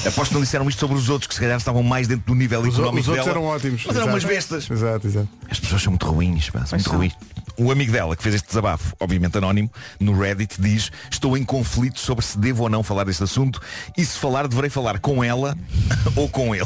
Aposto 0.06 0.30
que 0.30 0.34
não 0.34 0.42
disseram 0.42 0.68
isto 0.68 0.80
sobre 0.80 0.98
os 0.98 1.08
outros, 1.10 1.28
que 1.28 1.36
se 1.36 1.40
calhar 1.40 1.58
estavam 1.58 1.84
mais 1.84 2.08
dentro 2.08 2.26
do 2.26 2.34
nível 2.36 2.62
Os, 2.62 2.74
económico 2.74 3.02
os 3.02 3.08
outros 3.10 3.26
dela. 3.26 3.38
eram 3.38 3.48
ótimos. 3.48 3.84
Mas 3.86 3.96
eram 3.96 4.08
Exato. 4.08 4.10
umas 4.10 4.24
bestas. 4.24 4.72
Exato, 4.72 5.08
exato. 5.08 5.28
As 5.50 5.60
pessoas 5.60 5.82
são 5.84 5.92
muito 5.92 6.06
ruins, 6.10 6.50
pá, 6.50 6.66
são 6.66 6.78
muito 6.78 6.90
são. 6.90 6.98
ruins. 6.98 7.14
O 7.58 7.70
amigo 7.72 7.92
dela 7.92 8.16
que 8.16 8.24
fez 8.24 8.34
este 8.36 8.48
desabafo, 8.48 8.96
obviamente 9.00 9.38
anónimo, 9.38 9.70
no 10.00 10.18
Reddit 10.18 10.60
diz 10.60 10.90
Estou 11.12 11.38
em 11.38 11.44
conflito 11.44 12.00
sobre 12.00 12.26
se 12.26 12.38
devo 12.40 12.64
ou 12.64 12.70
não 12.70 12.82
falar 12.82 13.04
deste 13.04 13.24
assunto 13.24 13.62
e 13.96 14.04
se 14.04 14.18
falar 14.18 14.48
deverei 14.48 14.70
falar 14.70 14.98
com 15.00 15.24
ela 15.24 15.56
ou 16.16 16.28
com 16.30 16.56
ele. 16.56 16.66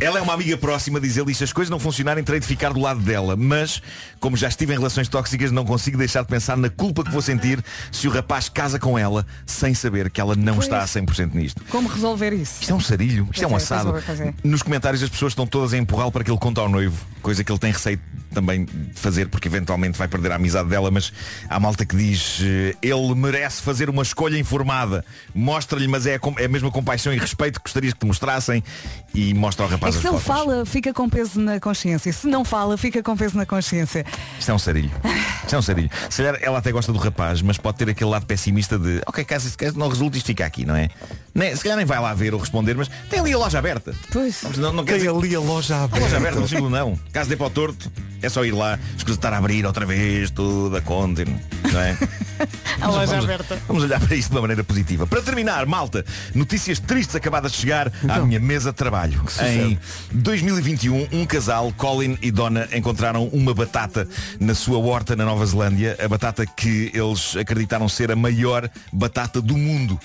ela 0.00 0.18
é 0.18 0.22
uma 0.22 0.32
amiga 0.32 0.56
próxima, 0.56 0.98
diz 1.00 1.16
ele, 1.16 1.30
e 1.30 1.34
se 1.34 1.44
as 1.44 1.52
coisas 1.52 1.70
não 1.70 1.78
funcionarem 1.78 2.24
terei 2.24 2.40
de 2.40 2.46
ficar 2.46 2.72
do 2.72 2.80
lado 2.80 3.00
dela. 3.00 3.33
Mas, 3.36 3.82
como 4.20 4.36
já 4.36 4.48
estive 4.48 4.72
em 4.74 4.76
relações 4.76 5.08
tóxicas, 5.08 5.50
não 5.50 5.64
consigo 5.64 5.96
deixar 5.98 6.22
de 6.22 6.28
pensar 6.28 6.56
na 6.56 6.68
culpa 6.70 7.02
que 7.04 7.10
vou 7.10 7.22
sentir 7.22 7.62
se 7.92 8.06
o 8.08 8.10
rapaz 8.10 8.48
casa 8.48 8.78
com 8.78 8.98
ela 8.98 9.26
sem 9.46 9.74
saber 9.74 10.10
que 10.10 10.20
ela 10.20 10.34
não 10.36 10.54
Pois. 10.54 10.66
está 10.66 10.82
a 10.82 10.86
100% 10.86 11.34
nisto. 11.34 11.62
Como 11.70 11.88
resolver 11.88 12.32
isso? 12.32 12.60
Isto 12.60 12.72
é 12.72 12.74
um 12.74 12.80
sarilho, 12.80 13.28
isto 13.32 13.44
é 13.44 13.46
um 13.46 13.52
é, 13.52 13.56
assado. 13.56 14.02
pois 14.04 14.20
é, 14.20 14.28
é. 14.28 14.34
Nos 14.42 14.62
comentários 14.62 15.02
as 15.02 15.08
pessoas 15.08 15.32
estão 15.32 15.46
todas 15.46 15.72
a 15.74 15.78
empurrá-lo 15.78 16.12
para 16.12 16.22
que 16.24 16.30
ele 16.30 16.38
conte 16.38 16.58
ao 16.60 16.68
noivo, 16.68 17.04
coisa 17.22 17.42
que 17.44 17.50
ele 17.50 17.58
tem 17.58 17.72
receio 17.72 18.00
também 18.32 18.64
de 18.64 18.90
fazer, 18.94 19.28
porque 19.28 19.46
eventualmente 19.46 19.96
vai 19.96 20.08
perder 20.08 20.32
a 20.32 20.34
amizade 20.34 20.68
dela, 20.68 20.90
mas 20.90 21.12
há 21.48 21.60
malta 21.60 21.86
que 21.86 21.94
diz 21.96 22.40
eh, 22.42 22.74
ele 22.82 23.14
merece 23.14 23.62
fazer 23.62 23.88
uma 23.88 24.02
escolha 24.02 24.36
informada. 24.36 25.04
Mostra-lhe, 25.32 25.86
mas 25.86 26.04
é 26.04 26.16
a, 26.16 26.20
é 26.42 26.46
a 26.46 26.48
mesma 26.48 26.68
compaixão 26.70 27.12
e 27.14 27.18
respeito 27.18 27.60
que 27.60 27.64
gostarias 27.64 27.92
que 27.92 28.00
te 28.00 28.06
mostrassem 28.06 28.62
e 29.14 29.32
mostra 29.34 29.64
ao 29.64 29.70
É 29.70 29.74
rapaz 29.74 29.94
as 29.94 30.00
se 30.02 30.08
ele 30.08 30.18
fotos. 30.18 30.26
fala, 30.26 30.66
fica 30.66 30.92
com 30.92 31.08
peso 31.08 31.38
na 31.40 31.60
consciência. 31.60 32.12
Se 32.12 32.26
não 32.26 32.44
fala, 32.44 32.76
fica 32.76 33.00
com 33.04 33.16
peso 33.16 33.23
na 33.32 33.46
consciência. 33.46 34.04
Isto 34.38 34.50
é 34.50 34.54
um 34.54 34.58
sarilho. 34.58 34.90
Isto 35.42 35.54
é 35.54 35.58
um 35.58 35.62
sarilho. 35.62 35.90
Se 36.10 36.22
calhar 36.22 36.38
ela 36.42 36.58
até 36.58 36.70
gosta 36.70 36.92
do 36.92 36.98
rapaz, 36.98 37.40
mas 37.40 37.56
pode 37.56 37.78
ter 37.78 37.88
aquele 37.88 38.10
lado 38.10 38.26
pessimista 38.26 38.78
de 38.78 39.00
ok, 39.06 39.24
caso 39.24 39.56
caso 39.56 39.78
não 39.78 39.88
resulte, 39.88 40.18
isto 40.18 40.26
fica 40.26 40.44
aqui, 40.44 40.64
não 40.64 40.76
é? 40.76 40.90
Nem- 41.34 41.54
se 41.56 41.62
calhar 41.62 41.76
nem 41.76 41.86
vai 41.86 41.98
lá 42.00 42.14
ver 42.14 42.32
ou 42.34 42.40
responder, 42.40 42.74
mas 42.76 42.88
tem 43.10 43.18
ali 43.20 43.32
a 43.32 43.38
loja 43.38 43.58
aberta. 43.58 43.92
Pois. 44.12 44.42
Não, 44.56 44.72
não 44.72 44.84
Tem 44.84 44.96
dizer- 44.96 45.10
ali 45.10 45.34
a 45.34 45.40
loja 45.40 45.74
A 45.76 45.84
aberta. 45.84 46.04
loja 46.04 46.16
aberta, 46.16 46.38
não 46.40 46.46
digo 46.46 46.70
não. 46.70 46.98
Caso 47.12 47.28
dê 47.28 47.36
para 47.36 47.46
o 47.46 47.50
torto, 47.50 47.90
é 48.22 48.28
só 48.28 48.44
ir 48.44 48.52
lá, 48.52 48.78
estar 49.06 49.32
a 49.32 49.38
abrir 49.38 49.66
outra 49.66 49.84
vez 49.84 50.30
tudo 50.30 50.76
a 50.76 50.80
conta, 50.80 51.24
não 51.24 51.80
é? 51.80 51.96
A 52.80 52.88
loja 52.88 53.06
vamos, 53.06 53.24
aberta. 53.24 53.58
Vamos 53.68 53.84
olhar 53.84 54.00
para 54.00 54.14
isto 54.16 54.28
de 54.28 54.34
uma 54.34 54.40
maneira 54.42 54.62
positiva. 54.64 55.06
Para 55.06 55.22
terminar, 55.22 55.64
malta, 55.64 56.04
notícias 56.34 56.78
tristes 56.80 57.14
acabadas 57.14 57.52
de 57.52 57.58
chegar 57.58 57.90
à 58.08 58.18
minha 58.18 58.40
mesa 58.40 58.70
de 58.72 58.76
trabalho. 58.76 59.22
Em 59.42 59.78
2021, 60.12 61.08
um 61.12 61.24
casal, 61.24 61.72
Colin 61.76 62.18
e 62.20 62.30
Donna, 62.30 62.68
encontraram 62.74 63.28
uma 63.28 63.54
batata 63.54 64.06
na 64.40 64.54
sua 64.54 64.78
horta 64.78 65.14
na 65.14 65.24
Nova 65.24 65.46
Zelândia. 65.46 65.96
A 66.04 66.08
batata 66.08 66.44
que 66.44 66.90
eles 66.92 67.36
acreditaram 67.36 67.88
ser 67.88 68.10
a 68.10 68.16
maior 68.16 68.68
batata 68.92 69.40
do 69.40 69.56
mundo. 69.56 69.98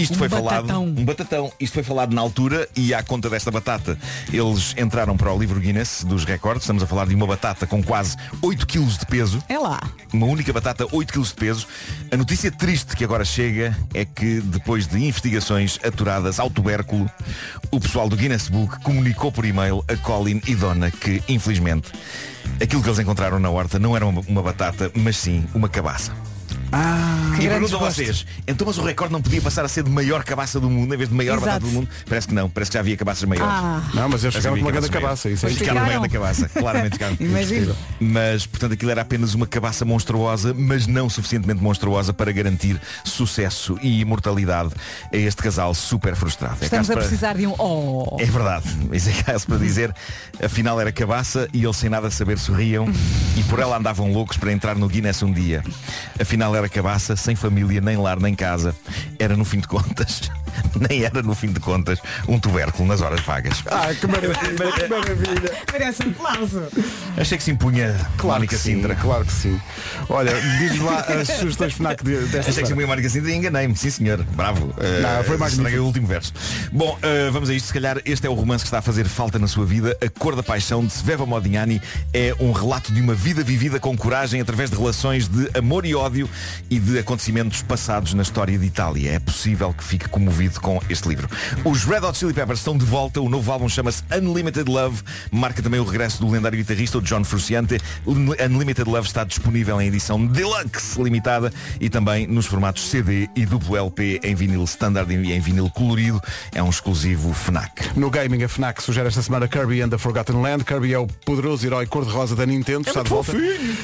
Isto 0.00 0.14
Um 0.14 0.18
foi 0.18 0.28
batatão. 0.28 0.66
falado. 0.66 0.80
Um 1.00 1.04
batatão. 1.04 1.52
Isto 1.58 1.74
foi 1.74 1.82
falado 1.82 2.14
na 2.14 2.20
altura 2.20 2.68
e 2.76 2.94
à 2.94 3.02
conta 3.02 3.28
desta 3.28 3.50
batata 3.50 3.98
eles 4.32 4.74
entraram 4.78 5.16
para 5.16 5.32
o 5.32 5.38
livro 5.38 5.58
Guinness 5.60 6.04
dos 6.04 6.24
recordes. 6.24 6.62
Estamos 6.64 6.82
a 6.82 6.86
falar 6.86 7.06
de 7.06 7.14
uma 7.14 7.26
batata 7.26 7.66
com 7.66 7.82
quase 7.82 8.16
8 8.42 8.66
kg 8.66 8.84
de 8.86 9.06
peso. 9.06 9.42
É 9.48 9.58
lá. 9.58 9.80
Uma 10.12 10.26
única 10.26 10.52
batata, 10.52 10.86
8 10.90 11.12
kg 11.12 11.22
de 11.22 11.34
peso. 11.34 11.66
A 12.10 12.16
notícia 12.16 12.50
triste 12.50 12.96
que 12.96 13.04
agora 13.04 13.24
chega 13.24 13.76
é 13.94 14.04
que 14.04 14.40
depois 14.40 14.86
de 14.86 14.98
investigações 15.04 15.78
aturadas 15.84 16.38
ao 16.38 16.48
tubérculo, 16.50 17.10
o 17.70 17.80
pessoal 17.80 18.08
do 18.08 18.16
Guinness 18.16 18.48
Book 18.48 18.80
comunicou 18.82 19.30
por 19.32 19.44
e-mail 19.44 19.84
a 19.88 19.96
Colin 19.96 20.40
e 20.46 20.54
Donna 20.54 20.90
que, 20.90 21.22
infelizmente, 21.28 21.90
aquilo 22.62 22.82
que 22.82 22.88
eles 22.88 22.98
encontraram 22.98 23.38
na 23.38 23.50
horta 23.50 23.78
não 23.78 23.96
era 23.96 24.06
uma, 24.06 24.20
uma 24.26 24.42
batata, 24.42 24.90
mas 24.94 25.16
sim 25.16 25.44
uma 25.54 25.68
cabaça. 25.68 26.12
Ah, 26.72 27.36
E 27.40 27.48
pergunto 27.48 27.76
a 27.76 27.78
vocês, 27.78 28.26
então 28.46 28.66
mas 28.66 28.76
o 28.78 28.82
recorde 28.82 29.12
não 29.12 29.22
podia 29.22 29.40
passar 29.40 29.64
a 29.64 29.68
ser 29.68 29.82
de 29.82 29.90
maior 29.90 30.22
cabaça 30.24 30.60
do 30.60 30.68
mundo 30.68 30.92
em 30.94 30.96
vez 30.96 31.08
de 31.08 31.14
maior 31.14 31.34
Exato. 31.36 31.46
batata 31.46 31.66
do 31.66 31.72
mundo? 31.72 31.88
Parece 32.08 32.28
que 32.28 32.34
não, 32.34 32.50
parece 32.50 32.70
que 32.70 32.74
já 32.74 32.80
havia 32.80 32.96
cabaças 32.96 33.24
maiores. 33.24 33.50
Ah. 33.50 33.82
Não, 33.94 34.08
mas 34.08 34.22
eles 34.24 34.34
Já 34.34 34.40
ficaram 34.40 34.56
com 34.56 34.62
uma 34.62 34.70
grande 34.72 34.90
cabaça, 34.90 35.30
isso 35.30 35.46
é. 35.46 35.50
Ficaram 35.50 35.80
da 35.86 35.96
incrível. 35.96 36.10
cabaça, 36.20 36.48
claramente 36.48 36.92
ficaram. 36.92 37.16
Imagino. 37.20 37.76
Mas, 38.00 38.46
portanto, 38.46 38.72
aquilo 38.74 38.90
era 38.90 39.00
apenas 39.02 39.34
uma 39.34 39.46
cabaça 39.46 39.84
monstruosa, 39.84 40.52
mas 40.54 40.86
não 40.86 41.08
suficientemente 41.08 41.62
monstruosa 41.62 42.12
para 42.12 42.30
garantir 42.32 42.80
sucesso 43.04 43.78
e 43.82 44.00
imortalidade 44.00 44.70
a 45.12 45.16
este 45.16 45.42
casal 45.42 45.74
super 45.74 46.14
frustrado. 46.14 46.56
É 46.60 46.64
Estamos 46.64 46.88
caso 46.88 46.92
a 46.92 46.94
para- 46.96 47.08
precisar 47.08 47.34
de 47.36 47.46
um 47.46 47.54
oh. 47.58 48.16
é 48.20 48.24
verdade, 48.26 48.66
isso 48.92 49.08
é 49.08 49.22
caso 49.22 49.46
para 49.46 49.56
dizer 49.58 49.94
Afinal 50.42 50.80
era 50.80 50.92
cabaça 50.92 51.48
e 51.52 51.64
eles 51.64 51.76
sem 51.76 51.88
nada 51.90 52.10
saber 52.10 52.38
sorriam 52.38 52.86
E 53.36 53.42
por 53.44 53.58
ela 53.58 53.76
andavam 53.76 54.12
loucos 54.12 54.36
para 54.36 54.52
entrar 54.52 54.76
no 54.76 54.88
Guinness 54.88 55.22
um 55.22 55.32
dia 55.32 55.62
Afinal 56.20 56.54
era 56.58 56.68
cabaça, 56.68 57.16
sem 57.16 57.34
família, 57.36 57.80
nem 57.80 57.96
lar, 57.96 58.20
nem 58.20 58.34
casa. 58.34 58.74
Era 59.18 59.36
no 59.36 59.44
fim 59.44 59.60
de 59.60 59.66
contas 59.68 60.30
Nem 60.88 61.04
era 61.04 61.22
no 61.22 61.34
fim 61.34 61.52
de 61.52 61.60
contas 61.60 61.98
Um 62.26 62.38
tubérculo 62.38 62.88
nas 62.88 63.00
horas 63.00 63.20
vagas. 63.20 63.62
Ah, 63.70 63.92
que 63.94 64.06
maravilha, 64.06 64.36
que 64.72 64.88
maravilha. 64.88 65.52
Merece 65.72 66.06
um 66.06 66.10
aplauso. 66.10 66.62
Achei 67.16 67.38
que 67.38 67.44
se 67.44 67.50
impunha 67.50 67.94
Claro 68.16 68.40
Mónica 68.40 68.56
que 68.56 68.62
sim, 68.62 68.74
Sintra. 68.76 68.94
claro 68.96 69.24
que 69.24 69.32
sim. 69.32 69.60
Olha, 70.08 70.32
diz 70.58 70.78
lá 70.80 71.00
as 71.00 71.28
sugestões 71.38 71.74
FNAC 71.74 72.02
de- 72.04 72.18
desta 72.22 72.38
Achei 72.38 72.40
que 72.40 72.42
se 72.44 72.52
semana. 72.54 72.72
impunha 72.72 72.86
Mónica 72.88 73.08
Sintra 73.08 73.30
e 73.30 73.34
enganei-me, 73.34 73.76
sim 73.76 73.90
senhor. 73.90 74.22
Bravo. 74.34 74.66
Uh, 74.66 75.02
Não, 75.02 75.24
foi 75.24 75.46
estraguei 75.48 75.78
o 75.78 75.84
último 75.84 76.06
verso. 76.06 76.32
Bom, 76.72 76.96
uh, 76.98 77.32
vamos 77.32 77.50
a 77.50 77.54
isto. 77.54 77.66
Se 77.66 77.72
calhar 77.72 78.00
este 78.04 78.26
é 78.26 78.30
o 78.30 78.34
romance 78.34 78.62
que 78.64 78.68
está 78.68 78.78
a 78.78 78.82
fazer 78.82 79.06
falta 79.06 79.38
na 79.38 79.46
sua 79.46 79.64
vida. 79.64 79.96
A 80.04 80.08
Cor 80.18 80.34
da 80.34 80.42
Paixão 80.42 80.84
de 80.84 80.92
Sveva 80.92 81.24
Modignani 81.26 81.80
É 82.12 82.34
um 82.40 82.52
relato 82.52 82.92
de 82.92 83.00
uma 83.00 83.14
vida 83.14 83.42
vivida 83.42 83.78
com 83.78 83.96
coragem 83.96 84.40
Através 84.40 84.70
de 84.70 84.76
relações 84.76 85.28
de 85.28 85.48
amor 85.56 85.84
e 85.84 85.94
ódio 85.94 86.28
E 86.70 86.78
de 86.78 86.98
acontecimentos 86.98 87.62
passados 87.62 88.14
na 88.14 88.22
história 88.22 88.58
de 88.58 88.66
Itália 88.66 89.12
É 89.12 89.18
possível 89.18 89.72
que 89.72 89.84
fique 89.84 90.08
comovido 90.08 90.60
com 90.60 90.80
este 90.88 91.08
livro 91.08 91.28
Os 91.64 91.84
Red 91.84 92.00
Hot 92.00 92.16
Chili 92.16 92.32
Peppers 92.32 92.60
estão 92.60 92.76
de 92.76 92.84
volta 92.84 93.20
O 93.20 93.28
novo 93.28 93.50
álbum 93.50 93.68
chama-se 93.68 94.02
Unlimited 94.12 94.68
Love 94.70 95.02
Marca 95.30 95.62
também 95.62 95.80
o 95.80 95.84
regresso 95.84 96.20
do 96.20 96.30
lendário 96.30 96.58
guitarrista 96.58 96.98
o 96.98 97.02
John 97.02 97.24
Frusciante 97.24 97.78
Unlimited 98.06 98.88
Love 98.88 99.06
está 99.06 99.24
disponível 99.24 99.80
em 99.80 99.88
edição 99.88 100.24
Deluxe 100.26 101.00
limitada 101.02 101.52
E 101.80 101.88
também 101.88 102.26
nos 102.26 102.46
formatos 102.46 102.88
CD 102.88 103.28
e 103.34 103.44
duplo 103.44 103.76
LP 103.76 104.20
Em 104.22 104.34
vinil 104.34 104.64
standard 104.64 105.12
e 105.12 105.32
em 105.32 105.40
vinil 105.40 105.70
colorido 105.70 106.20
É 106.52 106.62
um 106.62 106.70
exclusivo 106.70 107.32
FNAC 107.32 107.96
No 107.96 108.10
gaming, 108.10 108.42
a 108.42 108.48
FNAC 108.48 108.82
sugere 108.82 109.08
esta 109.08 109.22
semana 109.22 109.46
Kirby 109.46 109.82
and 109.82 109.90
the 109.90 109.98
Forgotten 109.98 110.40
Land. 110.40 110.64
Kirby 110.64 110.94
é 110.94 110.98
o 110.98 111.06
poderoso 111.06 111.66
herói 111.66 111.86
cor-de-rosa 111.86 112.34
da 112.34 112.46
Nintendo. 112.46 112.88
está 112.88 113.02
de 113.02 113.10
volta. 113.10 113.32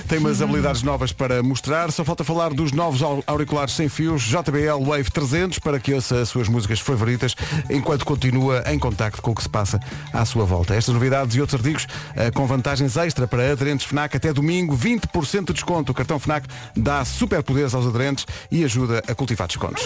Tem 0.09 0.19
umas 0.19 0.41
habilidades 0.41 0.83
novas 0.83 1.13
para 1.13 1.43
mostrar. 1.43 1.91
Só 1.91 2.05
falta 2.05 2.25
falar 2.25 2.54
dos 2.55 2.73
novos 2.73 3.03
au- 3.03 3.23
auriculares 3.27 3.75
sem 3.75 3.89
fios 3.89 4.23
JBL 4.23 4.83
Wave 4.87 5.11
300 5.11 5.59
para 5.59 5.79
que 5.81 5.93
ouça 5.93 6.21
as 6.21 6.29
suas 6.29 6.49
músicas 6.49 6.81
favoritas 6.81 7.35
enquanto 7.69 8.05
continua 8.05 8.63
em 8.67 8.79
contacto 8.79 9.21
com 9.21 9.33
o 9.33 9.35
que 9.35 9.43
se 9.43 9.49
passa 9.49 9.81
à 10.13 10.25
sua 10.25 10.45
volta. 10.45 10.75
Estas 10.75 10.95
novidades 10.95 11.35
e 11.37 11.41
outros 11.41 11.61
artigos 11.61 11.87
eh, 12.17 12.31
com 12.31 12.47
vantagens 12.47 12.97
extra 12.97 13.27
para 13.27 13.51
aderentes 13.53 13.87
FNAC 13.87 14.17
até 14.17 14.33
domingo. 14.33 14.77
20% 14.77 15.47
de 15.47 15.53
desconto. 15.55 15.93
O 15.93 15.95
cartão 15.95 16.19
FNAC 16.19 16.47
dá 16.77 17.05
superpoderes 17.05 17.75
aos 17.75 17.87
aderentes 17.87 18.27
e 18.51 18.65
ajuda 18.65 19.03
a 19.09 19.15
cultivar 19.15 19.47
descontos. 19.49 19.83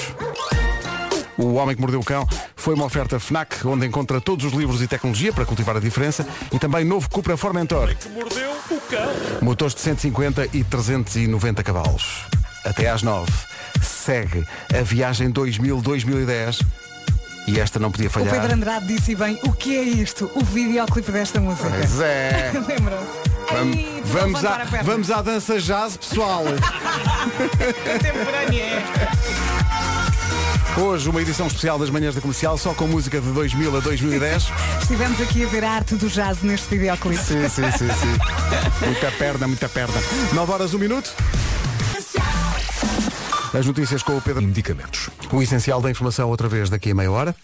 O 1.36 1.54
Homem 1.54 1.76
que 1.76 1.80
Mordeu 1.80 2.00
o 2.00 2.04
Cão 2.04 2.26
foi 2.56 2.74
uma 2.74 2.84
oferta 2.84 3.20
FNAC, 3.20 3.64
onde 3.64 3.86
encontra 3.86 4.20
todos 4.20 4.44
os 4.44 4.52
livros 4.52 4.82
e 4.82 4.88
tecnologia 4.88 5.32
para 5.32 5.46
cultivar 5.46 5.76
a 5.76 5.80
diferença 5.80 6.26
e 6.52 6.58
também 6.58 6.84
novo 6.84 7.08
Cupra 7.08 7.36
Formentor. 7.36 7.94
Que 7.94 8.08
mordeu 8.08 8.50
o 8.70 8.80
cão. 8.80 9.08
Motores 9.40 9.72
de 9.74 9.80
150 9.82 10.48
e 10.52 10.64
390 10.64 11.62
cavalos. 11.62 12.24
Até 12.68 12.90
às 12.90 13.02
9. 13.02 13.32
Segue 13.82 14.46
a 14.78 14.82
viagem 14.82 15.32
2000-2010 15.32 16.60
e 17.46 17.58
esta 17.58 17.78
não 17.78 17.90
podia 17.90 18.08
O 18.08 18.10
Pedro 18.10 18.28
falhar. 18.28 18.52
Andrade 18.52 18.86
disse 18.86 19.14
bem, 19.14 19.40
o 19.42 19.52
que 19.52 19.74
é 19.74 19.82
isto? 19.82 20.30
O 20.34 20.44
videoclipe 20.44 21.10
desta 21.10 21.40
música. 21.40 21.70
Pois 21.70 21.98
é. 22.00 22.52
Lembram-se? 22.68 23.06
Vamos, 23.50 23.78
vamos, 24.04 24.44
à, 24.44 24.64
vamos 24.82 25.10
à 25.10 25.22
dança 25.22 25.58
jazz, 25.58 25.96
pessoal. 25.96 26.44
Contemporânea. 26.44 28.82
Hoje 30.76 31.08
uma 31.08 31.22
edição 31.22 31.46
especial 31.46 31.78
das 31.78 31.88
manhãs 31.88 32.14
da 32.14 32.20
comercial, 32.20 32.58
só 32.58 32.74
com 32.74 32.86
música 32.86 33.18
de 33.18 33.32
2000 33.32 33.78
a 33.78 33.80
2010. 33.80 34.48
Estivemos 34.82 35.18
aqui 35.22 35.44
a 35.44 35.46
ver 35.48 35.64
a 35.64 35.70
arte 35.70 35.94
do 35.94 36.08
jazz 36.08 36.42
neste 36.42 36.68
videoclipe. 36.68 37.22
Sim, 37.22 37.48
sim, 37.48 37.70
sim, 37.72 37.88
sim. 37.88 38.18
Muita 38.84 39.10
perna, 39.12 39.48
muita 39.48 39.70
perna. 39.70 39.94
9 40.34 40.52
horas, 40.52 40.74
1 40.74 40.78
minuto. 40.78 41.14
As 43.54 43.64
notícias 43.64 44.02
com 44.02 44.16
o 44.16 44.20
Pedro. 44.20 44.42
Medicamentos. 44.42 45.08
O 45.32 45.42
essencial 45.42 45.80
da 45.80 45.90
informação 45.90 46.28
outra 46.28 46.48
vez 46.48 46.68
daqui 46.68 46.90
a 46.90 46.94
meia 46.94 47.10
hora. 47.10 47.34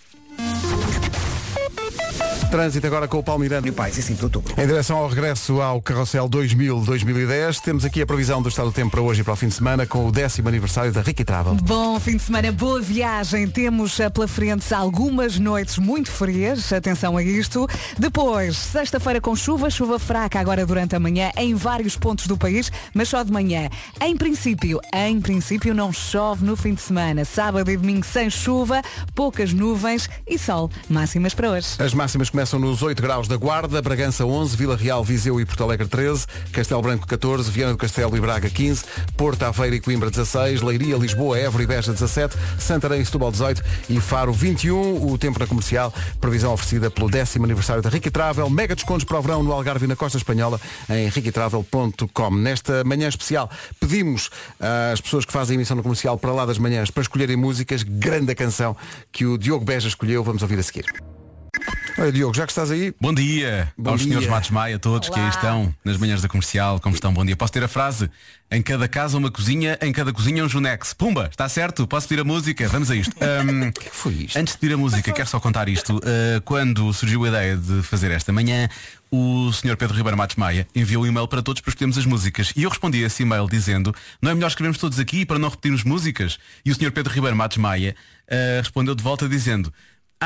Trânsito 2.54 2.86
agora 2.86 3.08
com 3.08 3.18
o 3.18 3.22
Paulo 3.22 3.40
Miranda. 3.40 3.66
E 3.66 3.72
pais, 3.72 3.98
assim 3.98 4.14
de 4.14 4.22
outubro. 4.22 4.54
Em 4.56 4.64
direção 4.64 4.98
ao 4.98 5.08
regresso 5.08 5.60
ao 5.60 5.82
Carrossel 5.82 6.28
2000-2010, 6.28 7.58
temos 7.58 7.84
aqui 7.84 8.00
a 8.00 8.06
previsão 8.06 8.40
do 8.40 8.48
estado 8.48 8.66
do 8.66 8.72
tempo 8.72 8.92
para 8.92 9.00
hoje 9.00 9.22
e 9.22 9.24
para 9.24 9.32
o 9.32 9.36
fim 9.36 9.48
de 9.48 9.54
semana 9.54 9.84
com 9.84 10.06
o 10.06 10.12
décimo 10.12 10.48
aniversário 10.48 10.92
da 10.92 11.00
Ricky 11.00 11.24
Travel. 11.24 11.56
Bom 11.56 11.98
fim 11.98 12.16
de 12.16 12.22
semana, 12.22 12.52
boa 12.52 12.80
viagem. 12.80 13.48
Temos 13.48 13.98
eh, 13.98 14.08
pela 14.08 14.28
frente 14.28 14.72
algumas 14.72 15.36
noites 15.36 15.78
muito 15.78 16.12
frias, 16.12 16.72
atenção 16.72 17.16
a 17.16 17.24
isto. 17.24 17.68
Depois, 17.98 18.56
sexta-feira 18.56 19.20
com 19.20 19.34
chuva, 19.34 19.68
chuva 19.68 19.98
fraca 19.98 20.38
agora 20.38 20.64
durante 20.64 20.94
a 20.94 21.00
manhã 21.00 21.32
em 21.36 21.56
vários 21.56 21.96
pontos 21.96 22.28
do 22.28 22.38
país, 22.38 22.70
mas 22.94 23.08
só 23.08 23.24
de 23.24 23.32
manhã. 23.32 23.68
Em 24.00 24.16
princípio, 24.16 24.80
em 24.94 25.20
princípio 25.20 25.74
não 25.74 25.92
chove 25.92 26.46
no 26.46 26.54
fim 26.54 26.74
de 26.74 26.82
semana. 26.82 27.24
Sábado 27.24 27.68
e 27.68 27.76
domingo 27.76 28.06
sem 28.06 28.30
chuva, 28.30 28.80
poucas 29.12 29.52
nuvens 29.52 30.08
e 30.24 30.38
sol. 30.38 30.70
Máximas 30.88 31.34
para 31.34 31.50
hoje. 31.50 31.66
As 31.80 31.92
máximas 31.92 32.30
começam 32.30 32.43
nos 32.52 32.82
8 32.82 33.02
graus 33.02 33.26
da 33.26 33.36
Guarda, 33.36 33.80
Bragança 33.80 34.24
11, 34.24 34.56
Vila 34.56 34.76
Real, 34.76 35.02
Viseu 35.02 35.40
e 35.40 35.46
Porto 35.46 35.64
Alegre 35.64 35.88
13, 35.88 36.26
Castelo 36.52 36.82
Branco 36.82 37.06
14, 37.06 37.50
Viana 37.50 37.72
do 37.72 37.78
Castelo 37.78 38.14
e 38.16 38.20
Braga 38.20 38.50
15, 38.50 38.84
Porto 39.16 39.42
Aveiro 39.44 39.74
e 39.74 39.80
Coimbra 39.80 40.10
16, 40.10 40.60
Leiria, 40.60 40.96
Lisboa, 40.96 41.38
Évora 41.38 41.64
e 41.64 41.66
Beja 41.66 41.92
17, 41.92 42.36
Santarém 42.58 43.00
e 43.00 43.04
Setúbal 43.06 43.32
18 43.32 43.62
e 43.88 43.98
Faro 43.98 44.32
21. 44.32 45.10
O 45.10 45.16
tempo 45.16 45.38
na 45.38 45.46
comercial, 45.46 45.92
previsão 46.20 46.52
oferecida 46.52 46.90
pelo 46.90 47.08
décimo 47.08 47.46
aniversário 47.46 47.82
da 47.82 47.88
Ricky 47.88 48.10
Travel, 48.10 48.50
mega 48.50 48.74
descontos 48.74 49.04
para 49.04 49.18
o 49.18 49.22
verão 49.22 49.42
no 49.42 49.50
Algarve 49.50 49.86
e 49.86 49.88
na 49.88 49.96
Costa 49.96 50.18
Espanhola 50.18 50.60
em 50.90 51.08
riquitravel.com. 51.08 52.30
Nesta 52.30 52.84
manhã 52.84 53.08
especial 53.08 53.50
pedimos 53.80 54.30
às 54.92 55.00
pessoas 55.00 55.24
que 55.24 55.32
fazem 55.32 55.54
emissão 55.54 55.76
no 55.76 55.82
comercial 55.82 56.18
para 56.18 56.32
lá 56.32 56.44
das 56.44 56.58
manhãs 56.58 56.90
para 56.90 57.02
escolherem 57.02 57.36
músicas, 57.36 57.82
grande 57.82 58.34
canção 58.34 58.76
que 59.10 59.24
o 59.24 59.38
Diogo 59.38 59.64
Beja 59.64 59.88
escolheu, 59.88 60.22
vamos 60.22 60.42
ouvir 60.42 60.58
a 60.58 60.62
seguir. 60.62 60.84
Olha, 61.96 62.10
Diogo, 62.10 62.34
já 62.34 62.44
que 62.44 62.50
estás 62.50 62.72
aí. 62.72 62.92
Bom 63.00 63.14
dia 63.14 63.72
Bom 63.78 63.92
aos 63.92 64.00
dia. 64.00 64.08
senhores 64.08 64.28
Matos 64.28 64.50
Maia, 64.50 64.80
todos 64.80 65.08
que 65.08 65.14
aí 65.14 65.20
Olá. 65.20 65.30
estão 65.30 65.74
nas 65.84 65.96
manhãs 65.96 66.20
da 66.20 66.28
comercial, 66.28 66.80
como 66.80 66.92
estão? 66.94 67.14
Bom 67.14 67.24
dia. 67.24 67.36
Posso 67.36 67.52
ter 67.52 67.62
a 67.62 67.68
frase? 67.68 68.10
Em 68.50 68.60
cada 68.60 68.88
casa 68.88 69.16
uma 69.16 69.30
cozinha, 69.30 69.78
em 69.80 69.92
cada 69.92 70.12
cozinha 70.12 70.44
um 70.44 70.48
Junex. 70.48 70.92
Pumba, 70.92 71.28
está 71.30 71.48
certo? 71.48 71.86
Posso 71.86 72.08
pedir 72.08 72.20
a 72.20 72.24
música? 72.24 72.68
Vamos 72.68 72.90
a 72.90 72.96
isto. 72.96 73.14
Um, 73.24 73.70
que 73.70 73.90
foi 73.90 74.12
isto? 74.12 74.36
Antes 74.38 74.54
de 74.54 74.60
pedir 74.60 74.74
a 74.74 74.76
música, 74.76 75.12
quero 75.12 75.28
só 75.28 75.38
contar 75.40 75.68
isto. 75.68 75.96
Uh, 75.96 76.40
quando 76.44 76.92
surgiu 76.92 77.24
a 77.24 77.28
ideia 77.28 77.56
de 77.56 77.82
fazer 77.82 78.10
esta 78.10 78.32
manhã, 78.32 78.68
o 79.10 79.52
Sr. 79.52 79.76
Pedro 79.76 79.96
Ribeiro 79.96 80.16
Matos 80.16 80.36
Maia 80.36 80.66
enviou 80.74 81.04
um 81.04 81.06
e-mail 81.06 81.26
para 81.28 81.42
todos 81.42 81.60
para 81.62 81.70
escolhermos 81.70 81.96
as 81.96 82.06
músicas. 82.06 82.52
E 82.56 82.64
eu 82.64 82.70
respondi 82.70 83.02
a 83.02 83.06
esse 83.06 83.22
e-mail 83.22 83.48
dizendo, 83.48 83.94
não 84.20 84.30
é 84.30 84.34
melhor 84.34 84.48
escrevermos 84.48 84.78
todos 84.78 84.98
aqui 84.98 85.24
para 85.24 85.38
não 85.38 85.48
repetirmos 85.48 85.84
músicas? 85.84 86.38
E 86.64 86.70
o 86.70 86.74
Sr. 86.74 86.90
Pedro 86.90 87.12
Ribeiro 87.12 87.36
Matos 87.36 87.56
Maia 87.58 87.94
uh, 88.28 88.60
respondeu 88.60 88.94
de 88.94 89.02
volta 89.02 89.28
dizendo, 89.28 89.72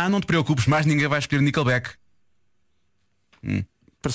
ah, 0.04 0.08
não 0.08 0.20
te 0.20 0.26
preocupes, 0.26 0.66
mais 0.66 0.86
ninguém 0.86 1.06
vai 1.08 1.18
escolher 1.18 1.42
Nickelback. 1.42 1.90
Hum. 3.44 3.62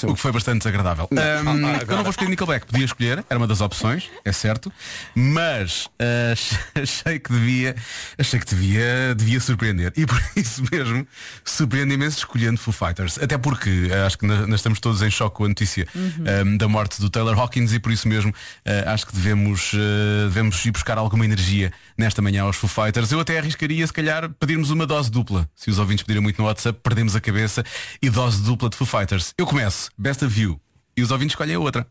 O 0.07 0.15
que 0.15 0.21
foi 0.21 0.31
bastante 0.31 0.59
desagradável. 0.59 1.09
Não. 1.11 1.21
Ahm, 1.21 1.65
Ah, 1.65 1.79
eu 1.81 1.95
não 1.97 2.03
vou 2.03 2.09
escolher 2.11 2.29
Nickelback, 2.29 2.65
podia 2.65 2.85
escolher, 2.85 3.23
era 3.29 3.37
uma 3.37 3.45
das 3.45 3.59
opções, 3.59 4.09
é 4.23 4.31
certo, 4.31 4.71
mas 5.13 5.89
ah, 5.99 6.33
achei 6.81 7.19
que 7.19 7.31
devia, 7.31 7.75
achei 8.17 8.39
que 8.39 8.45
devia, 8.45 9.13
devia 9.13 9.41
surpreender. 9.41 9.91
E 9.97 10.05
por 10.05 10.17
isso 10.37 10.63
mesmo 10.71 11.05
surpreende 11.43 11.93
imenso 11.95 12.17
escolhendo 12.19 12.57
Foo 12.57 12.73
Fighters. 12.73 13.19
Até 13.21 13.37
porque 13.37 13.89
ah, 13.93 14.05
acho 14.07 14.17
que 14.17 14.25
nós 14.25 14.47
nós 14.47 14.59
estamos 14.61 14.79
todos 14.79 15.01
em 15.01 15.11
choque 15.11 15.35
com 15.35 15.43
a 15.43 15.49
notícia 15.49 15.85
Uhum. 15.93 16.23
ahm, 16.27 16.57
da 16.57 16.67
morte 16.69 17.01
do 17.01 17.09
Taylor 17.09 17.37
Hawkins 17.37 17.73
e 17.73 17.79
por 17.79 17.91
isso 17.91 18.07
mesmo 18.07 18.33
ah, 18.65 18.93
acho 18.93 19.05
que 19.05 19.13
devemos, 19.13 19.73
ah, 19.75 20.23
devemos 20.29 20.63
ir 20.65 20.71
buscar 20.71 20.97
alguma 20.97 21.25
energia 21.25 21.73
nesta 21.97 22.21
manhã 22.21 22.43
aos 22.43 22.55
Foo 22.55 22.69
Fighters. 22.69 23.11
Eu 23.11 23.19
até 23.19 23.37
arriscaria, 23.37 23.85
se 23.85 23.93
calhar, 23.93 24.29
pedirmos 24.39 24.69
uma 24.69 24.85
dose 24.85 25.09
dupla. 25.09 25.49
Se 25.55 25.69
os 25.69 25.79
ouvintes 25.79 26.03
pedirem 26.03 26.21
muito 26.21 26.41
no 26.41 26.47
WhatsApp, 26.47 26.79
perdemos 26.81 27.15
a 27.15 27.21
cabeça 27.21 27.63
e 28.01 28.09
dose 28.09 28.41
dupla 28.41 28.69
de 28.69 28.77
Foo 28.77 28.87
Fighters. 28.87 29.33
Eu 29.37 29.45
começo, 29.45 29.89
Best 29.97 30.23
of 30.25 30.39
You. 30.39 30.59
E 30.95 31.01
os 31.01 31.11
ouvintes 31.11 31.33
escolhem 31.33 31.55
a 31.55 31.59
outra. 31.59 31.87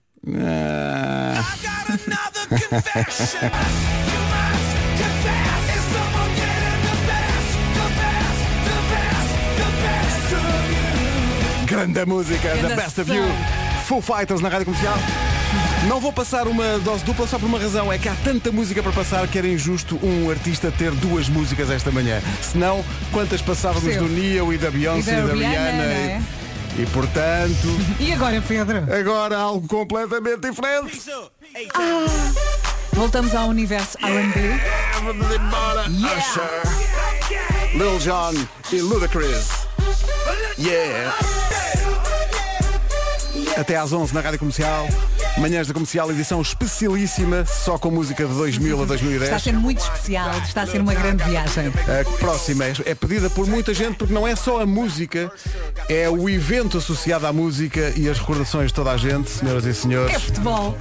Grande 11.66 12.04
música 12.04 12.48
da 12.48 12.56
Grande 12.56 12.76
Best 12.76 13.00
of. 13.00 13.10
You. 13.12 13.24
Full 13.86 14.02
Fighters 14.02 14.40
na 14.40 14.48
rádio 14.48 14.66
comercial. 14.66 14.96
Não 15.88 16.00
vou 16.00 16.12
passar 16.12 16.46
uma 16.46 16.78
dose 16.78 17.04
dupla 17.04 17.26
só 17.26 17.38
por 17.38 17.46
uma 17.46 17.58
razão, 17.58 17.92
é 17.92 17.98
que 17.98 18.08
há 18.08 18.14
tanta 18.24 18.50
música 18.52 18.82
para 18.82 18.92
passar 18.92 19.26
que 19.28 19.36
era 19.38 19.46
injusto 19.46 19.98
um 20.02 20.30
artista 20.30 20.70
ter 20.76 20.90
duas 20.92 21.28
músicas 21.28 21.70
esta 21.70 21.90
manhã. 21.90 22.20
Senão, 22.40 22.84
quantas 23.12 23.42
passávamos 23.42 23.84
Percebo. 23.84 24.06
do 24.06 24.12
Neo 24.14 24.52
e 24.52 24.58
da 24.58 24.70
Beyoncé 24.70 25.10
E 25.10 25.14
e 25.14 25.16
da 25.20 25.26
da, 25.26 25.32
Rihanna, 25.34 25.54
Rihanna? 25.56 25.82
é? 25.84 26.22
e, 26.78 26.82
e, 26.82 26.86
portanto, 26.86 27.68
E 28.00 28.12
agora, 28.12 28.40
Pedro? 28.46 28.78
agora 28.92 29.36
algo 29.38 29.66
completamente 29.68 30.40
diferente. 30.48 31.02
Ah, 31.74 32.06
voltamos 32.92 33.34
ao 33.34 33.48
universo 33.48 33.98
R&B. 34.02 34.40
Vamos 35.04 35.26
embora. 35.34 35.84
Usher, 35.90 37.76
Lil 37.76 37.98
Jon 37.98 38.34
e 38.72 38.80
Ludacris. 38.80 39.48
Yeah. 40.58 41.12
Até 43.56 43.76
às 43.76 43.92
11 43.92 44.14
na 44.14 44.20
Rádio 44.20 44.38
Comercial. 44.38 44.86
Manhãs 45.38 45.66
da 45.66 45.72
Comercial, 45.74 46.10
edição 46.10 46.40
especialíssima, 46.42 47.44
só 47.46 47.78
com 47.78 47.90
música 47.90 48.24
de 48.26 48.32
2000 48.34 48.82
a 48.82 48.84
2010. 48.84 49.22
Está 49.24 49.36
a 49.36 49.38
ser 49.38 49.52
muito 49.54 49.80
especial, 49.82 50.30
está 50.44 50.62
a 50.62 50.66
ser 50.66 50.80
uma 50.80 50.94
grande 50.94 51.24
viagem. 51.24 51.68
A 51.68 52.18
próxima 52.18 52.64
é- 52.66 52.74
é 52.84 52.94
pedida 52.94 53.30
por 53.30 53.46
muita 53.46 53.72
gente 53.72 53.96
porque 53.96 54.12
não 54.12 54.28
é 54.28 54.36
só 54.36 54.60
a 54.60 54.66
música, 54.66 55.32
é 55.88 56.08
o 56.08 56.28
evento 56.28 56.76
associado 56.78 57.26
à 57.26 57.32
música 57.32 57.92
e 57.96 58.08
as 58.08 58.18
recordações 58.18 58.68
de 58.68 58.74
toda 58.74 58.90
a 58.92 58.96
gente, 58.96 59.30
senhoras 59.30 59.64
e 59.64 59.72
senhores. 59.74 60.14
É 60.14 60.18
futebol. 60.18 60.76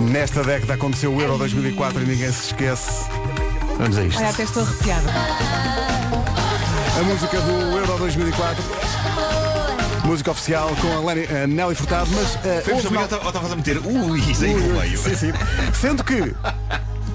Nesta 0.00 0.44
década 0.44 0.74
aconteceu 0.74 1.12
o 1.14 1.20
Euro 1.20 1.38
2004 1.38 2.02
e 2.02 2.06
ninguém 2.06 2.30
se 2.30 2.46
esquece. 2.46 3.04
Vamos 3.78 3.96
a 3.96 4.04
isto. 4.04 4.18
Olha, 4.18 4.28
até 4.30 4.42
estou 4.42 4.62
arrepiada. 4.62 5.10
A 6.98 7.02
música 7.02 7.40
do 7.40 7.78
Euro 7.78 7.98
2004. 7.98 8.62
Música 10.04 10.30
oficial 10.30 10.70
com 10.80 10.92
a, 10.92 11.00
Lenny- 11.12 11.26
a 11.26 11.46
Nelly 11.46 11.74
Furtado, 11.74 12.10
mas 12.12 12.36
eh, 12.44 12.60
Foi 12.62 12.74
houve 12.74 12.90
mal- 12.90 13.08
que 13.08 13.14
eu 13.14 13.26
estava 13.26 13.52
a 13.52 13.56
meter 13.56 13.78
ui, 13.78 14.20
isso 14.20 14.44
aí 14.44 14.54
no 14.54 14.78
meio. 14.80 14.98
sim, 14.98 15.16
sim. 15.16 15.32
Sendo 15.80 16.04
que 16.04 16.34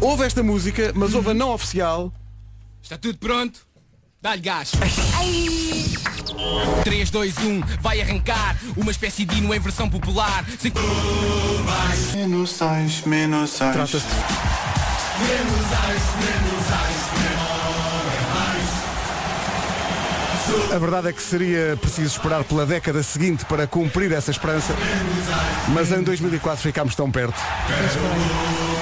houve 0.02 0.26
esta 0.26 0.42
música, 0.42 0.92
mas 0.96 1.14
houve 1.14 1.30
a 1.32 1.34
não 1.34 1.52
oficial. 1.54 2.12
Está 2.82 2.98
tudo 2.98 3.18
pronto? 3.20 3.60
Dá-lhe 4.22 4.42
gás. 4.42 4.72
3, 6.84 7.10
2, 7.12 7.38
1, 7.38 7.62
vai 7.82 8.02
arrancar 8.02 8.58
uma 8.76 8.92
espécie 8.92 9.24
de 9.26 9.38
hino 9.38 9.54
em 9.54 9.60
versão 9.60 9.90
popular. 9.90 10.44
Sem... 10.60 10.74
Menos 12.16 12.50
sais, 12.52 13.04
menos 13.06 13.52
sais. 13.52 13.74
Trata-se 13.74 13.98
de 14.00 14.14
Menos 15.20 15.74
ais, 15.86 16.02
menos 16.16 16.72
ais, 16.74 16.96
A 20.74 20.78
verdade 20.78 21.10
é 21.10 21.14
que 21.14 21.22
seria 21.22 21.78
preciso 21.82 22.16
esperar 22.16 22.44
pela 22.44 22.66
década 22.66 23.02
seguinte 23.02 23.46
para 23.46 23.66
cumprir 23.66 24.12
essa 24.12 24.32
esperança, 24.32 24.74
mas 25.74 25.92
em 25.92 26.04
2004 26.04 26.62
ficámos 26.62 26.96
tão 26.96 27.10
perto. 27.10 27.40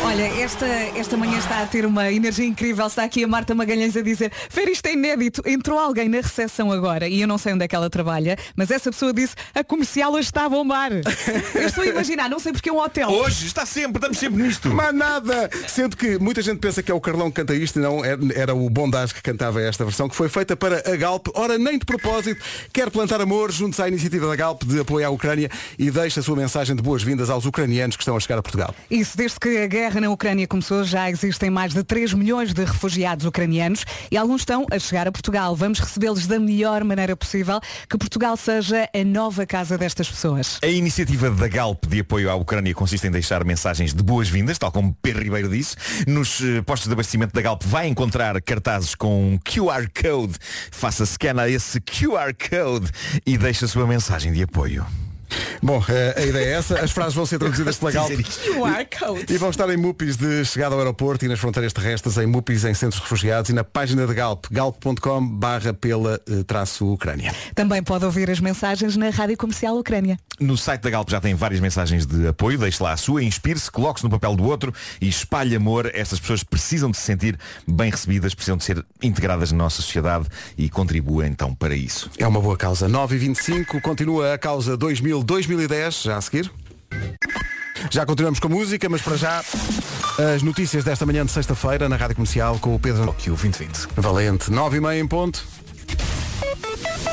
Olha, 0.04 0.24
esta, 0.42 0.66
esta 0.66 1.18
manhã 1.18 1.38
está 1.38 1.62
a 1.62 1.66
ter 1.66 1.86
uma 1.86 2.12
energia 2.12 2.46
incrível. 2.46 2.88
Está 2.88 3.04
aqui 3.04 3.24
a 3.24 3.28
Marta 3.28 3.54
Magalhães 3.54 3.96
a 3.96 4.02
dizer 4.02 4.32
Fer, 4.50 4.70
isto 4.70 4.86
é 4.86 4.94
inédito. 4.94 5.42
Entrou 5.46 5.78
alguém 5.78 6.08
na 6.08 6.22
recepção 6.22 6.72
agora 6.72 7.08
e 7.08 7.22
eu 7.22 7.28
não 7.28 7.38
sei 7.38 7.54
onde 7.54 7.66
é 7.66 7.68
que 7.68 7.76
ela 7.76 7.90
trabalha, 7.90 8.38
mas 8.56 8.72
essa 8.72 8.90
pessoa 8.90 9.14
disse 9.14 9.36
a 9.54 9.64
comercial 9.64 10.14
hoje 10.14 10.30
está 10.30 10.46
a 10.46 10.50
bombar. 10.50 10.92
eu 11.54 11.62
estou 11.62 11.84
a 11.84 11.88
imaginar, 11.88 12.30
não 12.30 12.40
sei 12.40 12.54
porque 12.54 12.70
é 12.70 12.74
um 12.74 12.80
hotel. 12.80 13.10
Hoje 13.10 13.48
está 13.48 13.66
sempre, 13.66 13.98
estamos 13.98 14.18
sempre 14.18 14.42
nisto. 14.44 14.70
Mas 14.74 14.96
nada! 14.96 15.50
Sendo 15.68 15.98
que 15.98 16.18
muita 16.18 16.42
gente 16.42 16.60
pensa 16.60 16.82
que 16.82 16.90
é 16.90 16.94
o 16.94 17.02
Carlão 17.02 17.30
que 17.30 17.42
canta 17.42 17.54
isto, 17.54 17.78
e 17.78 17.82
não, 17.82 18.02
era, 18.04 18.56
o 18.56 18.70
Bondage 18.70 19.14
que 19.14 19.22
cantava 19.22 19.62
esta 19.62 19.84
versão, 19.84 20.08
que 20.08 20.16
foi 20.16 20.30
feita 20.30 20.56
para 20.56 20.90
a 20.90 20.96
Galp. 20.96 21.28
Ora, 21.34 21.58
nem 21.68 21.78
de 21.78 21.86
propósito, 21.86 22.42
quer 22.72 22.90
plantar 22.90 23.20
amor 23.20 23.52
junto 23.52 23.82
à 23.82 23.90
iniciativa 23.90 24.26
da 24.26 24.36
Galp 24.38 24.64
de 24.64 24.80
apoio 24.80 25.06
à 25.06 25.10
Ucrânia 25.10 25.50
e 25.78 25.92
deixa 25.92 26.22
a 26.22 26.24
sua 26.24 26.36
mensagem 26.36 26.74
de 26.74 26.82
boas-vindas 26.82 27.30
aos 27.30 27.46
ucranianos 27.46 27.98
que 27.98 28.04
estão 28.04 28.16
a 28.16 28.20
chegar 28.22 28.38
a 28.38 28.42
Portugal. 28.42 28.74
Isso, 28.90 29.18
desde 29.18 29.38
que 29.38 29.58
a 29.58 29.68
guerra 29.68 30.00
na 30.00 30.10
Ucrânia 30.10 30.48
começou, 30.48 30.86
já 30.86 31.10
existem 31.10 31.50
mais 31.50 31.74
de 31.74 31.84
3 31.84 32.14
milhões 32.14 32.54
de 32.54 32.64
refugiados 32.64 33.26
ucranianos 33.26 33.84
e 34.10 34.16
alguns 34.16 34.42
estão 34.42 34.66
a 34.72 34.80
chegar 34.80 35.10
a 35.10 35.12
Portugal. 35.12 35.56
Vamos 35.58 35.80
recebê-los 35.80 36.26
da 36.26 36.40
melhor 36.40 36.86
maneira 36.86 37.18
possível, 37.18 37.60
que 37.90 37.98
Portugal 37.98 38.38
seja 38.38 38.88
a 38.94 39.04
nova 39.04 39.46
casa 39.46 39.78
destas 39.78 40.10
pessoas. 40.10 40.60
A 40.64 40.68
iniciativa 40.68 41.30
da 41.30 41.50
Galp 41.50 41.86
de 41.86 42.00
apoio 42.00 42.32
à 42.32 42.36
Ucrânia 42.36 42.74
consiste 42.74 43.08
em 43.08 43.12
deixar 43.12 43.44
mensagens 43.44 43.94
de 43.94 44.02
boas-vindas, 44.02 44.58
tal 44.58 44.72
como 44.72 44.96
Pedro 45.02 45.22
Ribeiro 45.22 45.50
disse. 45.50 45.76
Nos 46.08 46.42
eh, 46.42 46.62
postos 46.62 46.88
de 46.88 46.94
abastecimento 46.94 47.34
da 47.34 47.42
Galp 47.42 47.62
vai 47.66 47.88
encontrar 47.88 48.42
cartazes 48.42 48.96
com 48.96 49.34
um 49.34 49.38
QR 49.38 49.86
Code. 50.02 50.36
Faça 50.72 51.06
scan 51.06 51.42
a 51.42 51.57
esse 51.58 51.82
QR 51.82 52.34
Code 52.34 52.90
e 53.26 53.38
deixe 53.38 53.66
a 53.66 53.68
sua 53.68 53.88
mensagem 53.88 54.32
de 54.32 54.44
apoio. 54.44 54.86
Bom, 55.62 55.84
eh, 55.90 56.16
a 56.18 56.26
ideia 56.26 56.46
é 56.46 56.52
essa. 56.54 56.80
As 56.80 56.92
frases 56.92 57.14
vão 57.14 57.26
ser 57.26 57.40
traduzidas 57.40 57.78
pela 57.78 57.92
Galp. 57.92 58.12
E 59.30 59.38
vão 59.38 59.50
estar 59.50 59.70
em 59.70 59.78
MUPIs 59.78 60.18
de 60.18 60.46
chegada 60.46 60.76
ao 60.76 60.80
aeroporto 60.80 61.26
e 61.26 61.28
nas 61.28 61.40
fronteiras 61.40 61.74
terrestres, 61.74 62.18
em 62.18 62.26
MUPIs 62.26 62.64
em 62.66 62.74
centros 62.74 62.96
de 62.96 63.02
refugiados 63.02 63.50
e 63.50 63.54
na 63.54 63.64
página 63.64 64.06
da 64.06 64.14
Galp, 64.14 64.46
galp.com 64.52 65.28
barra 65.28 65.74
pela 65.74 66.22
eh, 66.28 66.44
traço 66.46 66.86
Ucrânia. 66.86 67.34
Também 67.56 67.84
pode 67.84 68.06
ouvir 68.06 68.30
as 68.30 68.40
mensagens 68.40 68.96
na 68.96 69.10
Rádio 69.10 69.38
Comercial 69.38 69.78
Ucrânia. 69.78 70.20
No 70.40 70.56
site 70.56 70.82
da 70.82 70.90
Galp 70.90 71.10
já 71.10 71.20
tem 71.20 71.34
várias 71.34 71.60
mensagens 71.60 72.06
de 72.06 72.28
apoio. 72.28 72.60
Deixe 72.60 72.82
lá 72.82 72.92
a 72.92 72.98
sua, 72.98 73.24
inspire-se, 73.24 73.72
coloque-se 73.72 74.04
no 74.04 74.10
papel 74.10 74.36
do 74.36 74.44
outro 74.44 74.74
e 75.02 75.08
espalhe 75.08 75.56
amor. 75.56 75.90
Estas 75.94 76.20
pessoas 76.20 76.44
precisam 76.44 76.92
de 76.92 76.98
se 76.98 77.04
sentir 77.04 77.38
bem 77.68 77.90
recebidas, 77.90 78.36
precisam 78.36 78.58
de 78.58 78.64
ser 78.64 78.86
integradas 79.02 79.52
na 79.52 79.58
nossa 79.58 79.82
sociedade 79.82 80.28
e 80.58 80.70
contribuem 80.70 81.32
então 81.32 81.54
para 81.56 81.76
isso. 81.76 82.10
É 82.18 82.28
uma 82.28 82.40
boa 82.40 82.56
causa. 82.56 82.88
9 82.88 83.16
e 83.16 83.20
25 83.20 83.82
continua 83.82 84.34
a 84.34 84.38
causa 84.38 84.78
2000-2010, 85.24 86.04
já 86.04 86.18
a 86.18 86.22
seguir. 86.22 86.52
Já 87.92 88.06
continuamos 88.06 88.40
com 88.40 88.48
a 88.48 88.50
música, 88.50 88.90
mas 88.90 89.02
para 89.02 89.18
já 89.18 89.44
as 90.34 90.42
notícias 90.42 90.84
desta 90.84 91.06
manhã 91.06 91.26
de 91.26 91.32
sexta-feira 91.32 91.88
na 91.88 91.96
Rádio 91.96 92.16
Comercial 92.16 92.58
com 92.60 92.76
o 92.76 92.80
Pedro 92.80 93.06
Tóquio 93.06 93.34
2020. 93.34 93.88
Valente. 93.96 94.52
9 94.52 94.78
e 94.78 94.82
meia 94.82 95.00
em 95.00 95.08
ponto. 95.08 95.46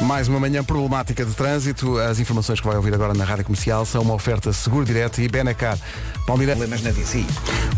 Mais 0.02 0.28
uma 0.28 0.40
manhã 0.40 0.62
problemática 0.62 1.24
de 1.24 1.32
trânsito. 1.32 1.98
As 1.98 2.18
informações 2.18 2.60
que 2.60 2.66
vai 2.66 2.76
ouvir 2.76 2.94
agora 2.94 3.14
na 3.14 3.24
Rádio 3.24 3.44
Comercial 3.44 3.86
são 3.86 4.02
uma 4.02 4.14
oferta 4.14 4.52
Seguro 4.52 4.84
Direto 4.84 5.20
e 5.20 5.28
Benacar. 5.28 5.78
Palmeiras. 6.26 6.56
Problemas 6.56 6.82
na 6.82 6.90
DC. 6.90 7.24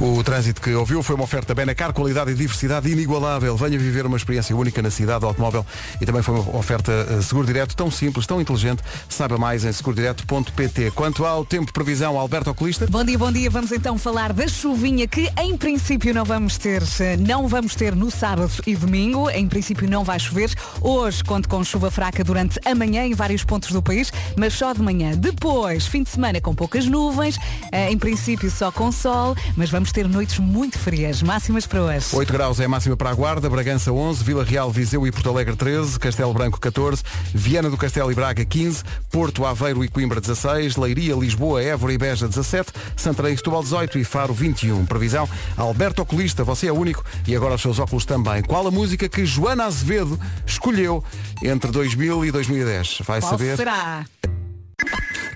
O 0.01 0.23
trânsito 0.23 0.61
que 0.61 0.73
ouviu 0.73 1.03
foi 1.03 1.17
uma 1.17 1.25
oferta 1.25 1.55
Benacar, 1.55 1.93
qualidade 1.93 2.31
e 2.31 2.35
diversidade 2.35 2.91
inigualável. 2.91 3.57
Venha 3.57 3.79
viver 3.79 4.07
uma 4.07 4.17
experiência 4.17 4.55
única 4.57 4.81
na 4.81 4.91
cidade 4.91 5.21
do 5.21 5.27
automóvel 5.27 5.67
e 6.01 6.07
também 6.07 6.23
foi 6.23 6.37
uma 6.37 6.57
oferta 6.57 6.93
eh, 6.93 7.23
Seguro 7.23 7.47
Direto 7.47 7.75
tão 7.75 7.91
simples, 7.91 8.27
tão 8.27 8.41
inteligente. 8.41 8.83
Saiba 9.09 9.37
mais 9.37 9.65
em 9.65 9.73
segurodireto.pt. 9.73 10.93
Quanto 10.93 11.25
ao 11.25 11.45
tempo 11.45 11.67
de 11.67 11.73
previsão, 11.73 12.19
Alberto 12.19 12.51
Oculista. 12.51 12.87
Bom 12.87 13.05
dia, 13.05 13.19
bom 13.19 13.33
dia. 13.33 13.51
Vamos 13.51 13.73
então 13.73 13.99
falar 13.99 14.33
da 14.33 14.47
chuvinha 14.47 15.09
que 15.09 15.31
em 15.41 15.57
princípio 15.57 16.15
não 16.15 16.25
vamos 16.25 16.57
ter, 16.57 16.83
eh, 17.01 17.17
não 17.17 17.49
vamos 17.49 17.75
ter 17.75 17.97
no 17.97 18.11
sábado 18.11 18.53
e 18.67 18.77
domingo. 18.77 19.29
Em 19.31 19.49
princípio 19.49 19.89
não 19.89 20.05
vai 20.05 20.21
chover. 20.21 20.53
Hoje 20.81 21.25
conto 21.25 21.49
com 21.49 21.65
chuva 21.65 21.91
fraca 21.97 22.23
durante 22.23 22.61
a 22.63 22.75
manhã 22.75 23.07
em 23.07 23.15
vários 23.15 23.43
pontos 23.43 23.73
do 23.73 23.83
país, 23.83 24.13
mas 24.37 24.53
só 24.53 24.75
de 24.75 24.83
manhã. 24.83 25.13
Depois, 25.17 25.87
fim 25.87 26.03
de 26.03 26.11
semana 26.11 26.43
com 26.43 26.55
poucas 26.55 26.85
nuvens, 26.85 27.39
eh, 27.73 27.91
em 27.91 27.97
princípio 27.97 28.51
só 28.51 28.71
com 28.71 28.93
sol, 28.93 29.35
mas 29.57 29.71
vamos 29.71 29.93
ter 29.93 30.07
noites 30.07 30.39
muito 30.39 30.79
frias. 30.79 31.23
Máximas 31.23 31.67
para 31.67 31.81
hoje. 31.83 32.09
8 32.13 32.31
graus 32.31 32.61
é 32.61 32.67
a 32.67 32.69
máxima 32.69 32.99
para 32.99 33.09
a 33.09 33.15
Guarda, 33.15 33.49
Bragança 33.49 33.91
11, 33.91 34.23
Vila 34.23 34.45
Real, 34.45 34.71
Viseu 34.71 35.07
e 35.07 35.11
Porto 35.11 35.31
Alegre 35.31 35.57
13, 35.57 35.99
Castelo 35.99 36.35
Branco 36.35 36.61
14, 36.61 37.03
Viana 37.33 37.71
do 37.71 37.79
Castelo 37.79 38.13
e 38.13 38.15
Braga 38.15 38.45
15, 38.45 38.85
Porto, 39.11 39.47
Aveiro 39.47 39.83
e 39.83 39.89
Coimbra 39.89 40.21
16, 40.21 40.77
Leiria, 40.77 41.15
Lisboa, 41.15 41.63
Évora 41.63 41.95
e 41.95 41.97
Beja 41.97 42.29
17, 42.29 42.73
Santarém 42.95 43.33
e 43.33 43.37
Setúbal 43.39 43.63
18 43.63 43.99
e 43.99 44.05
Faro 44.05 44.35
21. 44.35 44.85
Previsão, 44.85 45.27
Alberto 45.57 46.03
Oculista, 46.03 46.45
você 46.45 46.67
é 46.67 46.73
único 46.73 47.03
e 47.27 47.35
agora 47.35 47.55
os 47.55 47.63
seus 47.63 47.79
óculos 47.79 48.05
também. 48.05 48.43
Qual 48.43 48.67
a 48.67 48.71
música 48.71 49.09
que 49.09 49.25
Joana 49.25 49.65
Azevedo 49.65 50.21
escolheu 50.45 51.03
entre 51.43 51.71
2000 51.87 52.25
e 52.25 52.33
2010? 52.33 53.03
Vai 53.05 53.21
Qual 53.21 53.31
saber. 53.31 53.57
será? 53.57 54.05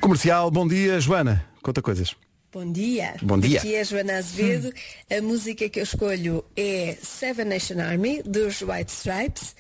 Comercial, 0.01 0.51
bom 0.51 0.67
dia, 0.67 0.99
Joana. 1.01 1.45
Conta 1.63 1.81
coisas. 1.81 2.17
Bom 2.53 2.73
dia. 2.73 3.15
Bom 3.23 3.39
dia. 3.39 3.59
Aqui 3.59 3.77
é 3.77 3.85
Joana 3.85 4.19
Azevedo. 4.19 4.73
A 5.09 5.23
música 5.23 5.69
que 5.69 5.79
eu 5.79 5.85
escolho 5.85 6.45
é 6.57 6.97
Seven 7.01 7.45
Nation 7.45 7.79
Army, 7.79 8.25
dos 8.25 8.61
White 8.63 8.91
Stripes, 8.91 9.55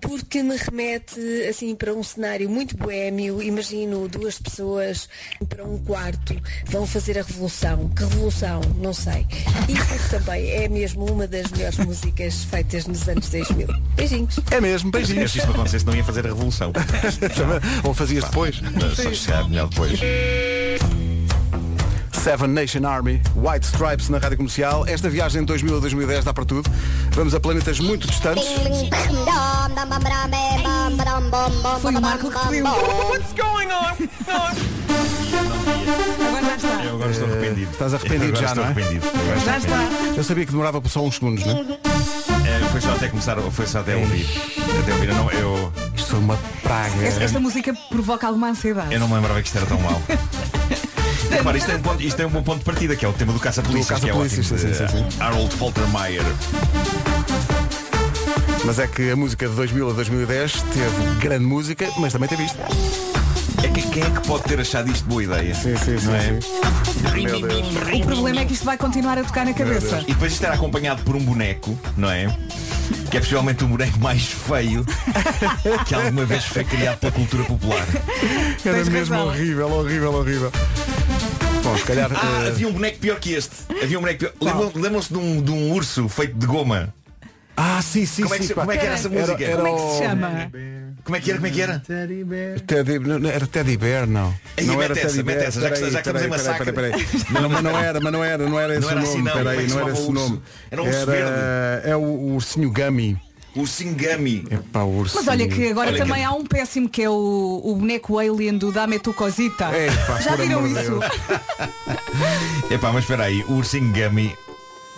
porque 0.00 0.40
me 0.40 0.56
remete 0.56 1.18
assim 1.48 1.74
para 1.74 1.92
um 1.92 2.04
cenário 2.04 2.48
muito 2.48 2.76
boémio. 2.76 3.42
Imagino 3.42 4.06
duas 4.06 4.38
pessoas 4.38 5.08
para 5.48 5.64
um 5.64 5.76
quarto, 5.78 6.40
vão 6.66 6.86
fazer 6.86 7.18
a 7.18 7.22
revolução. 7.22 7.88
Que 7.88 8.04
revolução? 8.04 8.60
Não 8.76 8.94
sei. 8.94 9.26
E 9.68 9.74
porque 9.74 10.16
também 10.16 10.50
é 10.52 10.68
mesmo 10.68 11.10
uma 11.10 11.26
das 11.26 11.50
melhores 11.50 11.78
músicas 11.78 12.44
feitas 12.44 12.86
nos 12.86 13.08
anos 13.08 13.28
2000. 13.28 13.66
Beijinhos. 13.96 14.38
É 14.52 14.60
mesmo, 14.60 14.92
beijinhos. 14.92 15.32
Se 15.32 15.38
não 15.38 15.50
acontecesse, 15.50 15.84
não 15.84 15.96
ia 15.96 16.04
fazer 16.04 16.24
a 16.26 16.28
revolução. 16.28 16.72
Ou 17.82 17.92
fazias 17.92 18.22
depois? 18.22 18.60
Só 18.94 19.12
chegar 19.12 19.48
melhor 19.48 19.68
depois. 19.68 19.98
Seven 22.22 22.48
Nation 22.48 22.84
Army, 22.86 23.18
White 23.34 23.64
Stripes 23.66 24.10
na 24.10 24.18
Rádio 24.18 24.36
Comercial. 24.36 24.84
Esta 24.86 25.08
viagem 25.08 25.40
de 25.40 25.46
2000 25.46 25.78
a 25.78 25.80
2010 25.80 26.24
dá 26.26 26.34
para 26.34 26.44
tudo. 26.44 26.70
Vamos 27.12 27.34
a 27.34 27.40
planetas 27.40 27.80
muito 27.80 28.06
distantes. 28.06 28.44
Foi 31.80 31.94
o 31.94 32.00
Marco 32.02 32.30
que 32.30 32.38
pediu. 32.40 32.64
What's 32.66 33.32
going 33.32 33.68
on? 33.68 33.96
Agora 36.28 36.44
já 36.44 36.56
está. 36.56 36.84
Eu 36.84 36.94
agora 36.96 37.10
estou 37.10 37.26
arrependido. 37.28 37.70
Estás 37.70 37.94
arrependido 37.94 38.36
Agora 38.36 38.40
já, 38.42 38.46
estou 38.48 38.64
não 38.64 38.70
é? 38.70 38.72
arrependido. 38.74 39.06
Agora 39.06 39.36
estou 39.38 39.52
Já 39.52 39.58
está. 39.58 39.76
arrependido. 39.76 40.16
Eu 40.16 40.24
sabia 40.24 40.44
que 40.44 40.50
demorava 40.52 40.82
só 40.90 41.02
uns 41.02 41.14
segundos, 41.14 41.46
não 41.46 41.56
é? 41.56 41.60
É, 42.50 42.68
foi 42.70 42.80
só 42.82 42.92
até 42.92 43.08
começar, 43.08 43.36
foi 43.50 43.66
só 43.66 43.80
até 43.80 43.96
ouvir. 43.96 44.26
Até 44.82 44.92
ouvir. 44.92 45.14
Não, 45.14 45.30
eu, 45.30 45.72
Isto 45.96 46.10
foi 46.10 46.18
uma 46.18 46.36
praga. 46.62 47.02
Esta, 47.02 47.22
esta 47.24 47.40
música 47.40 47.72
provoca 47.88 48.26
alguma 48.26 48.48
ansiedade. 48.48 48.92
eu 48.92 49.00
não 49.00 49.08
me 49.08 49.14
lembrava 49.14 49.40
que 49.40 49.46
isto 49.48 49.56
era 49.56 49.66
tão 49.66 49.80
mau. 49.80 50.02
Repara, 51.30 51.56
isto, 51.56 51.70
é 51.70 51.76
um 51.76 51.80
ponto, 51.82 52.02
isto 52.02 52.20
é 52.20 52.26
um 52.26 52.30
bom 52.30 52.42
ponto 52.42 52.58
de 52.58 52.64
partida, 52.64 52.96
que 52.96 53.04
é 53.04 53.08
o 53.08 53.12
tema 53.12 53.32
do 53.32 53.40
Caça-Polícias, 53.40 54.00
que 54.00 54.10
é 54.10 54.12
ótimo, 54.14 54.42
sim, 54.42 54.58
sim, 54.58 54.74
sim. 54.74 55.20
Harold 55.20 55.54
Faltermeyer. 55.54 56.22
Mas 58.64 58.78
é 58.78 58.86
que 58.86 59.10
a 59.10 59.16
música 59.16 59.48
de 59.48 59.54
2000 59.54 59.90
a 59.90 59.92
2010 59.94 60.52
teve 60.52 61.14
grande 61.20 61.44
música, 61.44 61.88
mas 61.98 62.12
também 62.12 62.28
teve 62.28 62.44
isto. 62.44 62.58
É 63.62 63.68
que, 63.68 63.82
quem 63.82 64.02
é 64.02 64.10
que 64.10 64.26
pode 64.26 64.44
ter 64.44 64.60
achado 64.60 64.90
isto 64.90 65.04
boa 65.06 65.22
ideia? 65.22 65.54
Sim, 65.54 65.76
sim, 65.76 65.98
sim. 65.98 66.06
Não 66.06 66.14
é? 66.14 66.20
sim. 66.20 67.22
Meu 67.22 67.40
Deus. 67.40 67.68
O 68.02 68.06
problema 68.06 68.40
é 68.40 68.44
que 68.44 68.52
isto 68.52 68.64
vai 68.64 68.76
continuar 68.76 69.18
a 69.18 69.22
tocar 69.24 69.44
na 69.46 69.52
cabeça. 69.52 70.00
E 70.02 70.12
depois 70.12 70.32
isto 70.32 70.44
era 70.44 70.54
acompanhado 70.54 71.02
por 71.02 71.14
um 71.16 71.20
boneco, 71.20 71.78
não 71.96 72.10
é? 72.10 72.34
Que 73.10 73.16
é 73.16 73.20
possivelmente 73.20 73.64
o 73.64 73.68
boneco 73.68 73.98
mais 74.00 74.24
feio 74.26 74.84
que 75.86 75.94
alguma 75.94 76.24
vez 76.24 76.44
foi 76.44 76.64
criado 76.64 76.98
pela 76.98 77.12
cultura 77.12 77.44
popular. 77.44 77.86
Era 78.64 78.76
Tens 78.76 78.88
mesmo 78.88 79.14
razão. 79.14 79.28
horrível, 79.28 79.70
horrível, 79.70 80.14
horrível. 80.14 80.52
Bom, 81.70 81.76
se 81.78 81.84
calhar. 81.84 82.10
Ah, 82.14 82.44
eh, 82.44 82.48
havia 82.48 82.68
um 82.68 82.72
boneco 82.72 82.98
pior 82.98 83.18
que 83.20 83.32
este. 83.32 83.54
Havia 83.82 83.98
um 83.98 84.02
boneco 84.02 84.18
pior. 84.18 84.32
Lembram- 84.40 84.72
Lembram-se 84.74 85.12
de 85.12 85.18
um, 85.18 85.42
de 85.42 85.50
um 85.50 85.72
urso 85.72 86.08
feito 86.08 86.34
de 86.34 86.46
goma? 86.46 86.92
Ah, 87.56 87.80
sim, 87.82 88.06
sim, 88.06 88.22
Como 88.22 88.34
é 88.34 88.38
que 88.38 88.46
sim. 88.46 88.54
como 88.54 88.72
é 88.72 88.76
que 88.78 88.86
era 88.86 88.94
essa 88.94 89.08
música? 89.08 89.44
Era, 89.44 89.56
Como 89.56 89.66
é 89.68 89.72
que 89.74 89.92
se 89.92 89.98
chama? 90.02 90.50
Como 91.04 91.16
é 91.16 91.20
que 91.20 91.30
era? 91.30 91.38
Como 91.38 91.46
é 91.46 91.50
que 91.50 91.60
era? 91.62 91.78
Teddy, 92.66 92.98
não, 92.98 93.18
não, 93.18 93.30
era 93.30 93.46
Teddy 93.46 93.76
Bear, 93.76 94.06
não. 94.06 94.34
Aí, 94.56 94.64
não 94.66 94.76
mete 94.76 94.90
era 94.90 94.98
essa, 95.00 95.08
Teddy 95.08 95.22
mete 95.24 95.36
Bear. 95.36 95.48
essa, 95.48 95.60
já 95.60 95.68
que- 95.70 95.74
Peraí, 95.76 95.90
já 95.92 96.02
que 96.02 96.08
estamos 96.08 96.22
em 96.22 96.28
peraí, 96.30 96.46
massacre. 96.46 96.72
peraí, 96.72 96.90
peraí. 96.92 97.06
Não, 97.42 97.48
mas 97.48 97.62
não 97.62 97.78
era, 97.78 98.00
mas 98.00 98.12
não 98.12 98.24
era, 98.24 98.48
não 98.48 98.60
era 98.60 98.72
esse 98.74 98.82
Não 98.82 98.90
era 98.90 99.00
o 99.00 99.02
assim, 99.02 99.18
nome. 99.18 99.30
não. 99.30 99.30
É 99.40 99.44
Peraí, 99.44 99.68
se 99.68 99.74
não 99.74 99.80
era 99.88 99.92
esse 99.92 100.10
nome. 100.12 100.42
Era 100.70 100.82
um 100.82 100.86
urso 100.86 101.06
verde. 101.06 101.32
É 101.84 101.96
o 101.96 102.00
o 102.00 102.34
ursinho 102.34 102.72
Gummy. 102.72 103.18
O 103.56 103.66
Singami. 103.66 104.46
Epá, 104.50 104.84
ursinho. 104.84 105.24
Mas 105.24 105.28
olha 105.28 105.48
que 105.48 105.68
agora 105.70 105.88
Olha 105.90 105.98
também 105.98 106.18
que- 106.18 106.22
há 106.22 106.32
um 106.32 106.44
péssimo 106.44 106.88
que 106.88 107.02
é 107.02 107.10
o, 107.10 107.60
o 107.64 107.74
boneco 107.74 108.18
alien 108.18 108.56
do 108.56 108.70
Dame 108.70 108.98
tu 109.00 109.12
cosita. 109.12 109.70
Epá, 109.76 110.20
Já 110.20 110.30
por 110.36 110.40
viram 110.46 110.58
amor 110.60 110.68
de 110.74 110.80
isso? 110.80 110.90
Deus. 110.90 111.04
Epá, 112.70 112.92
mas 112.92 113.02
espera 113.04 113.24
aí, 113.24 113.42
o 113.48 113.54
ursinho 113.54 113.92
Gummy. 113.92 114.34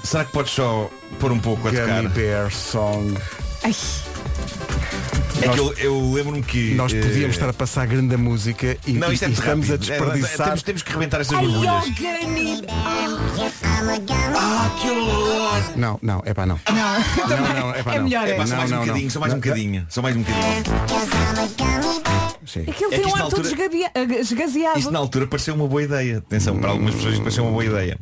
Será 0.05 0.25
que 0.25 0.33
podes 0.33 0.53
só 0.53 0.91
pôr 1.19 1.33
um 1.33 1.39
pouco 1.39 1.69
a 1.69 1.71
tocar? 1.71 2.03
Gummy 2.03 2.09
Bear 2.15 2.51
Song. 2.53 3.15
Ai, 3.63 3.73
É 5.43 5.47
Nós- 5.47 5.55
que 5.57 5.61
eu, 5.61 5.73
eu 5.79 6.13
lembro-me 6.13 6.43
que. 6.43 6.75
Nós 6.75 6.93
podíamos 6.93 7.35
estar 7.35 7.49
a 7.49 7.53
passar 7.53 7.87
grande 7.87 8.17
música 8.17 8.77
e, 8.87 8.93
Não, 8.93 9.11
e- 9.11 9.15
isto 9.15 9.25
é 9.25 9.29
e 9.29 9.33
estamos 9.33 9.71
a. 9.71 9.75
É, 9.75 9.79
desperdiçar. 9.79 10.47
temos, 10.47 10.63
temos 10.63 10.83
que 10.83 10.93
rebentar 10.93 11.21
estas 11.21 11.37
ai, 11.39 11.45
borbulhas. 11.47 11.85
Ah, 14.35 14.71
que 14.81 14.89
horror! 14.91 15.63
Não, 15.77 15.99
não, 16.03 16.23
é 16.25 16.33
pá, 16.35 16.47
não. 16.47 16.59
Não, 16.69 17.29
Não, 17.29 17.55
não, 17.55 17.75
epá, 17.77 17.93
é 17.95 17.99
não. 17.99 18.05
melhor. 18.05 18.29
É, 18.29 18.35
pá, 18.35 18.43
É. 18.43 18.47
só 18.47 18.57
mais 18.57 18.71
Não, 18.71 18.79
um 18.79 18.81
bocadinho, 18.87 19.11
só 19.11 19.21
mais 19.21 19.33
um 19.33 19.37
bocadinho, 19.37 19.87
só 19.89 20.03
mais 20.03 20.17
um 20.17 20.23
bocadinho. 20.23 21.72
Sim. 22.47 22.63
Aquilo 22.63 22.93
É 22.93 22.97
que 22.97 22.99
tem 22.99 23.01
isto 23.01 23.09
um 23.09 23.17
na 23.19 23.25
ar 23.25 23.31
todo 23.31 23.41
altura- 23.41 23.49
esgadia- 23.49 23.91
eh, 23.95 24.21
esgaseado. 24.21 24.79
Isto 24.79 24.91
na 24.91 24.99
altura 24.99 25.27
pareceu 25.27 25.55
uma 25.55 25.67
boa 25.69 25.83
ideia. 25.83 26.19
Atenção, 26.19 26.59
para 26.59 26.71
algumas 26.71 26.95
pessoas 26.95 27.13
isto 27.15 27.23
pareceu 27.23 27.45
uma 27.45 27.53
boa 27.53 27.65
ideia. 27.65 27.99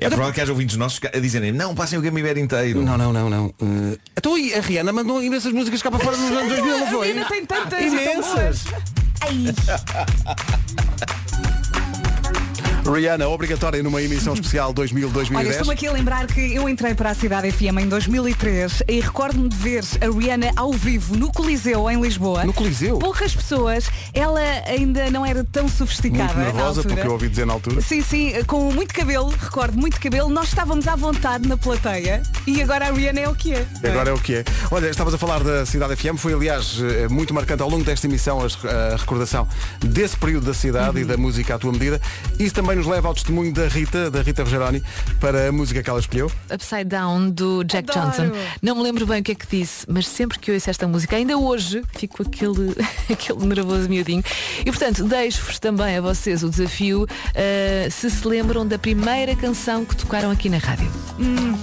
É 0.00 0.08
provável 0.08 0.32
que 0.32 0.40
haja 0.40 0.52
ouvintes 0.52 0.76
nossos 0.76 1.00
a 1.04 1.18
dizerem, 1.18 1.52
não, 1.52 1.74
passem 1.74 1.98
o 1.98 2.02
Gummy 2.02 2.22
Bear 2.22 2.38
inteiro. 2.38 2.82
Não, 2.82 2.96
não, 2.96 3.12
não, 3.12 3.28
não. 3.28 3.54
Eh, 3.60 3.98
então 4.16 4.34
a 4.34 4.60
Rihanna 4.60 4.92
mandou 4.92 5.22
imensas 5.22 5.52
músicas 5.52 5.82
cá 5.82 5.90
para 5.90 6.00
fora 6.04 6.16
nos 6.16 6.30
anos 6.30 6.48
2000, 6.48 6.78
não 6.78 6.86
A 6.86 6.90
foi? 6.90 7.12
Rihanna 7.12 7.28
tem 7.28 7.46
tantas 7.46 7.82
Imensas. 7.92 8.64
Rihanna, 12.84 13.28
obrigatória 13.28 13.80
numa 13.82 14.02
emissão 14.02 14.34
especial 14.34 14.74
2000-2010. 14.74 15.36
Olha, 15.36 15.48
estou-me 15.48 15.72
aqui 15.72 15.86
a 15.86 15.92
lembrar 15.92 16.26
que 16.26 16.54
eu 16.54 16.68
entrei 16.68 16.94
para 16.94 17.10
a 17.10 17.14
Cidade 17.14 17.50
FM 17.52 17.78
em 17.80 17.88
2003 17.88 18.82
e 18.88 19.00
recordo-me 19.00 19.48
de 19.48 19.56
ver 19.56 19.84
a 20.00 20.06
Rihanna 20.18 20.50
ao 20.56 20.72
vivo 20.72 21.16
no 21.16 21.30
Coliseu, 21.32 21.88
em 21.88 22.00
Lisboa. 22.00 22.44
No 22.44 22.52
Coliseu? 22.52 22.98
Poucas 22.98 23.34
pessoas, 23.34 23.88
ela 24.12 24.40
ainda 24.66 25.10
não 25.10 25.24
era 25.24 25.44
tão 25.44 25.68
sofisticada. 25.68 26.34
Muito 26.34 26.38
nervosa, 26.54 26.82
porque 26.82 27.06
eu 27.06 27.12
ouvi 27.12 27.28
dizer 27.28 27.46
na 27.46 27.52
altura. 27.52 27.80
Sim, 27.80 28.02
sim, 28.02 28.32
com 28.46 28.72
muito 28.72 28.92
cabelo, 28.92 29.28
recordo, 29.30 29.78
muito 29.78 30.00
cabelo. 30.00 30.28
Nós 30.28 30.48
estávamos 30.48 30.88
à 30.88 30.96
vontade 30.96 31.46
na 31.48 31.56
plateia 31.56 32.22
e 32.46 32.60
agora 32.62 32.88
a 32.88 32.92
Rihanna 32.92 33.20
é 33.20 33.28
o 33.28 33.34
que 33.34 33.54
é. 33.54 33.64
Agora 33.84 34.10
é 34.10 34.12
o 34.12 34.18
que 34.18 34.34
é. 34.34 34.44
Olha, 34.72 34.88
estavas 34.88 35.14
a 35.14 35.18
falar 35.18 35.44
da 35.44 35.64
Cidade 35.64 35.94
FM, 35.94 36.16
foi 36.16 36.32
aliás 36.34 36.78
eh, 36.80 37.06
muito 37.08 37.32
marcante 37.32 37.62
ao 37.62 37.68
longo 37.70 37.84
desta 37.84 38.06
emissão 38.08 38.40
a 38.40 38.96
recordação 38.96 39.46
desse 39.80 40.16
período 40.16 40.46
da 40.46 40.54
cidade 40.54 40.82
Uhum. 40.96 40.98
e 40.98 41.04
da 41.04 41.16
música 41.16 41.54
à 41.54 41.58
tua 41.58 41.70
medida. 41.72 42.00
Isso 42.38 42.54
também 42.54 42.71
nos 42.76 42.86
leva 42.86 43.08
ao 43.08 43.14
testemunho 43.14 43.52
da 43.52 43.66
Rita, 43.66 44.10
da 44.10 44.22
Rita 44.22 44.44
Rogeroni, 44.44 44.82
para 45.20 45.48
a 45.48 45.52
música 45.52 45.82
que 45.82 45.90
ela 45.90 46.00
escolheu. 46.00 46.30
Upside 46.52 46.84
Down 46.84 47.30
do 47.30 47.64
Jack 47.64 47.90
Adoro. 47.90 48.10
Johnson. 48.10 48.36
Não 48.62 48.76
me 48.76 48.82
lembro 48.82 49.06
bem 49.06 49.20
o 49.20 49.24
que 49.24 49.32
é 49.32 49.34
que 49.34 49.46
disse, 49.46 49.84
mas 49.88 50.06
sempre 50.06 50.38
que 50.38 50.52
ouço 50.52 50.70
esta 50.70 50.86
música, 50.86 51.16
ainda 51.16 51.36
hoje, 51.36 51.82
fico 51.96 52.18
com 52.18 52.22
aquele, 52.22 52.74
aquele 53.10 53.46
nervoso 53.46 53.88
miudinho. 53.88 54.22
E 54.60 54.64
portanto, 54.64 55.04
deixo-vos 55.04 55.58
também 55.58 55.96
a 55.96 56.00
vocês 56.00 56.42
o 56.42 56.48
desafio 56.48 57.04
uh, 57.04 57.90
se 57.90 58.10
se 58.10 58.28
lembram 58.28 58.66
da 58.66 58.78
primeira 58.78 59.34
canção 59.34 59.84
que 59.84 59.96
tocaram 59.96 60.30
aqui 60.30 60.48
na 60.48 60.58
rádio. 60.58 60.90
Hum, 61.18 61.56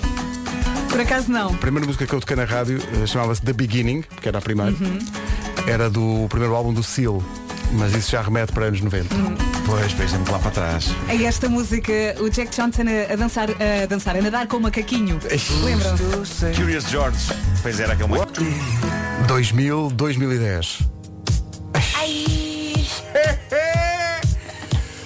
por 0.90 1.00
acaso 1.00 1.32
não. 1.32 1.54
A 1.54 1.58
primeira 1.58 1.86
música 1.86 2.06
que 2.06 2.14
eu 2.14 2.20
toquei 2.20 2.36
na 2.36 2.46
rádio 2.46 2.80
eh, 3.02 3.06
chamava-se 3.06 3.42
The 3.42 3.54
Beginning, 3.54 4.02
porque 4.02 4.28
era 4.28 4.40
a 4.40 4.42
primeira. 4.42 4.72
Uhum. 4.72 5.00
Era 5.68 5.90
do 5.90 6.28
primeiro 6.30 6.56
álbum 6.56 6.74
do 6.74 6.82
Seal, 6.84 7.24
mas 7.72 7.94
isso 7.96 8.12
já 8.12 8.22
remete 8.22 8.52
para 8.52 8.66
anos 8.66 8.82
90. 8.82 9.14
Uhum. 9.14 9.36
Pois, 9.66 9.94
deixa-me 9.94 10.30
lá 10.30 10.40
para 10.40 10.52
trás. 10.52 10.90
É 11.08 11.24
esta 11.24 11.48
música, 11.48 11.94
o 12.20 12.30
Jack 12.30 12.56
Johnson 12.56 12.84
a, 12.84 13.14
a 13.14 13.16
dançar, 13.16 13.50
a 13.52 13.86
dançar, 13.86 14.16
a 14.18 14.22
nadar 14.22 14.48
com 14.48 14.58
o 14.58 14.62
macaquinho. 14.62 15.20
Lembram-se? 15.64 16.52
Curious 16.56 16.90
George. 16.90 17.18
Pois 17.62 17.80
era 17.80 17.94
aquele 17.94 18.10
2000, 19.28 19.90
2010. 19.92 20.80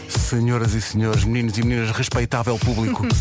Senhoras 0.08 0.74
e 0.74 0.82
senhores, 0.82 1.24
meninos 1.26 1.58
e 1.58 1.64
meninas, 1.64 1.92
respeitável 1.92 2.58
público. 2.58 3.06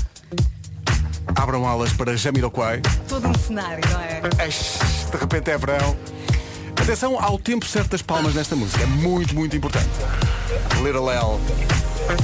Abram 1.35 1.67
alas 1.67 1.93
para 1.93 2.17
Jamiroquai. 2.17 2.81
Todo 3.09 3.29
um 3.29 3.35
cenário, 3.35 3.83
não 3.91 4.01
é? 4.01 4.21
De 5.11 5.17
repente 5.17 5.51
é 5.51 5.59
verão. 5.59 5.97
Atenção 6.83 7.17
ao 7.23 7.39
tempo 7.39 7.65
certo 7.65 7.91
das 7.91 8.03
palmas 8.03 8.35
nesta 8.35 8.57
música. 8.57 8.83
É 8.83 8.87
muito, 8.87 9.37
muito 9.37 9.57
importante. 9.57 9.89
Little 10.83 11.09
L. 11.09 11.39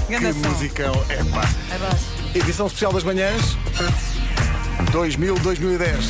Que 0.09 0.19
musicão. 0.49 0.93
Epá. 1.09 1.49
Edição 2.35 2.67
especial 2.67 2.93
das 2.93 3.05
manhãs. 3.05 3.57
2000, 4.91 5.39
2010. 5.39 6.05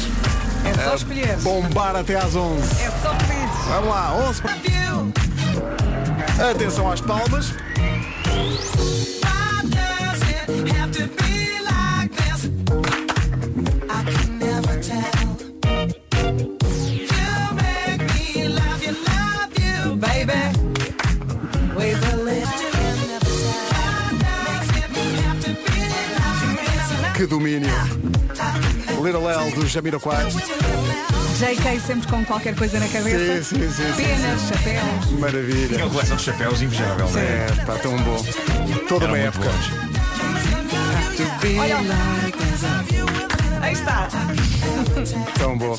É 0.65 0.75
só 0.83 0.95
escolher. 0.95 1.37
Bombar 1.41 1.95
até 1.95 2.17
às 2.17 2.35
11. 2.35 2.63
É 2.83 2.91
só 3.03 3.15
pedir. 3.17 3.49
Vamos 3.69 3.91
lá, 3.91 4.15
11 4.15 4.43
para... 4.43 4.55
Atenção 6.51 6.91
às 6.91 7.03
palmas. 7.03 7.53
Little 29.69 30.01
L 30.13 30.31
do 30.31 30.31
Jamiroquai. 30.31 30.31
JK 31.39 31.81
sempre 31.81 32.09
com 32.09 32.25
qualquer 32.25 32.55
coisa 32.57 32.81
na 32.81 32.89
cabeça. 32.89 33.45
Sim, 33.45 33.61
sim, 33.61 33.71
sim, 33.71 34.03
Penas, 34.03 34.43
chapéus. 34.49 35.21
Maravilha. 35.21 35.69
Tinha 35.69 35.85
uma 35.85 35.91
coleção 35.91 36.17
de 36.17 36.23
chapéus 36.23 36.63
invejável, 36.63 37.09
não 37.09 37.21
é? 37.21 37.25
É, 37.25 37.65
pá, 37.65 37.75
tão 37.75 37.97
bom. 37.99 38.25
Toda 38.89 39.05
Eram 39.05 39.15
uma 39.15 39.19
época. 39.19 39.49
Olha. 41.61 41.79
Aí 43.61 43.73
está. 43.73 44.09
Tão 45.39 45.59
bom. 45.59 45.79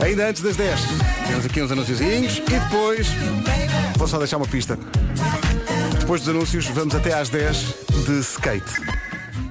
Ainda 0.00 0.28
antes 0.28 0.42
das 0.42 0.56
10, 0.56 0.80
temos 1.26 1.46
aqui 1.46 1.62
uns 1.62 1.72
anunciozinhos 1.72 2.38
e 2.38 2.42
depois 2.42 3.08
vou 3.96 4.06
só 4.06 4.18
deixar 4.18 4.36
uma 4.36 4.46
pista. 4.46 4.78
Depois 5.98 6.20
dos 6.22 6.34
anúncios, 6.34 6.66
vamos 6.66 6.94
até 6.94 7.12
às 7.12 7.28
10 7.28 7.74
de 8.06 8.20
skate. 8.20 8.72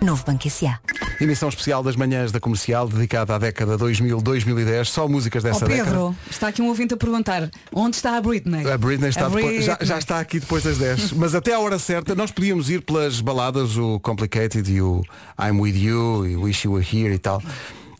Novo 0.01 0.23
Banco 0.25 0.47
S.A. 0.47 0.79
Emissão 1.19 1.47
especial 1.49 1.81
das 1.81 1.95
manhãs 1.95 2.31
da 2.31 2.39
comercial, 2.39 2.87
dedicada 2.89 3.35
à 3.35 3.37
década 3.37 3.77
2000-2010, 3.77 4.85
só 4.85 5.07
músicas 5.07 5.43
dessa 5.43 5.65
década. 5.65 5.89
Pedro, 5.91 6.15
está 6.29 6.49
aqui 6.49 6.61
um 6.61 6.67
ouvinte 6.67 6.93
a 6.93 6.97
perguntar 6.97 7.49
onde 7.73 7.95
está 7.95 8.17
a 8.17 8.21
Britney? 8.21 8.69
A 8.69 8.77
Britney 8.77 9.09
está 9.09 9.27
A 9.27 9.29
depois- 9.29 9.63
já, 9.63 9.75
Britney. 9.75 9.87
já 9.87 9.97
está 9.97 10.19
aqui 10.19 10.39
depois 10.41 10.63
das 10.63 10.77
10. 10.77 11.13
Mas 11.13 11.33
até 11.33 11.53
à 11.53 11.59
hora 11.59 11.79
certa 11.79 12.13
nós 12.15 12.31
podíamos 12.31 12.69
ir 12.69 12.81
pelas 12.81 13.21
baladas, 13.21 13.77
o 13.77 13.99
Complicated 14.01 14.69
e 14.69 14.81
o 14.81 15.03
I'm 15.39 15.59
With 15.61 15.75
You 15.77 16.27
e 16.27 16.35
Wish 16.35 16.65
You 16.67 16.73
Were 16.73 16.85
Here 16.85 17.13
e 17.13 17.17
tal. 17.19 17.41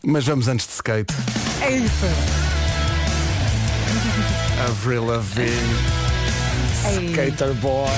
Mas 0.04 0.26
vamos 0.26 0.46
antes 0.46 0.66
de 0.66 0.72
skate. 0.74 1.14
É 1.62 1.70
isso. 1.78 2.06
Avril 4.68 5.04
Lavigne, 5.06 5.50
Ei. 6.86 7.10
Skater 7.10 7.54
Boy. 7.54 7.88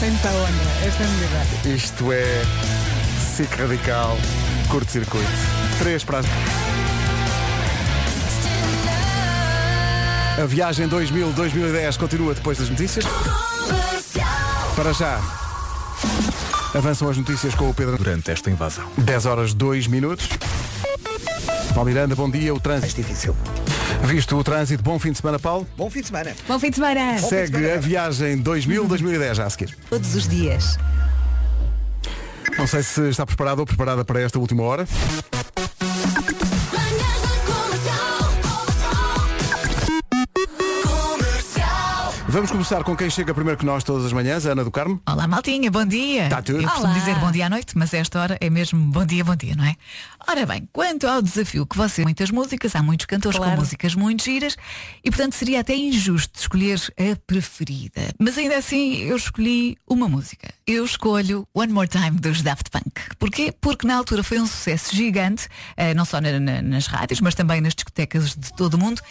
Muita 0.00 0.28
onda 0.28 0.86
esta 0.86 1.04
medida. 1.04 1.74
Isto 1.76 2.12
é 2.12 2.42
SIC 3.36 3.48
Radical, 3.58 4.18
curto-circuito. 4.72 5.28
3 5.80 6.02
para 6.02 6.20
as... 6.20 6.26
A 10.42 10.46
viagem 10.46 10.88
2000-2010 10.88 11.98
continua 11.98 12.32
depois 12.32 12.56
das 12.56 12.70
notícias. 12.70 13.04
Para 14.74 14.94
já, 14.94 15.20
avançam 16.74 17.06
as 17.10 17.18
notícias 17.18 17.54
com 17.54 17.68
o 17.68 17.74
Pedro. 17.74 17.98
Durante 17.98 18.30
esta 18.30 18.50
invasão. 18.50 18.88
10 18.96 19.26
horas 19.26 19.52
2 19.52 19.88
minutos. 19.88 20.26
Paulo 21.74 21.90
Miranda, 21.90 22.16
bom 22.16 22.30
dia. 22.30 22.54
O 22.54 22.58
trânsito. 22.58 22.98
É 22.98 23.04
difícil. 23.04 23.36
Visto 24.04 24.38
o 24.38 24.42
trânsito, 24.42 24.82
bom 24.82 24.98
fim 24.98 25.12
de 25.12 25.18
semana, 25.18 25.38
Paulo. 25.38 25.68
Bom 25.76 25.90
fim 25.90 26.00
de 26.00 26.06
semana. 26.06 26.34
Bom 26.48 26.58
fim 26.58 26.70
de 26.70 26.76
semana. 26.76 27.18
Segue 27.18 27.70
a 27.70 27.76
viagem 27.76 28.42
2000-2010 28.42 29.34
já 29.34 29.44
a 29.44 29.50
seguir. 29.50 29.76
Todos 29.90 30.14
os 30.14 30.26
dias. 30.26 30.78
Não 32.58 32.66
sei 32.66 32.82
se 32.82 33.08
está 33.08 33.26
preparado 33.26 33.60
ou 33.60 33.66
preparada 33.66 34.04
para 34.04 34.20
esta 34.20 34.38
última 34.38 34.62
hora. 34.62 34.86
Vamos 42.32 42.50
começar 42.50 42.82
com 42.82 42.96
quem 42.96 43.10
chega 43.10 43.34
primeiro 43.34 43.58
que 43.58 43.66
nós 43.66 43.84
todas 43.84 44.06
as 44.06 44.12
manhãs, 44.12 44.46
a 44.46 44.52
Ana 44.52 44.64
do 44.64 44.70
Carmo. 44.70 45.02
Olá, 45.06 45.26
maltinha, 45.28 45.70
bom 45.70 45.84
dia. 45.84 46.30
Tá 46.30 46.40
tudo. 46.40 46.60
Eu 46.62 46.64
costumo 46.64 46.86
Olá. 46.86 46.94
dizer 46.98 47.14
bom 47.16 47.30
dia 47.30 47.44
à 47.44 47.50
noite, 47.50 47.76
mas 47.76 47.92
a 47.92 47.98
esta 47.98 48.18
hora 48.18 48.38
é 48.40 48.48
mesmo 48.48 48.78
bom 48.90 49.04
dia, 49.04 49.22
bom 49.22 49.36
dia, 49.36 49.54
não 49.54 49.64
é? 49.66 49.76
Ora 50.26 50.46
bem, 50.46 50.66
quanto 50.72 51.06
ao 51.06 51.20
desafio 51.20 51.66
que 51.66 51.76
você 51.76 52.02
muitas 52.02 52.30
músicas, 52.30 52.74
há 52.74 52.82
muitos 52.82 53.04
cantores 53.04 53.36
Claro. 53.36 53.52
com 53.56 53.60
músicas 53.60 53.94
muito 53.94 54.24
giras 54.24 54.56
e 55.04 55.10
portanto 55.10 55.34
seria 55.34 55.60
até 55.60 55.76
injusto 55.76 56.40
escolher 56.40 56.80
a 56.98 57.14
preferida. 57.26 58.00
Mas 58.18 58.38
ainda 58.38 58.56
assim 58.56 58.94
eu 59.02 59.16
escolhi 59.16 59.76
uma 59.86 60.08
música. 60.08 60.48
Eu 60.66 60.86
escolho 60.86 61.46
One 61.52 61.70
More 61.70 61.86
Time 61.88 62.12
dos 62.12 62.40
Daft 62.40 62.70
Punk. 62.70 63.14
Porquê? 63.18 63.52
Porque 63.60 63.86
na 63.86 63.96
altura 63.98 64.22
foi 64.22 64.40
um 64.40 64.46
sucesso 64.46 64.96
gigante, 64.96 65.48
eh, 65.76 65.92
não 65.92 66.06
só 66.06 66.18
na- 66.18 66.40
na- 66.40 66.62
nas 66.62 66.86
rádios, 66.86 67.20
mas 67.20 67.34
também 67.34 67.60
nas 67.60 67.74
discotecas 67.74 68.34
de 68.34 68.54
todo 68.54 68.74
o 68.74 68.78
mundo. 68.78 69.02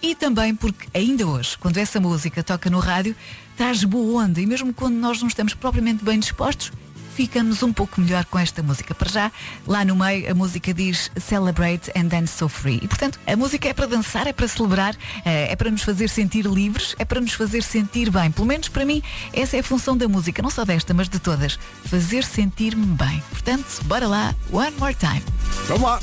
E 0.00 0.14
também 0.14 0.54
porque 0.54 0.86
ainda 0.94 1.26
hoje, 1.26 1.58
quando 1.58 1.76
essa 1.76 1.98
música 1.98 2.42
toca 2.42 2.70
no 2.70 2.78
rádio, 2.78 3.16
traz 3.56 3.82
boa 3.82 4.24
onda. 4.24 4.40
E 4.40 4.46
mesmo 4.46 4.72
quando 4.72 4.94
nós 4.94 5.20
não 5.20 5.28
estamos 5.28 5.54
propriamente 5.54 6.04
bem 6.04 6.20
dispostos, 6.20 6.72
ficamos 7.18 7.64
um 7.64 7.72
pouco 7.72 8.00
melhor 8.00 8.24
com 8.26 8.38
esta 8.38 8.62
música. 8.62 8.94
Para 8.94 9.10
já, 9.10 9.32
lá 9.66 9.84
no 9.84 9.96
meio, 9.96 10.30
a 10.30 10.34
música 10.34 10.72
diz 10.72 11.10
Celebrate 11.16 11.90
and 11.96 12.04
Dance 12.04 12.38
So 12.38 12.48
Free. 12.48 12.78
E 12.80 12.86
portanto, 12.86 13.18
a 13.26 13.34
música 13.34 13.68
é 13.68 13.74
para 13.74 13.86
dançar, 13.86 14.28
é 14.28 14.32
para 14.32 14.46
celebrar, 14.46 14.94
eh, 15.24 15.50
é 15.50 15.56
para 15.56 15.68
nos 15.68 15.82
fazer 15.82 16.08
sentir 16.08 16.46
livres, 16.46 16.94
é 16.96 17.04
para 17.04 17.20
nos 17.20 17.32
fazer 17.32 17.64
sentir 17.64 18.08
bem. 18.08 18.30
Pelo 18.30 18.46
menos 18.46 18.68
para 18.68 18.84
mim, 18.84 19.02
essa 19.32 19.56
é 19.56 19.60
a 19.60 19.62
função 19.64 19.96
da 19.96 20.06
música, 20.06 20.40
não 20.40 20.48
só 20.48 20.64
desta, 20.64 20.94
mas 20.94 21.08
de 21.08 21.18
todas. 21.18 21.58
Fazer 21.86 22.22
sentir-me 22.22 22.86
bem. 22.86 23.20
Portanto, 23.30 23.66
bora 23.86 24.06
lá, 24.06 24.32
one 24.52 24.76
more 24.78 24.94
time. 24.94 25.24
Vamos 25.66 25.82
lá. 25.82 26.00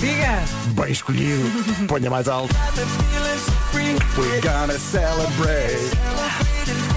Siga! 0.00 0.42
Bem 0.74 0.90
escolhido. 0.90 1.48
Ponha 1.86 2.10
mais 2.10 2.26
alto. 2.26 2.52
We're 3.72 4.40
gonna 4.40 4.76
celebrate. 4.80 5.92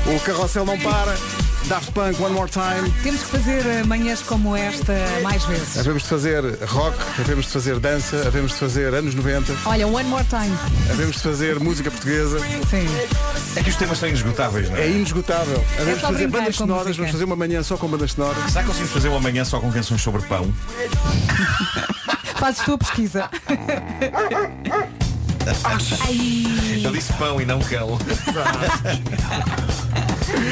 O 0.08 0.20
carrossel 0.22 0.66
não 0.66 0.80
para. 0.80 1.16
Daft 1.70 1.92
Punk, 1.94 2.20
One 2.20 2.34
More 2.34 2.50
Time. 2.50 2.90
Temos 3.04 3.22
que 3.22 3.28
fazer 3.28 3.64
eh, 3.66 3.84
manhãs 3.84 4.22
como 4.24 4.56
esta 4.56 4.94
mais 5.22 5.44
vezes. 5.46 5.78
Havemos 5.78 6.02
de 6.02 6.10
fazer 6.10 6.44
rock, 6.66 6.98
havemos 7.20 7.46
de 7.46 7.52
fazer 7.52 7.80
dança, 7.80 8.24
havemos 8.26 8.54
de 8.54 8.58
fazer 8.58 8.92
anos 8.96 9.14
90, 9.14 9.54
Olha, 9.66 9.88
one 9.88 10.10
more 10.10 10.24
time. 10.26 10.52
havemos 10.90 11.18
de 11.18 11.22
fazer 11.22 11.60
música 11.60 11.92
portuguesa. 11.92 12.40
Sim. 12.40 12.88
É 13.56 13.62
que 13.62 13.70
os 13.70 13.76
temas 13.76 14.00
são 14.00 14.10
inesgotáveis, 14.10 14.68
não 14.70 14.78
é? 14.78 14.82
É 14.82 14.90
inesgotável. 14.90 15.64
Havemos 15.80 16.00
de 16.00 16.06
fazer 16.08 16.28
bandas 16.28 16.56
sonoras, 16.56 16.86
música. 16.88 16.98
vamos 17.04 17.12
fazer 17.12 17.24
uma 17.26 17.36
manhã 17.36 17.62
só 17.62 17.78
com 17.78 17.88
bandas 17.88 18.12
sonoras. 18.14 18.44
Será 18.52 18.62
que 18.62 18.68
conseguimos 18.68 18.92
fazer 18.94 19.10
uma 19.10 19.20
manhã 19.20 19.46
só 19.46 19.60
com 19.60 19.72
canções 19.72 20.02
sobre 20.02 20.22
pão? 20.24 20.52
Fazes 22.36 22.64
tu 22.66 22.74
a 22.74 22.78
pesquisa. 22.80 23.30
Eu 26.84 26.92
disse 26.92 27.14
pão 27.14 27.40
e 27.40 27.46
não 27.46 27.60
cão. 27.60 28.00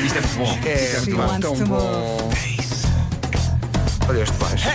Isto 0.05 0.17
é 0.17 0.21
muito 0.21 0.37
bom. 0.37 0.59
É, 0.65 0.99
She 1.03 1.11
muito 1.11 1.17
bom. 1.17 1.39
tão 1.39 1.65
bom. 1.67 2.31
Olha 4.09 4.21
este 4.21 4.37
baixo. 4.37 4.67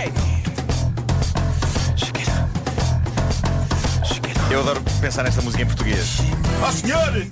Eu 4.51 4.59
adoro 4.59 4.81
pensar 5.01 5.23
nesta 5.23 5.41
música 5.41 5.63
em 5.63 5.65
português. 5.65 6.17
Ó 6.61 6.71
senhor! 6.71 7.25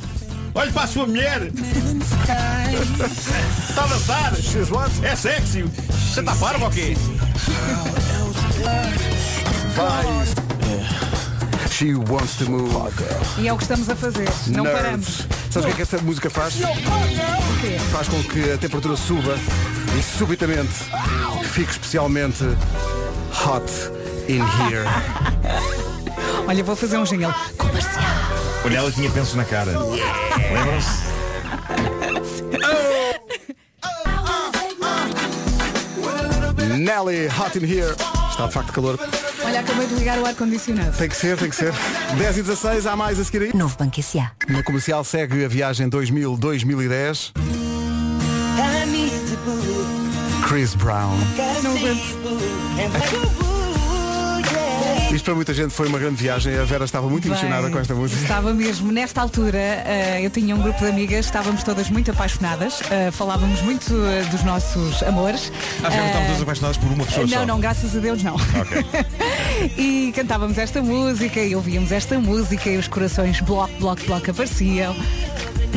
Olhe 0.54 0.72
para 0.72 0.84
a 0.84 0.88
sua 0.88 1.06
mulher! 1.06 1.44
Está 3.70 3.84
a 3.84 3.88
dançar! 3.88 4.34
É 5.04 5.16
sexy! 5.16 5.64
Você 5.64 6.20
está 6.20 6.36
parvo 6.36 6.66
ou 6.66 6.72
quê? 6.72 6.96
Vai. 9.76 10.06
She 11.70 11.94
wants 11.96 12.36
to 12.38 12.50
move. 12.50 12.74
E 13.38 13.48
é 13.48 13.54
o 13.54 13.58
que 13.58 13.64
estamos 13.64 13.88
a 13.90 13.96
fazer. 13.96 14.28
Não 14.48 14.64
Nerds. 14.64 14.82
paramos. 14.82 15.28
Sabes 15.52 15.66
o 15.66 15.68
que 15.68 15.72
é 15.72 15.76
que 15.76 15.82
esta 15.82 15.97
música 15.97 16.30
faz? 16.30 16.56
Faz 17.91 18.08
com 18.08 18.24
que 18.24 18.52
a 18.52 18.58
temperatura 18.58 18.95
suba 18.95 19.36
e 19.99 20.02
subitamente 20.02 20.72
fique 21.43 21.72
especialmente 21.72 22.45
hot 23.34 23.66
in 24.30 24.39
here. 24.39 24.86
Olha, 26.47 26.64
vou 26.64 26.76
fazer 26.76 26.97
um 26.97 27.04
jingle. 27.04 27.34
Comercial. 27.58 28.02
Olha, 28.64 28.78
ela 28.78 28.91
tinha 28.93 29.10
pensos 29.12 29.36
na 29.36 29.43
cara. 29.43 29.74
Lembram-se? 29.78 31.12
Nelly, 36.78 37.28
hot 37.28 37.58
in 37.58 37.66
here. 37.66 37.93
Está 38.30 38.47
de 38.47 38.54
facto 38.54 38.72
calor. 38.72 38.97
Olha, 39.52 39.60
acabei 39.60 39.86
de 39.86 39.95
ligar 39.95 40.18
o 40.18 40.26
ar-condicionado. 40.26 40.95
Tem 40.97 41.10
que 41.10 41.16
ser, 41.18 41.38
tem 41.38 41.49
que 41.49 41.56
ser. 41.58 41.74
10 42.18 42.38
e 42.38 42.41
16, 42.41 42.88
há 42.88 42.95
mais 42.95 43.20
a 43.20 43.24
seguir 43.26 43.41
aí. 43.41 43.52
Novo 43.54 43.76
Banco 43.78 43.99
S.A. 43.99 44.32
Na 44.47 44.64
comercial 44.64 45.04
segue 45.04 45.43
a 45.43 45.47
viagem 45.49 45.89
2000-2010. 45.89 47.34
Chris 50.47 50.74
Brown. 50.76 51.18
Isto 55.14 55.26
para 55.26 55.36
muita 55.36 55.54
gente 55.54 55.74
foi 55.74 55.89
uma 55.89 55.99
grande 55.99 56.16
viagem. 56.16 56.58
A 56.58 56.64
Vera 56.64 56.86
estava 56.86 57.10
muito 57.10 57.28
emocionada 57.28 57.64
Bem, 57.64 57.72
com 57.74 57.80
esta 57.80 57.93
música. 57.93 58.22
Estava 58.22 58.54
mesmo. 58.54 58.91
Nesta 58.93 59.20
altura, 59.20 59.58
eh, 59.58 60.22
eu 60.24 60.30
tinha 60.30 60.56
um 60.56 60.62
grupo 60.62 60.80
de 60.80 60.86
amigas, 60.86 61.26
estávamos 61.26 61.64
todas 61.64 61.89
muito 61.89 62.10
apaixonadas, 62.12 62.82
eh, 62.89 63.12
falávamos 63.12 63.62
muito 63.62 63.93
eh, 64.06 64.24
dos 64.32 64.43
nossos 64.43 65.04
amores. 65.04 65.52
Acho 65.84 65.97
que 65.97 66.06
estamos 66.06 66.28
todos 66.28 66.41
apaixonados 66.41 66.78
por 66.78 66.91
uma 66.91 67.06
pessoa 67.06 67.28
não, 67.28 67.39
só. 67.39 67.45
não, 67.45 67.60
graças 67.60 67.93
a 67.93 67.99
Deus 67.99 68.24
não. 68.24 68.36
Ok. 68.36 68.86
e 69.78 70.12
cantávamos 70.16 70.57
esta 70.57 70.82
música, 70.82 71.39
e 71.39 71.55
ouvíamos 71.55 71.91
esta 71.91 72.20
música, 72.20 72.70
e 72.70 72.78
os 72.78 72.88
corações 72.88 73.39
bloco, 73.41 73.74
bloco, 73.80 74.03
bloco 74.05 74.32
apareciam. 74.32 74.95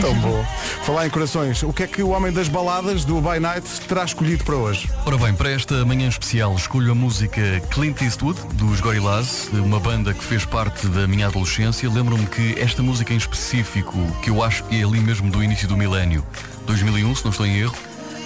Tão 0.01 0.15
bom. 0.19 0.45
Falar 0.83 1.07
em 1.07 1.11
corações, 1.11 1.63
o 1.63 1.73
que 1.73 1.85
é 1.85 1.87
que 1.87 2.03
o 2.03 2.09
homem 2.09 2.33
das 2.33 2.49
baladas 2.49 3.05
do 3.05 3.21
By 3.21 3.39
Night 3.39 3.69
terá 3.89 4.05
escolhido 4.05 4.43
para 4.45 4.57
hoje? 4.57 4.91
Ora 5.07 5.17
bem, 5.17 5.33
para 5.33 5.51
esta 5.51 5.85
manhã 5.85 6.09
especial 6.09 6.55
escolho 6.57 6.93
a 6.93 6.95
música 6.95 7.41
Clint 7.71 8.03
Eastwood, 8.03 8.41
dos 8.55 8.81
Gorillaz, 8.81 9.49
uma 9.53 9.79
banda 9.79 10.13
que 10.13 10.25
fez 10.25 10.45
parte 10.45 10.89
da 10.89 11.07
minha 11.07 11.29
adolescência. 11.29 11.89
Lembro-me 11.89 12.27
que 12.27 12.59
esta 12.59 12.83
música 12.83 13.15
em 13.15 13.17
específico, 13.17 13.97
que 14.21 14.31
eu 14.31 14.43
acho 14.43 14.65
que 14.65 14.81
é 14.81 14.85
ali 14.85 15.01
mesmo 15.01 15.31
do 15.31 15.43
início 15.43 15.69
do 15.69 15.77
milénio, 15.77 16.27
2001, 16.67 17.15
se 17.15 17.25
não 17.25 17.31
estou 17.31 17.47
em 17.47 17.59
erro, 17.59 17.77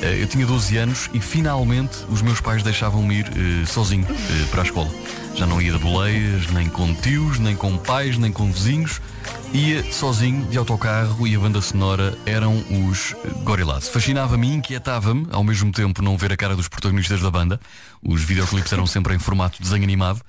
eh, 0.03 0.23
eu 0.23 0.27
tinha 0.27 0.47
12 0.47 0.77
anos 0.77 1.11
e 1.13 1.21
finalmente 1.21 1.99
os 2.09 2.23
meus 2.23 2.41
pais 2.41 2.63
deixavam-me 2.63 3.17
ir 3.17 3.27
eh, 3.27 3.67
sozinho 3.67 4.07
eh, 4.09 4.47
para 4.51 4.63
a 4.63 4.65
escola. 4.65 4.91
Já 5.39 5.47
não 5.47 5.63
ia 5.63 5.71
de 5.71 5.79
boleias, 5.79 6.49
nem 6.49 6.69
com 6.69 6.93
tios, 6.93 7.39
nem 7.39 7.55
com 7.55 7.79
pais, 7.79 8.19
nem 8.19 8.33
com 8.33 8.51
vizinhos. 8.51 9.01
Ia 9.53 9.85
sozinho 9.93 10.45
de 10.47 10.59
autocarro 10.59 11.29
e 11.29 11.37
a 11.37 11.39
banda 11.39 11.61
sonora 11.61 12.19
eram 12.27 12.57
os 12.89 13.15
Gorillaz. 13.45 13.87
Fascinava-me 13.89 14.49
e 14.49 14.55
inquietava-me, 14.55 15.29
ao 15.31 15.45
mesmo 15.45 15.71
tempo 15.71 16.03
não 16.03 16.19
ver 16.19 16.33
a 16.33 16.37
cara 16.37 16.57
dos 16.57 16.67
protagonistas 16.67 17.21
da 17.21 17.31
banda. 17.31 17.61
Os 18.03 18.21
videoclipes 18.21 18.73
eram 18.73 18.85
sempre 18.85 19.15
em 19.15 19.21
formato 19.21 19.59
de 19.59 19.63
desenho 19.63 19.85
animado. 19.85 20.21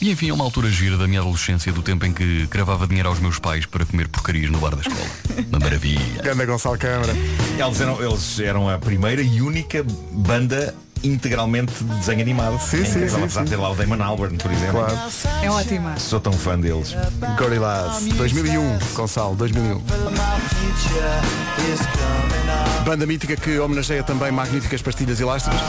E 0.00 0.10
enfim, 0.10 0.30
é 0.30 0.32
uma 0.32 0.42
altura 0.42 0.68
gira 0.68 0.96
da 0.96 1.06
minha 1.06 1.20
adolescência, 1.20 1.72
do 1.72 1.80
tempo 1.80 2.04
em 2.04 2.12
que 2.12 2.48
cravava 2.48 2.88
dinheiro 2.88 3.08
aos 3.08 3.20
meus 3.20 3.38
pais 3.38 3.66
para 3.66 3.86
comer 3.86 4.08
porcarias 4.08 4.50
no 4.50 4.58
bar 4.58 4.74
da 4.74 4.80
escola. 4.82 5.46
Uma 5.48 5.60
maravilha. 5.60 6.22
Ganda 6.24 6.44
Gonçalo 6.44 6.76
Câmara. 6.76 7.14
Eles 7.56 7.80
eram, 7.80 8.02
eles 8.02 8.40
eram 8.40 8.68
a 8.68 8.78
primeira 8.78 9.22
e 9.22 9.40
única 9.42 9.86
banda 10.10 10.74
integralmente 11.02 11.72
de 11.72 11.84
desenho 11.96 12.20
animado. 12.20 12.58
Sim, 12.60 12.82
É 12.82 12.84
sim, 12.84 13.08
sim, 13.08 13.16
apesar 13.16 13.44
de 13.44 13.50
ter 13.50 13.56
lá 13.56 13.70
o 13.70 13.74
Damon 13.74 14.02
Albarn, 14.02 14.36
por 14.36 14.50
exemplo. 14.52 14.84
Claro. 14.84 14.98
É 15.42 15.50
ótima. 15.50 15.98
Sou 15.98 16.20
tão 16.20 16.32
fã 16.32 16.58
deles. 16.58 16.94
Gorillaz, 17.38 18.04
2001, 18.16 18.78
Gonçalo, 18.94 19.34
2001. 19.36 19.82
Banda 22.84 23.06
mítica 23.06 23.36
que 23.36 23.58
homenageia 23.58 24.02
também 24.02 24.32
magníficas 24.32 24.82
pastilhas 24.82 25.20
elásticas. 25.20 25.60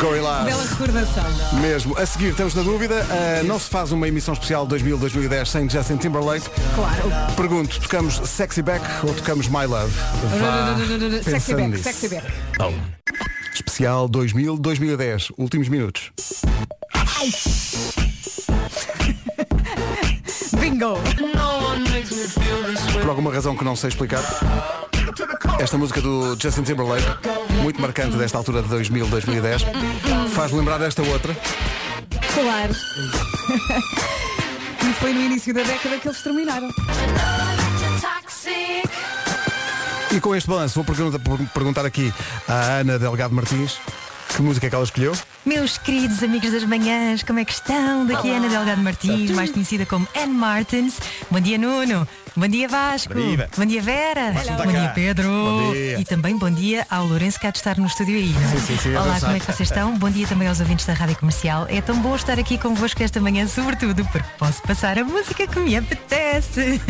Gorillaz. 0.00 0.44
Bela 0.46 0.64
recordação. 0.64 1.24
Mesmo. 1.60 1.96
A 1.98 2.06
seguir, 2.06 2.30
estamos 2.30 2.54
na 2.54 2.62
dúvida. 2.62 3.06
ah, 3.10 3.42
não 3.44 3.58
se 3.58 3.68
faz 3.68 3.92
uma 3.92 4.08
emissão 4.08 4.34
especial 4.34 4.66
2000-2010 4.66 5.46
sem 5.46 5.68
Justin 5.70 5.96
Timberlake. 5.98 6.48
Claro. 6.74 7.34
Pergunto, 7.36 7.78
tocamos 7.80 8.20
Sexy 8.24 8.62
Back 8.62 8.84
ou 9.06 9.14
tocamos 9.14 9.48
My 9.48 9.66
Love? 9.66 9.92
Vá 10.40 10.76
Sexy 11.22 11.30
pensando 11.30 11.56
back, 11.56 11.68
nisso. 11.70 11.84
sexy 11.84 12.08
back. 12.08 13.29
Especial 13.80 14.10
2000-2010. 14.10 15.32
Últimos 15.38 15.70
minutos. 15.70 16.12
Bingo! 20.60 20.98
Por 22.92 23.08
alguma 23.08 23.32
razão 23.32 23.56
que 23.56 23.64
não 23.64 23.74
sei 23.74 23.88
explicar. 23.88 24.22
Esta 25.58 25.78
música 25.78 26.02
do 26.02 26.38
Justin 26.38 26.62
Timberlake, 26.62 27.06
muito 27.62 27.80
marcante 27.80 28.18
desta 28.18 28.36
altura 28.36 28.60
de 28.60 28.68
2000-2010, 28.68 29.62
faz 30.34 30.52
lembrar 30.52 30.76
desta 30.76 31.00
outra. 31.00 31.34
Claro. 32.34 32.74
e 34.90 34.92
foi 35.00 35.14
no 35.14 35.22
início 35.22 35.54
da 35.54 35.62
década 35.62 35.96
que 35.96 36.06
eles 36.06 36.22
terminaram. 36.22 36.68
E 40.12 40.20
com 40.20 40.34
este 40.34 40.48
balanço 40.48 40.82
vou 40.82 41.38
perguntar, 41.54 41.86
aqui 41.86 42.12
à 42.48 42.78
Ana 42.80 42.98
Delgado 42.98 43.32
Martins 43.34 43.78
que 44.34 44.42
música 44.42 44.66
é 44.66 44.70
que 44.70 44.74
ela 44.74 44.84
escolheu. 44.84 45.12
Meus 45.44 45.78
queridos 45.78 46.22
amigos 46.22 46.52
das 46.52 46.64
manhãs, 46.64 47.22
como 47.22 47.38
é 47.38 47.44
que 47.46 47.52
estão? 47.52 48.04
Daqui 48.06 48.28
é 48.28 48.36
Ana 48.36 48.48
Delgado 48.48 48.82
Martins, 48.82 49.30
mais 49.30 49.50
conhecida 49.50 49.86
como 49.86 50.06
Anne 50.14 50.34
Martins. 50.34 50.98
Bom 51.30 51.40
dia, 51.40 51.56
Nuno. 51.56 52.06
Bom 52.36 52.46
dia, 52.46 52.68
Vasco. 52.68 53.14
Bom 53.14 53.20
dia. 53.20 53.48
Bom 53.56 53.64
dia, 53.64 53.82
Vera. 53.82 54.32
Tá 54.32 54.64
Bom 54.64 54.70
dia, 54.70 54.92
Pedro. 54.94 55.28
Bom 55.28 55.72
dia. 55.72 55.98
E 55.98 56.04
também 56.04 56.36
bom 56.36 56.50
dia 56.50 56.86
ao 56.90 57.06
Lourenço 57.06 57.40
que 57.40 57.46
há 57.46 57.50
de 57.50 57.58
estar 57.58 57.76
no 57.78 57.86
estúdio 57.86 58.16
aí. 58.16 58.28
não 58.28 58.40
é? 58.42 58.46
Sim, 58.48 58.60
sim, 58.60 58.76
sim, 58.76 58.94
a 58.94 59.02
Olá, 59.02 59.18
como 59.18 59.32
é 59.32 59.40
que 59.40 59.46
vocês 59.46 59.68
estão? 59.68 59.96
Bom 59.98 60.10
dia 60.10 60.26
também 60.26 60.46
aos 60.46 60.60
ouvintes 60.60 60.86
da 60.86 60.92
Rádio 60.92 61.16
Comercial. 61.16 61.66
É 61.68 61.80
tão 61.80 61.96
bom 61.96 62.14
estar 62.14 62.38
aqui 62.38 62.56
convosco 62.58 63.02
esta 63.02 63.20
manhã, 63.20 63.48
sobretudo 63.48 64.04
porque 64.12 64.28
posso 64.38 64.62
passar 64.62 64.98
a 64.98 65.04
música 65.04 65.46
que 65.46 65.58
me 65.58 65.76
apetece. 65.76 66.80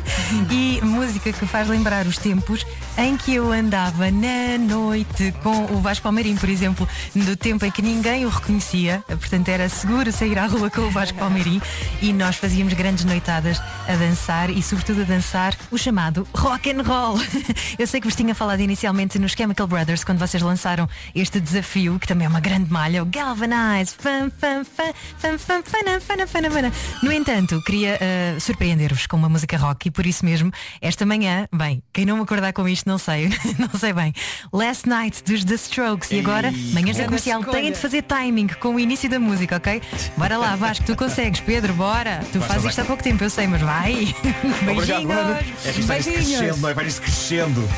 e 0.50 0.80
música 0.82 1.32
que 1.32 1.46
faz 1.46 1.68
lembrar 1.68 2.06
os 2.06 2.18
tempos 2.18 2.66
em 2.98 3.16
que 3.16 3.34
eu 3.34 3.50
andava 3.52 4.10
na 4.10 4.58
noite 4.58 5.32
com 5.42 5.64
o 5.72 5.80
Vasco 5.80 6.02
Palmeirim, 6.02 6.36
por 6.36 6.48
exemplo, 6.48 6.86
do 7.14 7.36
tempo 7.36 7.64
em 7.64 7.70
que 7.70 7.80
ninguém 7.80 7.99
o 8.00 8.28
reconhecia, 8.30 9.04
portanto 9.06 9.48
era 9.50 9.68
seguro 9.68 10.10
sair 10.10 10.38
à 10.38 10.46
rua 10.46 10.70
com 10.70 10.80
o 10.80 10.90
Vasco 10.90 11.18
Palmeirim 11.18 11.60
e 12.00 12.14
nós 12.14 12.36
fazíamos 12.36 12.72
grandes 12.72 13.04
noitadas 13.04 13.60
a 13.86 13.94
dançar 13.94 14.48
e 14.48 14.62
sobretudo 14.62 15.02
a 15.02 15.04
dançar 15.04 15.54
o 15.70 15.76
chamado 15.76 16.26
rock 16.34 16.70
and 16.70 16.82
roll. 16.82 17.18
Eu 17.78 17.86
sei 17.86 18.00
que 18.00 18.06
vos 18.06 18.16
tinha 18.16 18.34
falado 18.34 18.60
inicialmente 18.60 19.18
nos 19.18 19.32
Chemical 19.32 19.66
Brothers 19.66 20.02
quando 20.02 20.18
vocês 20.18 20.42
lançaram 20.42 20.88
este 21.14 21.40
desafio, 21.40 21.98
que 21.98 22.06
também 22.06 22.24
é 22.24 22.28
uma 22.28 22.40
grande 22.40 22.72
malha, 22.72 23.02
o 23.02 23.06
Galvanize. 23.06 23.94
Fam, 23.98 24.30
fam, 24.30 24.64
fam, 24.64 25.38
fam, 25.38 25.62
fana, 25.62 26.00
fana, 26.00 26.26
fana, 26.26 26.50
fana. 26.50 26.72
No 27.02 27.12
entanto, 27.12 27.62
queria 27.64 27.98
eh, 28.00 28.36
surpreender-vos 28.40 29.06
com 29.06 29.18
uma 29.18 29.28
música 29.28 29.58
rock 29.58 29.88
e 29.88 29.90
por 29.90 30.06
isso 30.06 30.24
mesmo, 30.24 30.50
esta 30.80 31.04
manhã, 31.04 31.46
bem, 31.52 31.82
quem 31.92 32.06
não 32.06 32.16
me 32.16 32.22
acordar 32.22 32.54
com 32.54 32.66
isto 32.66 32.88
não 32.88 32.96
sei, 32.96 33.28
não 33.58 33.78
sei 33.78 33.92
bem. 33.92 34.14
Last 34.52 34.88
Night 34.88 35.22
dos 35.22 35.44
The 35.44 35.54
Strokes 35.54 36.10
e 36.12 36.18
agora, 36.18 36.50
manhãs 36.72 36.96
da 36.96 37.04
comercial, 37.04 37.44
têm 37.44 37.72
de 37.72 37.78
fazer 37.78 37.89
timing 38.02 38.48
com 38.60 38.74
o 38.74 38.80
início 38.80 39.08
da 39.08 39.18
música, 39.18 39.56
ok? 39.56 39.80
Bora 40.16 40.36
lá, 40.36 40.56
Vasco, 40.56 40.84
tu 40.84 40.96
consegues, 40.96 41.40
Pedro, 41.40 41.72
bora. 41.74 42.20
Tu 42.32 42.38
Vai, 42.38 42.48
fazes 42.48 42.62
vai. 42.62 42.70
isto 42.70 42.80
há 42.80 42.84
pouco 42.84 43.02
tempo, 43.02 43.22
eu 43.24 43.30
sei, 43.30 43.46
mas 43.46 43.60
vai. 43.60 44.14
Obrigado, 44.62 44.86
Beijinhos. 44.86 45.10
Ana. 45.18 45.38
É 45.64 45.72
que 45.72 45.80
isto 45.80 45.82
vai 45.86 46.02
Beijinhos. 46.02 46.28
crescendo, 46.38 46.60
não 46.60 46.68
é? 46.68 46.74
Vai 46.74 46.86
isto 46.86 47.02
crescendo. 47.02 47.68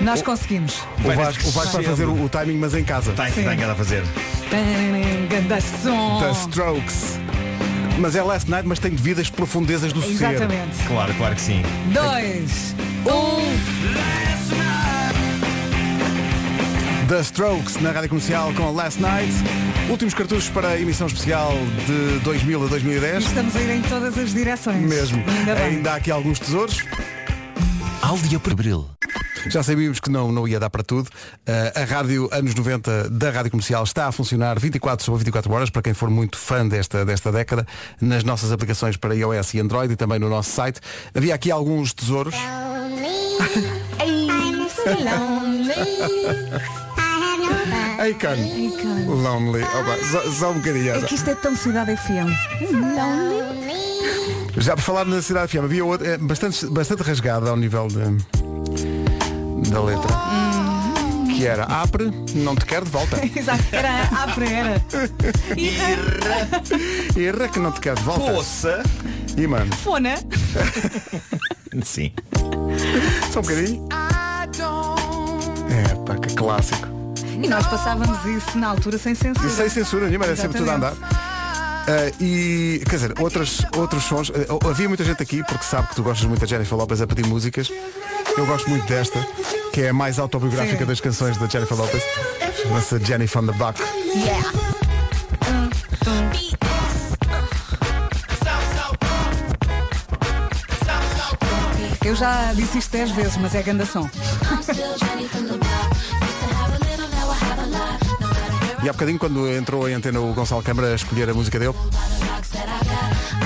Nós 0.00 0.20
conseguimos. 0.22 0.80
O 1.02 1.12
Vasco, 1.12 1.48
o 1.48 1.50
Vasco 1.52 1.72
vai 1.72 1.82
fazer 1.84 2.04
o, 2.04 2.24
o 2.24 2.28
timing, 2.28 2.58
mas 2.58 2.74
em 2.74 2.84
casa. 2.84 3.12
Está 3.12 3.28
Sim. 3.30 3.40
está 3.40 3.54
em 3.54 3.58
casa 3.58 3.72
a 3.72 3.76
fazer. 3.76 4.02
Ganda 5.30 5.60
som. 5.60 6.20
The 6.20 6.30
Strokes. 6.32 7.18
Mas 7.98 8.14
é 8.14 8.22
Last 8.22 8.50
Night, 8.50 8.68
mas 8.68 8.78
tem 8.78 8.90
devidas 8.90 9.30
profundezas 9.30 9.92
do 9.92 10.02
ser. 10.02 10.10
Exatamente. 10.10 10.76
Claro, 10.86 11.14
claro 11.14 11.34
que 11.34 11.40
sim. 11.40 11.62
Dois. 11.92 12.74
Um. 13.06 14.25
The 17.08 17.20
Strokes 17.20 17.80
na 17.80 17.92
Rádio 17.92 18.08
Comercial 18.08 18.52
com 18.54 18.72
Last 18.72 19.00
Night. 19.00 19.32
Últimos 19.88 20.12
cartuchos 20.12 20.48
para 20.48 20.70
a 20.70 20.80
emissão 20.80 21.06
especial 21.06 21.52
de 21.86 22.18
2000 22.24 22.64
a 22.64 22.66
2010. 22.66 23.26
Estamos 23.26 23.54
a 23.54 23.60
ir 23.60 23.70
em 23.70 23.82
todas 23.82 24.18
as 24.18 24.32
direções. 24.32 24.82
Mesmo. 24.82 25.22
Ainda. 25.28 25.54
Ainda 25.54 25.92
há 25.92 25.96
aqui 25.96 26.10
alguns 26.10 26.40
tesouros. 26.40 26.84
Aldia 28.02 28.40
Abril. 28.50 28.90
Já 29.48 29.62
sabíamos 29.62 30.00
que 30.00 30.10
não, 30.10 30.32
não 30.32 30.48
ia 30.48 30.58
dar 30.58 30.68
para 30.68 30.82
tudo. 30.82 31.06
Uh, 31.06 31.80
a 31.80 31.84
rádio 31.84 32.28
anos 32.32 32.56
90 32.56 33.10
da 33.10 33.30
Rádio 33.30 33.52
Comercial 33.52 33.84
está 33.84 34.08
a 34.08 34.12
funcionar 34.12 34.58
24 34.58 35.04
sobre 35.04 35.20
24 35.20 35.52
horas 35.52 35.70
para 35.70 35.82
quem 35.82 35.94
for 35.94 36.10
muito 36.10 36.36
fã 36.36 36.66
desta, 36.66 37.04
desta 37.04 37.30
década, 37.30 37.64
nas 38.00 38.24
nossas 38.24 38.50
aplicações 38.50 38.96
para 38.96 39.14
iOS 39.14 39.54
e 39.54 39.60
Android 39.60 39.92
e 39.92 39.96
também 39.96 40.18
no 40.18 40.28
nosso 40.28 40.50
site. 40.50 40.80
Havia 41.14 41.36
aqui 41.36 41.52
alguns 41.52 41.94
tesouros. 41.94 42.34
Aikan. 47.98 48.36
Lonely. 49.06 49.62
Opa, 49.62 49.96
só, 50.10 50.30
só 50.32 50.50
um 50.50 50.54
bocadinho. 50.54 50.94
É 50.94 51.00
que 51.02 51.14
isto 51.14 51.30
é 51.30 51.34
tão 51.34 51.56
cidade 51.56 51.96
FM. 51.96 52.28
Já 54.58 54.74
por 54.74 54.82
falar 54.82 55.04
na 55.04 55.20
Cidade 55.20 55.48
FM, 55.52 55.64
havia 55.64 55.84
outra, 55.84 56.08
é, 56.08 56.18
bastante, 56.18 56.66
bastante 56.66 57.02
rasgada 57.02 57.50
ao 57.50 57.56
nível 57.56 57.88
de- 57.88 59.70
da 59.70 59.82
letra. 59.82 60.08
Que 61.36 61.46
era 61.46 61.64
Apre, 61.64 62.10
não 62.34 62.56
te 62.56 62.64
quero 62.64 62.86
de 62.86 62.90
volta. 62.90 63.20
Exato, 63.38 63.62
era 63.70 63.90
a 63.90 64.44
era. 64.50 64.82
Erra 67.20 67.48
que 67.48 67.58
não 67.58 67.70
te 67.72 67.80
quero 67.80 67.96
de 67.96 68.02
volta. 68.02 68.32
Poça. 68.32 68.82
E 69.36 69.46
mano, 69.46 69.70
Fona. 69.76 70.14
Sim. 71.84 72.10
só 73.30 73.40
um 73.40 73.42
bocadinho. 73.42 73.86
É, 75.70 75.94
pá, 76.06 76.14
que 76.16 76.34
clássico. 76.34 76.95
E 77.42 77.48
nós 77.48 77.66
passávamos 77.66 78.24
isso 78.24 78.58
na 78.58 78.68
altura 78.68 78.98
sem 78.98 79.14
censura. 79.14 79.46
E 79.46 79.50
sem 79.50 79.68
censura 79.68 80.06
nenhuma, 80.06 80.24
era 80.26 80.36
sempre 80.36 80.58
tudo 80.58 80.70
a 80.70 80.74
andar. 80.74 80.94
Ah, 81.88 82.12
e, 82.20 82.82
quer 82.84 82.96
dizer, 82.96 83.14
outras, 83.20 83.62
outros 83.76 84.04
sons. 84.04 84.32
ah, 84.34 84.68
havia 84.68 84.88
muita 84.88 85.04
gente 85.04 85.22
aqui, 85.22 85.42
porque 85.44 85.64
sabe 85.64 85.88
que 85.88 85.94
tu 85.94 86.02
gostas 86.02 86.26
muito 86.26 86.40
da 86.40 86.46
Jennifer 86.46 86.76
Lopez 86.76 87.00
a 87.00 87.06
pedir 87.06 87.26
músicas. 87.26 87.70
Eu 88.36 88.44
gosto 88.44 88.68
muito 88.68 88.86
desta, 88.86 89.24
que 89.72 89.82
é 89.82 89.90
a 89.90 89.92
mais 89.92 90.18
autobiográfica 90.18 90.78
Sim. 90.78 90.84
das 90.84 91.00
canções 91.00 91.36
da 91.36 91.46
Jennifer 91.46 91.76
Lopez. 91.76 92.02
Chama-se 92.62 92.98
Jennifer 93.04 93.42
on 93.42 93.46
the 93.46 93.52
Buck. 93.52 93.80
Yeah. 94.14 94.50
Eu 102.04 102.14
já 102.14 102.52
disse 102.52 102.78
isto 102.78 102.92
10 102.92 103.10
vezes, 103.10 103.36
mas 103.36 103.54
é 103.54 103.62
ganda 103.62 103.84
som. 103.84 104.08
E 108.82 108.88
há 108.88 108.92
bocadinho, 108.92 109.18
quando 109.18 109.50
entrou 109.50 109.88
em 109.88 109.94
antena 109.94 110.20
o 110.20 110.32
Gonçalo 110.32 110.62
Câmara 110.62 110.92
a 110.92 110.94
escolher 110.94 111.28
a 111.30 111.34
música 111.34 111.58
dele, 111.58 111.74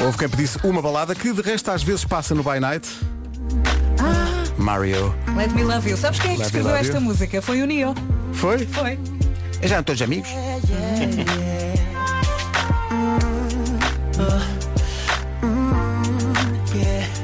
houve 0.04 0.18
quem 0.18 0.28
pedisse 0.28 0.58
uma 0.64 0.82
balada 0.82 1.14
que 1.14 1.32
de 1.32 1.40
resto 1.40 1.70
às 1.70 1.82
vezes 1.82 2.04
passa 2.04 2.34
no 2.34 2.42
By 2.42 2.60
Night. 2.60 2.88
Mario. 4.58 5.14
Let 5.36 5.52
me 5.52 5.62
love 5.62 5.88
you. 5.88 5.96
Sabes 5.96 6.18
quem 6.20 6.32
é 6.32 6.34
que 6.34 6.40
Let 6.40 6.46
escreveu 6.46 6.74
esta 6.76 6.98
you. 6.98 7.00
música? 7.00 7.40
Foi 7.40 7.62
o 7.62 7.66
Neo. 7.66 7.94
Foi? 8.32 8.66
Foi. 8.66 8.98
Já 9.62 9.76
eram 9.76 9.84
todos 9.84 10.02
amigos? 10.02 10.28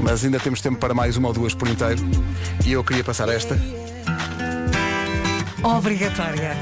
Mas 0.01 0.25
ainda 0.25 0.39
temos 0.39 0.61
tempo 0.61 0.79
para 0.79 0.95
mais 0.95 1.17
uma 1.17 1.29
ou 1.29 1.35
duas 1.35 1.55
por 1.55 1.69
inteiro. 1.69 2.01
E 2.65 2.73
eu 2.73 2.85
queria 2.85 3.05
passar 3.05 3.29
esta. 3.29 3.59
Obrigatória. 5.63 6.57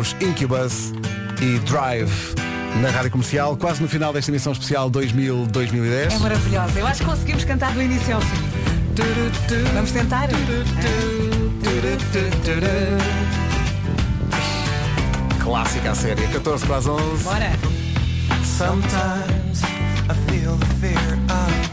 Os 0.00 0.16
Incubus 0.18 0.94
e 1.42 1.58
Drive 1.58 2.10
na 2.80 2.88
Rádio 2.88 3.10
Comercial, 3.10 3.54
quase 3.54 3.82
no 3.82 3.88
final 3.88 4.14
desta 4.14 4.30
emissão 4.30 4.52
especial 4.52 4.90
2000-2010. 4.90 6.12
É 6.12 6.18
maravilhosa. 6.18 6.78
Eu 6.78 6.86
acho 6.86 7.00
que 7.00 7.06
conseguimos 7.06 7.44
cantar 7.44 7.74
do 7.74 7.82
início 7.82 8.14
ao 8.14 8.22
fim. 8.22 8.38
Vamos 9.74 9.90
tentar? 9.92 10.30
Clássica 15.38 15.90
a 15.90 15.94
série, 15.94 16.26
14 16.28 16.64
para 16.64 16.76
as 16.76 16.86
11. 16.86 17.24
Bora. 17.24 17.52
Sometimes 18.42 19.60
I 20.08 20.14
feel 20.30 20.56
the 20.56 20.66
fear 20.80 20.96
of 21.28 21.70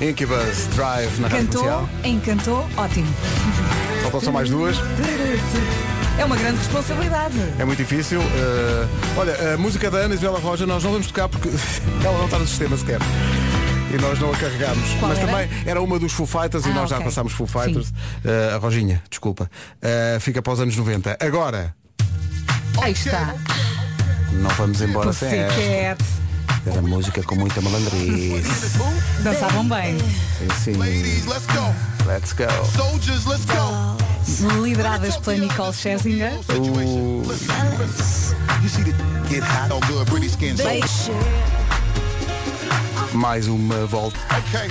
Incubus 0.00 0.66
Drive 0.74 1.18
na 1.20 1.28
Cantou, 1.28 1.88
encantou, 2.04 2.66
ótimo. 2.76 3.06
Faltam 4.02 4.20
só 4.20 4.32
mais 4.32 4.48
duas. 4.48 4.76
É 6.18 6.24
uma 6.24 6.36
grande 6.36 6.58
responsabilidade. 6.58 7.34
É 7.58 7.64
muito 7.64 7.78
difícil. 7.78 8.20
Uh, 8.20 8.88
olha, 9.18 9.54
a 9.54 9.58
música 9.58 9.90
da 9.90 9.98
Ana 9.98 10.14
Isabela 10.14 10.38
Roja 10.38 10.66
nós 10.66 10.82
não 10.82 10.92
vamos 10.92 11.06
tocar 11.08 11.28
porque 11.28 11.48
ela 12.04 12.16
não 12.18 12.24
está 12.24 12.38
no 12.38 12.46
sistema 12.46 12.76
sequer. 12.78 12.98
E 13.92 14.00
nós 14.00 14.18
não 14.20 14.30
a 14.32 14.36
carregamos. 14.36 14.88
Qual 14.98 15.08
Mas 15.10 15.18
era? 15.18 15.26
também 15.26 15.50
era 15.66 15.82
uma 15.82 15.98
dos 15.98 16.12
Foo 16.12 16.26
Fighters 16.26 16.64
e 16.64 16.68
Ah, 16.70 16.74
nós 16.74 16.90
já 16.90 16.96
ok. 16.96 17.06
passámos 17.06 17.32
Foo 17.32 17.46
Fighters. 17.46 17.90
Uh, 17.90 18.54
a 18.54 18.58
Rojinha, 18.58 19.02
desculpa. 19.10 19.50
Uh, 19.82 20.20
fica 20.20 20.40
para 20.40 20.52
os 20.52 20.60
anos 20.60 20.76
90. 20.76 21.18
Agora, 21.20 21.74
Aí 22.80 22.92
está. 22.92 23.34
não 24.32 24.48
vamos 24.50 24.80
embora 24.80 25.12
sem 25.12 25.40
esta. 25.40 26.19
Era 26.66 26.82
música 26.82 27.22
com 27.22 27.36
muita 27.36 27.60
malandrice. 27.60 28.42
Dançavam 29.22 29.68
bem. 29.68 29.96
Sim. 30.62 30.72
Let's 32.06 32.32
go. 32.34 32.46
Soldiers, 32.76 33.24
let's 33.26 33.44
go. 33.46 34.60
Lideradas 34.62 35.16
pela 35.16 35.38
Nicole 35.38 35.72
Scherzinger. 35.72 36.32
Uh, 36.48 37.22
You 38.62 38.68
see 38.68 38.82
the 38.82 38.92
get 39.30 39.42
hot 39.42 39.72
on 39.72 39.80
good 39.88 40.06
pretty 40.06 40.28
skin. 40.28 40.54
So, 40.56 41.12
mais 43.14 43.46
uma 43.48 43.86
volta. 43.86 44.18
okay, 44.36 44.68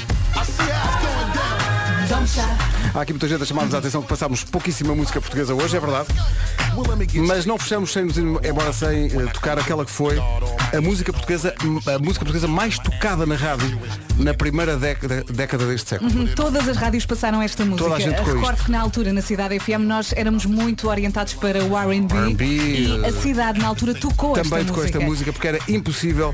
Há 2.95 3.01
aqui 3.01 3.14
muita 3.14 3.28
gente 3.28 3.43
a 3.43 3.45
chamar-nos 3.45 3.76
a 3.76 3.78
atenção 3.78 4.01
que 4.01 4.07
passámos 4.07 4.43
pouquíssima 4.43 4.95
música 4.95 5.22
portuguesa 5.22 5.53
hoje, 5.53 5.78
é 5.78 5.80
verdade. 5.80 6.07
Mas 7.28 7.45
não 7.45 7.55
fechamos 7.57 7.93
sem 7.93 8.05
nos 8.05 8.18
ir 8.18 8.24
embora 8.24 8.74
sem 8.74 9.05
eh, 9.05 9.26
tocar 9.32 9.60
aquela 9.60 9.86
que 9.86 9.91
foi 9.91 10.18
a 10.76 10.82
música 10.82 11.14
portuguesa, 11.14 11.53
a 11.60 11.99
música 11.99 12.26
portuguesa 12.26 12.47
mais 12.47 12.80
tocada 12.80 13.28
na 13.28 13.36
rádio 13.36 13.80
na 14.18 14.34
primeira 14.34 14.76
década, 14.76 15.24
década 15.32 15.66
deste 15.68 15.89
século. 15.89 16.12
Uhum, 16.12 16.28
Todas 16.36 16.68
as 16.68 16.78
rádios 16.78 17.05
passaram 17.05 17.41
esta 17.43 17.64
música. 17.64 17.84
Toda 17.84 17.95
a 17.95 17.99
gente 17.99 18.18
Recordo 18.18 18.53
isto. 18.53 18.66
que 18.66 18.72
na 18.72 18.82
altura, 18.82 19.14
na 19.14 19.22
Cidade 19.22 19.60
FM, 19.60 19.82
nós 19.86 20.12
éramos 20.16 20.45
muito 20.45 20.89
orientados 20.89 21.36
para 21.36 21.64
o 21.64 21.78
R&B 21.78 22.16
R&B, 22.16 22.45
e 22.45 23.05
a 23.05 23.12
cidade 23.12 23.60
na 23.60 23.68
altura 23.68 23.93
tocou 23.93 24.34
Também 24.34 24.60
esta 24.60 24.66
tocou 24.66 24.82
música. 24.84 24.97
esta 24.97 24.99
música 25.10 25.32
porque 25.34 25.47
era 25.47 25.60
impossível 25.68 26.34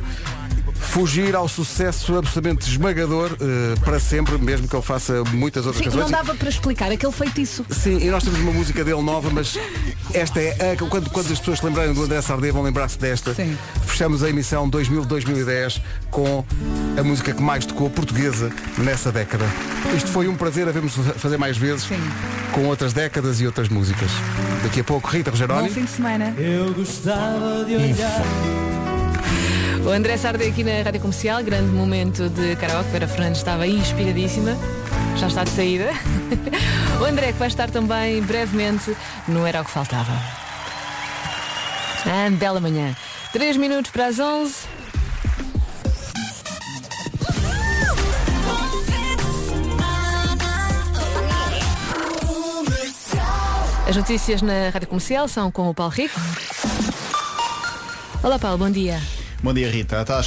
fugir 0.85 1.35
ao 1.35 1.47
sucesso 1.47 2.17
absolutamente 2.17 2.69
esmagador 2.69 3.31
eh, 3.39 3.75
para 3.83 3.99
sempre, 3.99 4.37
mesmo 4.37 4.67
que 4.67 4.75
ele 4.75 4.83
faça 4.83 5.23
muitas 5.33 5.65
outras 5.65 5.83
Sim, 5.83 5.91
canções. 5.91 6.11
não 6.11 6.17
dava 6.17 6.35
para 6.35 6.49
explicar 6.49 6.91
aquele 6.91 7.11
feitiço. 7.11 7.65
Sim, 7.69 7.97
e 7.99 8.09
nós 8.09 8.23
temos 8.23 8.39
uma 8.39 8.51
música 8.51 8.83
dele 8.83 9.01
nova, 9.01 9.29
mas 9.29 9.57
esta 10.13 10.39
é 10.39 10.73
a, 10.73 10.77
quando, 10.89 11.09
quando 11.09 11.31
as 11.31 11.39
pessoas 11.39 11.59
se 11.59 11.65
lembrarem 11.65 11.93
do 11.93 12.03
André 12.03 12.21
Sardé 12.21 12.51
vão 12.51 12.61
lembrar-se 12.61 12.97
desta. 12.97 13.33
Sim. 13.33 13.57
Fechamos 13.85 14.23
a 14.23 14.29
emissão 14.29 14.69
2000-2010 14.69 15.81
com 16.09 16.43
a 16.97 17.03
música 17.03 17.33
que 17.33 17.41
mais 17.41 17.65
tocou 17.65 17.89
portuguesa 17.89 18.51
nessa 18.77 19.11
década. 19.11 19.45
Isto 19.95 20.09
foi 20.09 20.27
um 20.27 20.35
prazer, 20.35 20.67
havemos 20.67 20.93
fazer 21.17 21.37
mais 21.37 21.57
vezes 21.57 21.87
com 22.51 22.65
outras 22.65 22.93
décadas 22.93 23.41
e 23.41 23.45
outras 23.45 23.69
músicas. 23.69 24.09
Daqui 24.63 24.79
a 24.79 24.83
pouco 24.83 25.09
Rita 25.09 25.31
Bom 25.31 25.37
Rogeroni. 25.37 25.69
fim 25.69 25.83
de 25.83 25.91
semana. 25.91 26.33
Eu 26.37 26.73
gostava 26.73 27.65
de 27.65 27.75
olhar. 27.75 28.94
O 29.85 29.89
André 29.89 30.17
Sardé 30.17 30.47
aqui 30.47 30.63
na 30.63 30.81
Rádio 30.81 30.99
Comercial, 30.99 31.43
grande 31.43 31.71
momento 31.71 32.27
de 32.27 32.55
karaoke. 32.55 32.89
Vera 32.89 33.07
Fernandes 33.07 33.37
estava 33.37 33.67
inspiradíssima. 33.67 34.57
Já 35.15 35.27
está 35.27 35.43
de 35.43 35.51
saída. 35.51 35.89
O 36.99 37.03
André 37.03 37.33
que 37.33 37.37
vai 37.37 37.49
estar 37.49 37.69
também 37.69 38.21
brevemente 38.21 38.95
no 39.27 39.45
Era 39.45 39.61
o 39.61 39.65
que 39.65 39.69
Faltava. 39.69 40.13
Ah, 42.05 42.29
bela 42.31 42.59
manhã. 42.59 42.95
3 43.33 43.57
minutos 43.57 43.91
para 43.91 44.07
as 44.07 44.17
11. 44.17 44.55
As 53.87 53.95
notícias 53.95 54.41
na 54.41 54.69
Rádio 54.69 54.87
Comercial 54.87 55.27
são 55.27 55.51
com 55.51 55.69
o 55.69 55.73
Paulo 55.75 55.91
Rico. 55.93 56.19
Olá 58.23 58.39
Paulo, 58.39 58.57
bom 58.57 58.71
dia. 58.71 58.99
Bom 59.43 59.53
dia, 59.53 59.69
Rita. 59.69 60.01
Estás 60.01 60.17